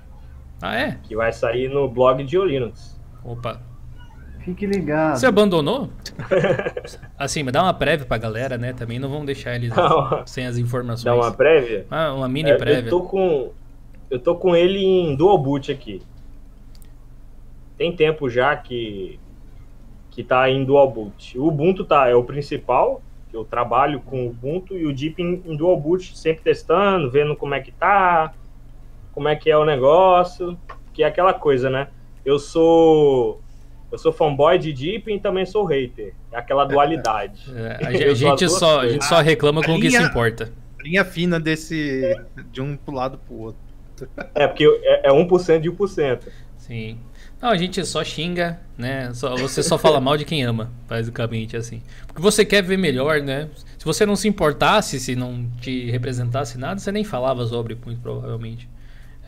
[0.62, 0.98] Ah, é?
[1.02, 2.96] que vai sair no blog de Linux.
[3.24, 3.60] Opa.
[4.44, 5.16] Fique ligado.
[5.18, 5.90] Você abandonou?
[7.18, 8.72] Assim, mas dá uma prévia pra galera, né?
[8.72, 11.05] Também não vamos deixar eles Dá sem as informações.
[11.05, 11.86] Dá uma prévia?
[11.90, 12.86] Ah, uma mini É, prévia.
[12.86, 13.51] eu tô com
[14.10, 16.02] eu tô com ele em dual boot aqui.
[17.76, 19.18] Tem tempo já que
[20.10, 21.38] que tá em dual boot.
[21.38, 23.01] O Ubuntu tá é o principal.
[23.30, 27.10] que Eu trabalho com o Ubuntu e o Deep em, em dual boot, sempre testando,
[27.10, 28.32] vendo como é que tá,
[29.12, 30.59] como é que é o negócio,
[30.92, 31.88] que é aquela coisa, né?
[32.31, 33.40] Eu sou
[33.90, 36.15] eu sou fanboy de Deep e também sou hater.
[36.31, 37.43] É aquela dualidade.
[37.55, 40.52] É, a, gente, só, a gente só reclama com o que se importa.
[40.81, 42.16] Linha fina desse.
[42.52, 43.61] de um pro lado pro outro.
[44.35, 46.20] É, porque é, é 1% de 1%.
[46.57, 46.98] Sim.
[47.43, 49.12] Não, a gente só xinga, né?
[49.12, 51.82] Só, você só fala mal de quem ama, basicamente, assim.
[52.07, 53.48] Porque você quer ver melhor, né?
[53.77, 58.01] Se você não se importasse, se não te representasse nada, você nem falava sobre, muito
[58.01, 58.69] provavelmente.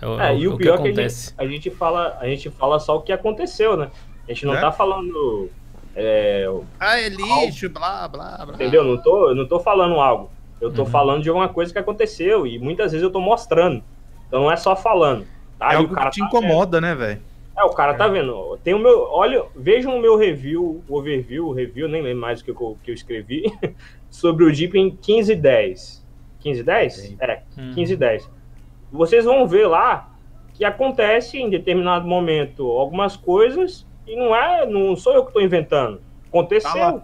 [0.02, 1.30] É, o- É, é e o o que pior é que a acontece.
[1.30, 3.90] gente, a gente fala, a gente fala só o que aconteceu, né?
[4.28, 4.60] A gente não É.
[4.60, 5.48] tá falando
[5.94, 6.46] É,
[6.80, 8.54] Ah, é lixo, blá, blá, blá.
[8.54, 8.82] entendeu?
[8.82, 10.30] Não tô, eu não tô falando algo.
[10.58, 10.88] Eu tô Uhum.
[10.88, 13.84] falando de alguma coisa que aconteceu e muitas vezes eu tô mostrando.
[14.26, 15.26] Então não é só falando.
[15.58, 15.74] Tá?
[15.74, 17.16] É algo o cara que te tá incomoda, né, velho?
[17.20, 17.22] vendo.
[17.58, 18.58] É, o cara tá vendo.
[18.64, 19.02] Tem o meu.
[19.10, 22.78] Olha, vejam o meu review, o overview, o review, nem lembro mais o que eu,
[22.82, 23.42] que eu escrevi,
[24.08, 26.02] sobre o Deep em 1510.
[26.42, 26.94] 1510?
[26.94, 27.16] Sim.
[27.20, 27.64] É, Uhum.
[27.74, 28.30] 1510.
[28.92, 30.10] Vocês vão ver lá
[30.54, 35.42] que acontece em determinado momento algumas coisas e não é, não sou eu que estou
[35.42, 36.00] inventando.
[36.28, 36.72] Aconteceu.
[36.72, 37.02] Tá.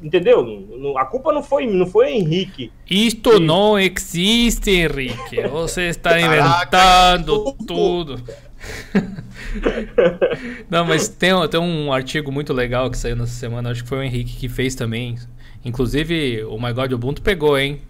[0.00, 0.46] Entendeu?
[0.96, 2.70] A culpa não foi, não foi Henrique.
[2.88, 5.46] Isto não existe, Henrique.
[5.48, 8.22] Você está Caraca, inventando que tudo.
[10.68, 13.98] Não, mas tem, tem um artigo muito legal que saiu nessa semana, acho que foi
[13.98, 15.16] o Henrique que fez também.
[15.64, 17.80] Inclusive, o My God Ubuntu pegou, hein?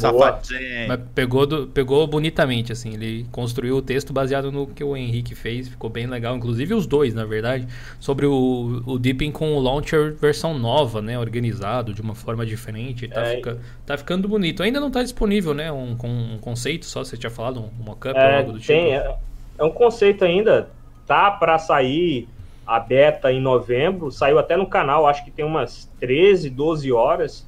[0.00, 0.88] Safadinho.
[0.88, 2.94] mas pegou, do- pegou bonitamente, assim.
[2.94, 6.36] Ele construiu o texto baseado no que o Henrique fez, ficou bem legal.
[6.36, 7.66] Inclusive os dois, na verdade,
[8.00, 11.18] sobre o, o Deepin com o launcher versão nova, né?
[11.18, 13.06] Organizado de uma forma diferente.
[13.08, 13.36] Tá, É.
[13.36, 14.62] fica- tá ficando bonito.
[14.62, 15.70] Ainda não tá disponível, né?
[15.70, 18.72] Um, um conceito só, você tinha falado, um mockup ou É, algo do tipo.
[18.72, 19.14] tem, é,
[19.58, 20.68] é um conceito ainda.
[21.06, 22.28] Tá para sair
[22.66, 24.10] a beta em novembro.
[24.10, 27.46] Saiu até no canal, acho que tem umas 13, 12 horas.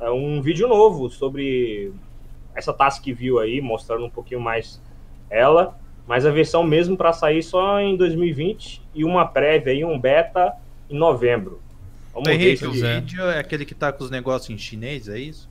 [0.00, 1.92] É um vídeo novo sobre
[2.54, 4.80] essa task view aí, mostrando um pouquinho mais
[5.30, 5.78] ela.
[6.06, 10.52] Mas a versão mesmo para sair só em 2020 e uma prévia aí, um beta
[10.88, 11.60] em novembro.
[12.14, 15.08] Vamos ver Henrique, se o vídeo é aquele que tá com os negócios em chinês,
[15.08, 15.48] é isso?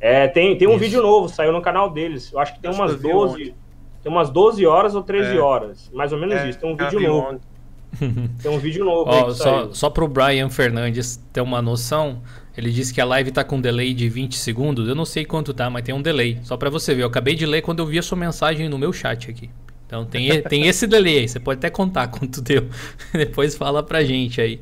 [0.00, 0.80] É, tem, tem um Isso.
[0.80, 2.32] vídeo novo, saiu no canal deles.
[2.32, 3.34] Eu acho que tem Acho umas que eu vi 12.
[3.34, 3.54] ontem.
[4.02, 5.40] Tem umas 12 horas ou 13 É.
[5.40, 5.90] horas.
[5.92, 6.58] Mais ou menos É, isso.
[6.58, 7.28] Tem um vídeo novo.
[7.28, 8.30] ontem.
[8.40, 12.22] Tem um vídeo novo aí Ó, que só, só pro Brian Fernandes ter uma noção,
[12.56, 14.88] ele disse que a live tá com um delay de 20 segundos.
[14.88, 16.38] Eu não sei quanto tá, mas tem um delay.
[16.42, 18.76] Só pra você ver, eu acabei de ler quando eu vi a sua mensagem no
[18.78, 19.48] meu chat aqui.
[19.86, 22.68] Então tem, tem esse delay aí, você pode até contar quanto deu.
[23.12, 24.60] Depois fala pra gente aí.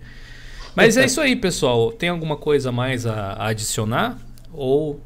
[0.74, 1.90] Mas é isso aí, pessoal.
[1.92, 4.16] Tem alguma coisa mais a, a adicionar?
[4.52, 5.00] Ou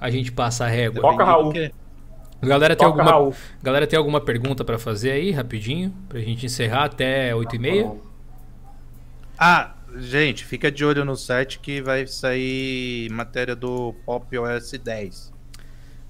[0.00, 1.00] a gente passa a régua?
[1.00, 1.44] Toca, Raul.
[1.44, 1.72] Porque-
[2.42, 3.34] Galera tem, Toca, alguma, Raul.
[3.62, 5.92] galera tem alguma pergunta pra fazer aí, rapidinho?
[6.08, 7.96] Pra gente encerrar até 8h30?
[9.38, 15.32] Ah, gente, fica de olho no site que vai sair matéria do Pop OS 10.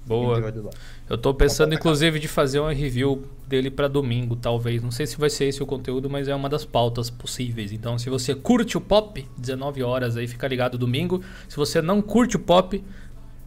[0.06, 0.70] Fiquem de Boa.
[1.10, 4.80] Eu tô pensando, inclusive, de fazer uma review dele pra domingo, talvez.
[4.82, 7.72] Não sei se vai ser esse o conteúdo, mas é uma das pautas possíveis.
[7.72, 11.22] Então, se você curte o pop, 19 horas aí, fica ligado domingo.
[11.48, 12.82] Se você não curte o pop,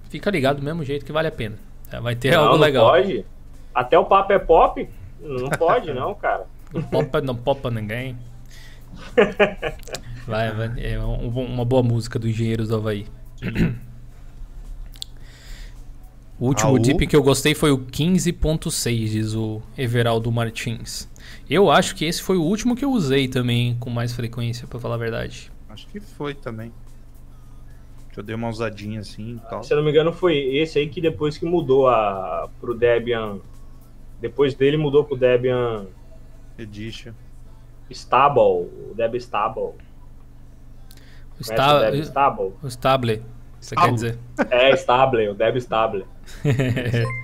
[0.09, 1.55] fica ligado do mesmo jeito que vale a pena.
[1.91, 2.89] É, Vai ter Não, algo não legal.
[2.91, 3.25] pode.
[3.73, 4.89] Até o papo é pop?
[5.21, 6.45] Não pode, não, cara.
[6.71, 8.15] Não popa, não popa ninguém.
[10.29, 10.85] Vai, vai.
[10.85, 13.05] É um- uma boa música do Engenheiros do Havaí.
[16.39, 16.79] O último Raul?
[16.79, 21.09] dip que eu gostei foi o 15.6, diz o Everaldo Martins.
[21.49, 24.79] Eu acho que esse foi o último que eu usei também com mais frequência, pra
[24.79, 25.51] falar a verdade.
[25.67, 26.71] Acho que foi também.
[28.15, 29.63] Eu dei uma usadinha assim e tal.
[29.63, 33.39] Se eu não me engano, foi esse aí que depois que mudou a, pro Debian.
[34.19, 35.87] Depois dele mudou pro Debian
[36.57, 37.13] Edition.
[37.89, 38.41] Stable.
[38.91, 39.71] O Debian Stable.
[41.39, 42.53] O, sta Stable?
[42.61, 43.21] o Stable,
[43.59, 44.17] você quer dizer?
[44.49, 46.05] É, Stable, o Debian Stable.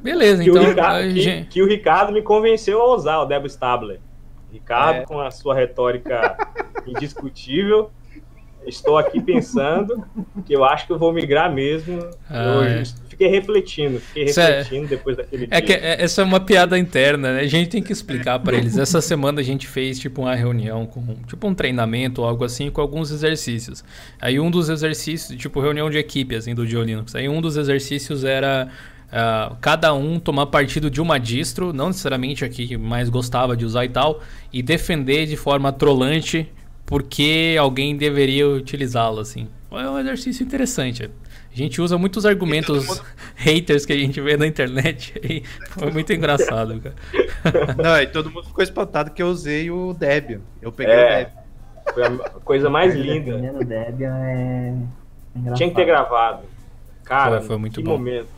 [0.00, 0.62] Beleza, Que, então.
[0.62, 4.00] o Ricardo, que- gente- que o Ricardo me convenceu a usar o Debian Stable.
[4.52, 5.04] Ricardo, É.
[5.06, 6.36] com a sua retórica
[6.86, 7.90] indiscutível,
[8.66, 10.02] estou aqui pensando
[10.44, 12.00] que eu acho que eu vou migrar mesmo.
[12.28, 12.82] Ah, eu é.
[13.20, 15.76] Fiquei refletindo, fiquei é- refletindo depois daquele É que dia.
[15.76, 17.40] é- essa é uma piada interna, né?
[17.40, 18.78] A gente tem que explicar pra eles.
[18.78, 22.70] Essa semana a gente fez tipo uma reunião com tipo um treinamento ou algo assim
[22.70, 23.84] com alguns exercícios.
[24.20, 27.14] Aí um dos exercícios, tipo reunião de equipe assim do Geolinux.
[27.14, 28.68] Aí um dos exercícios era
[29.12, 33.64] ah, cada um tomar partido de uma distro, não necessariamente a que mais gostava de
[33.64, 34.22] usar e tal,
[34.52, 36.48] e defender de forma trolante
[36.86, 39.46] porque alguém deveria utilizá-la assim.
[39.72, 41.08] É um exercício interessante.
[41.52, 43.02] A gente usa muitos argumentos
[43.34, 45.42] haters que a gente vê na internet aí.
[45.70, 46.94] Foi muito engraçado, cara.
[47.82, 50.40] Não, e todo mundo ficou espantado que eu usei o Debian.
[50.62, 51.02] Eu peguei É.
[51.02, 51.40] o Debian.
[51.92, 53.32] Foi a coisa mais linda.
[53.36, 54.74] Dependendo Debian é.
[55.34, 55.56] engraçado.
[55.56, 56.42] Tinha que ter gravado.
[57.04, 57.92] Cara, Foi- foi muito que bom.
[57.98, 58.28] momento.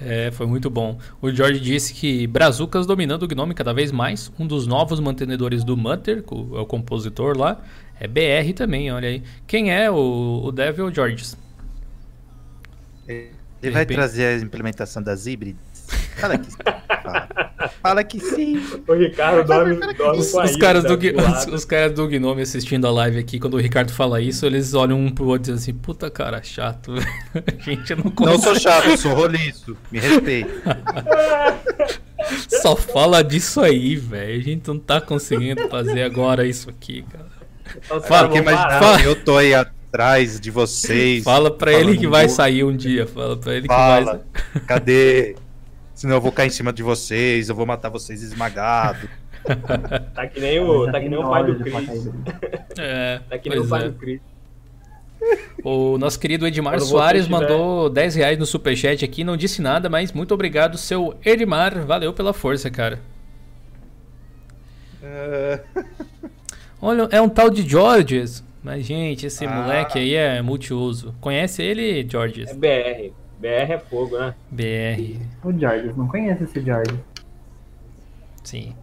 [0.00, 0.98] É, foi muito bom.
[1.20, 4.32] O George disse que Brazucas dominando o Gnome cada vez mais.
[4.38, 7.60] Um dos novos mantenedores do Mutter, o- é o compositor lá,
[8.00, 9.22] é BR também, olha aí.
[9.46, 11.34] Quem é o, o Devil George?
[13.08, 13.30] Ele
[13.60, 15.60] De vai repente- trazer a implementação das híbridas?
[16.16, 16.58] Fala que sim.
[17.02, 17.28] Fala,
[17.82, 18.62] Fala que sim.
[18.86, 20.98] O Ricardo dorme, dorme Os, com a os caras do,
[21.54, 24.98] os, caras do Gnome assistindo a live aqui, quando o Ricardo fala isso, eles olham
[24.98, 26.92] um pro outro e dizem assim, puta cara, chato.
[27.34, 28.42] a gente não Não consegue.
[28.42, 29.76] sou chato, sou roliço.
[29.90, 30.50] Me respeita.
[32.48, 34.40] Só fala disso aí, velho.
[34.40, 38.00] A gente não tá conseguindo fazer agora isso aqui, cara.
[38.02, 39.02] Fala, que mais fala.
[39.02, 39.52] eu tô aí
[39.92, 41.22] atrás de vocês.
[41.22, 43.06] Fala pra ele que vai sair um dia.
[43.06, 44.24] Fala pra ele fala.
[44.32, 45.36] que vai Cadê?
[45.94, 49.08] Senão eu vou cair em cima de vocês, eu vou matar vocês esmagados.
[50.14, 52.10] tá que nem o, tá que nem o pai do Cris.
[52.78, 53.88] É, tá que nem o pai é.
[53.90, 54.20] do Cris.
[55.62, 57.38] O nosso querido Edmar Soares tiver...
[57.38, 61.84] mandou 10 reais no superchat aqui, não disse nada, mas muito obrigado, seu Edmar.
[61.84, 62.98] Valeu pela força, cara.
[65.02, 65.82] Uh...
[66.80, 68.42] Olha, é um tal de Georges.
[68.62, 69.50] Mas, gente, esse ah.
[69.50, 71.14] moleque aí é multiuso.
[71.20, 72.50] Conhece ele, Georges?
[72.50, 73.12] É BR.
[73.38, 74.34] BR é fogo, né?
[74.50, 75.20] BR.
[75.42, 76.96] O Georges, não conhece esse Georges.
[78.44, 78.74] Sim.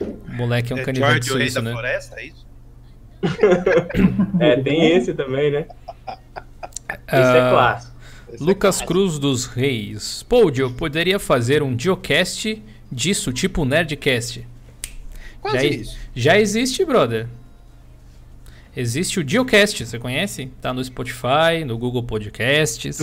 [0.00, 1.70] O moleque é um é canivete George, suíço, o rei né?
[1.70, 2.46] da floresta, é isso?
[4.40, 5.66] é, tem esse também, né?
[7.06, 7.94] Esse é ah, clássico.
[8.40, 10.24] Lucas é Cruz dos Reis.
[10.24, 14.46] Pô, eu poderia fazer um Geocast disso, tipo Nerdcast.
[15.40, 15.98] Quase já, isso.
[16.14, 17.28] Já existe, brother.
[18.76, 20.46] Existe o Geocast, você conhece?
[20.60, 22.98] Tá no Spotify, no Google Podcasts.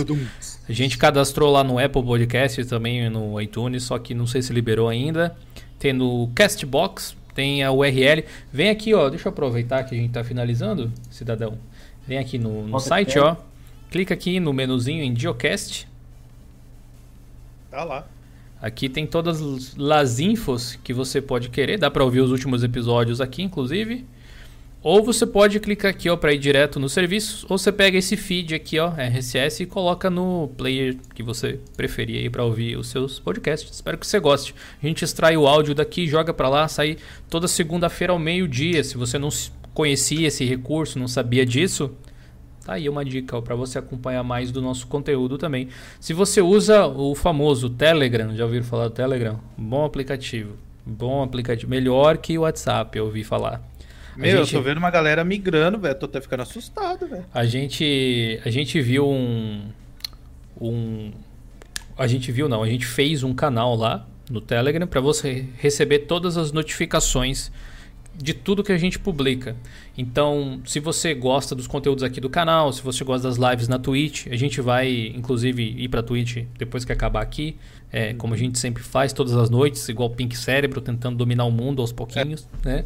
[0.68, 4.52] A gente cadastrou lá no Apple Podcasts também no iTunes, só que não sei se
[4.52, 5.34] liberou ainda.
[5.78, 8.24] Tem no Castbox, tem a URL.
[8.52, 9.08] Vem aqui, ó.
[9.08, 11.58] Deixa eu aproveitar que a gente tá finalizando, cidadão.
[12.06, 13.36] Vem aqui no, no site, ó.
[13.90, 15.88] Clica aqui no menuzinho em Geocast.
[17.70, 18.06] Tá lá.
[18.60, 19.40] Aqui tem todas
[19.90, 21.78] as infos que você pode querer.
[21.78, 24.04] Dá para ouvir os últimos episódios aqui, inclusive.
[24.84, 28.16] Ou você pode clicar aqui ó para ir direto no serviço, ou você pega esse
[28.16, 33.20] feed aqui ó, RSS e coloca no player que você preferir para ouvir os seus
[33.20, 33.72] podcasts.
[33.72, 34.54] Espero que você goste.
[34.82, 36.96] A gente extrai o áudio daqui, joga para lá, sai
[37.30, 38.82] toda segunda-feira ao meio-dia.
[38.82, 39.28] Se você não
[39.72, 41.92] conhecia esse recurso, não sabia disso,
[42.64, 45.68] tá aí uma dica para você acompanhar mais do nosso conteúdo também.
[46.00, 49.38] Se você usa o famoso Telegram, já ouviram falar do Telegram?
[49.56, 50.56] Bom aplicativo.
[50.84, 53.62] Bom aplicativo, melhor que o WhatsApp, eu ouvi falar.
[54.16, 54.54] Meu, gente...
[54.54, 55.94] eu tô vendo uma galera migrando, velho.
[55.94, 57.24] Tô até ficando assustado, velho.
[57.32, 59.62] A gente, a gente viu um,
[60.60, 61.12] um.
[61.96, 62.62] A gente viu, não.
[62.62, 67.50] A gente fez um canal lá no Telegram para você receber todas as notificações
[68.14, 69.56] de tudo que a gente publica.
[69.96, 73.78] Então, se você gosta dos conteúdos aqui do canal, se você gosta das lives na
[73.78, 77.56] Twitch, a gente vai, inclusive, ir para Twitch depois que acabar aqui,
[77.90, 81.50] é, como a gente sempre faz todas as noites, igual Pink Cérebro, tentando dominar o
[81.50, 82.68] mundo aos pouquinhos, é.
[82.68, 82.84] né?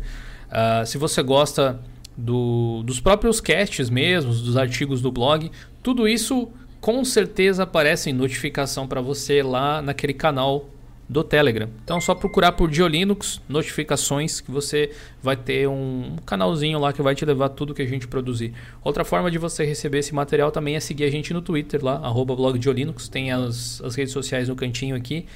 [0.48, 1.80] Uh, se você gosta
[2.16, 5.50] do, dos próprios casts mesmos, dos artigos do blog,
[5.82, 6.48] tudo isso
[6.80, 10.68] com certeza aparece em notificação para você lá naquele canal
[11.08, 11.68] do Telegram.
[11.84, 14.90] Então é só procurar por Diolinux, notificações, que você
[15.22, 18.52] vai ter um canalzinho lá que vai te levar tudo que a gente produzir.
[18.82, 21.94] Outra forma de você receber esse material também é seguir a gente no Twitter lá,
[21.96, 25.26] arroba blog Diolinux, tem as, as redes sociais no cantinho aqui.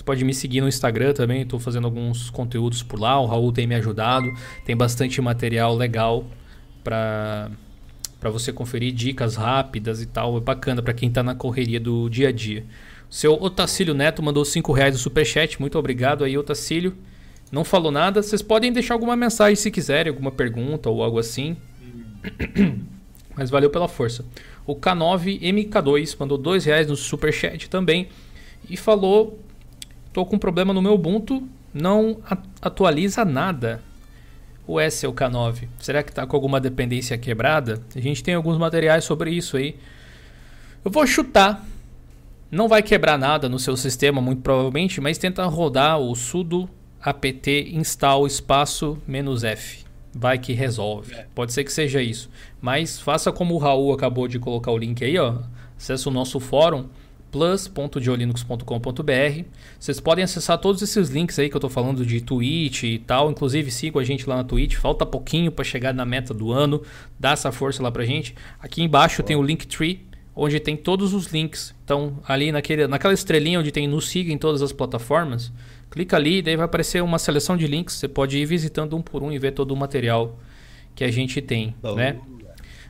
[0.00, 3.20] Você pode me seguir no Instagram também, estou fazendo alguns conteúdos por lá.
[3.20, 4.26] O Raul tem me ajudado,
[4.64, 6.24] tem bastante material legal
[6.82, 7.50] para
[8.18, 10.38] para você conferir dicas rápidas e tal.
[10.38, 12.64] É bacana para quem está na correria do dia a dia.
[13.10, 15.60] Seu Otacílio Neto mandou 5 reais no superchat.
[15.60, 16.96] Muito obrigado aí, Otacílio.
[17.52, 18.22] Não falou nada.
[18.22, 21.58] Vocês podem deixar alguma mensagem se quiserem, alguma pergunta ou algo assim.
[23.36, 24.24] Mas valeu pela força.
[24.66, 28.08] O K9MK2 mandou 2 reais no superchat também.
[28.68, 29.38] E falou
[30.10, 32.18] Estou com um problema no meu Ubuntu, não
[32.60, 33.80] atualiza nada.
[34.66, 35.68] O S é o K9.
[35.78, 37.80] Será que está com alguma dependência quebrada?
[37.94, 39.76] A gente tem alguns materiais sobre isso aí.
[40.84, 41.64] Eu vou chutar.
[42.50, 46.68] Não vai quebrar nada no seu sistema, muito provavelmente, mas tenta rodar o sudo
[47.00, 48.98] apt install espaço
[49.44, 49.84] "-f".
[50.12, 51.14] Vai que resolve.
[51.14, 51.26] É.
[51.32, 52.28] Pode ser que seja isso.
[52.60, 55.36] Mas faça como o Raul acabou de colocar o link aí, ó.
[55.78, 56.86] Acesse o nosso fórum
[57.30, 59.44] plus.diolinux.com.br.
[59.78, 63.30] Vocês podem acessar todos esses links aí que eu estou falando de Twitch e tal.
[63.30, 64.76] Inclusive, sigam a gente lá na Twitch.
[64.76, 66.82] Falta pouquinho para chegar na meta do ano.
[67.18, 68.34] Dá essa força lá pra gente.
[68.58, 71.74] Aqui embaixo tem o Linktree, onde tem todos os links.
[71.84, 75.52] Então, ali naquele, naquela estrelinha onde tem nos siga em todas as plataformas,
[75.90, 77.94] clica ali e daí vai aparecer uma seleção de links.
[77.94, 80.38] Você pode ir visitando um por um e ver todo o material
[80.94, 82.18] que a gente tem, né?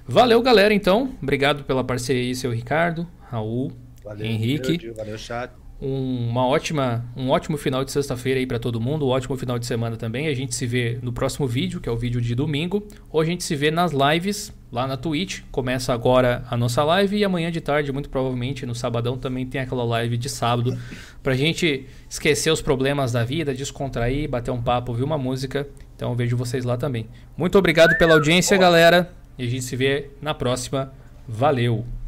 [0.06, 1.12] Valeu, galera, então.
[1.22, 3.72] Obrigado pela parceria aí, seu Ricardo, Raul.
[4.10, 4.90] Valeu, Henrique.
[4.90, 5.52] Valeu, chat.
[5.80, 9.56] Um, uma ótima, um ótimo final de sexta-feira aí para todo mundo, um ótimo final
[9.56, 10.26] de semana também.
[10.26, 13.24] A gente se vê no próximo vídeo, que é o vídeo de domingo, ou a
[13.24, 15.42] gente se vê nas lives lá na Twitch.
[15.52, 19.60] Começa agora a nossa live e amanhã de tarde, muito provavelmente no sabadão, também tem
[19.60, 20.76] aquela live de sábado
[21.22, 25.68] pra gente esquecer os problemas da vida, descontrair, bater um papo, ouvir uma música.
[25.94, 27.06] Então eu vejo vocês lá também.
[27.36, 30.92] Muito obrigado pela audiência, galera, e a gente se vê na próxima.
[31.28, 31.99] Valeu!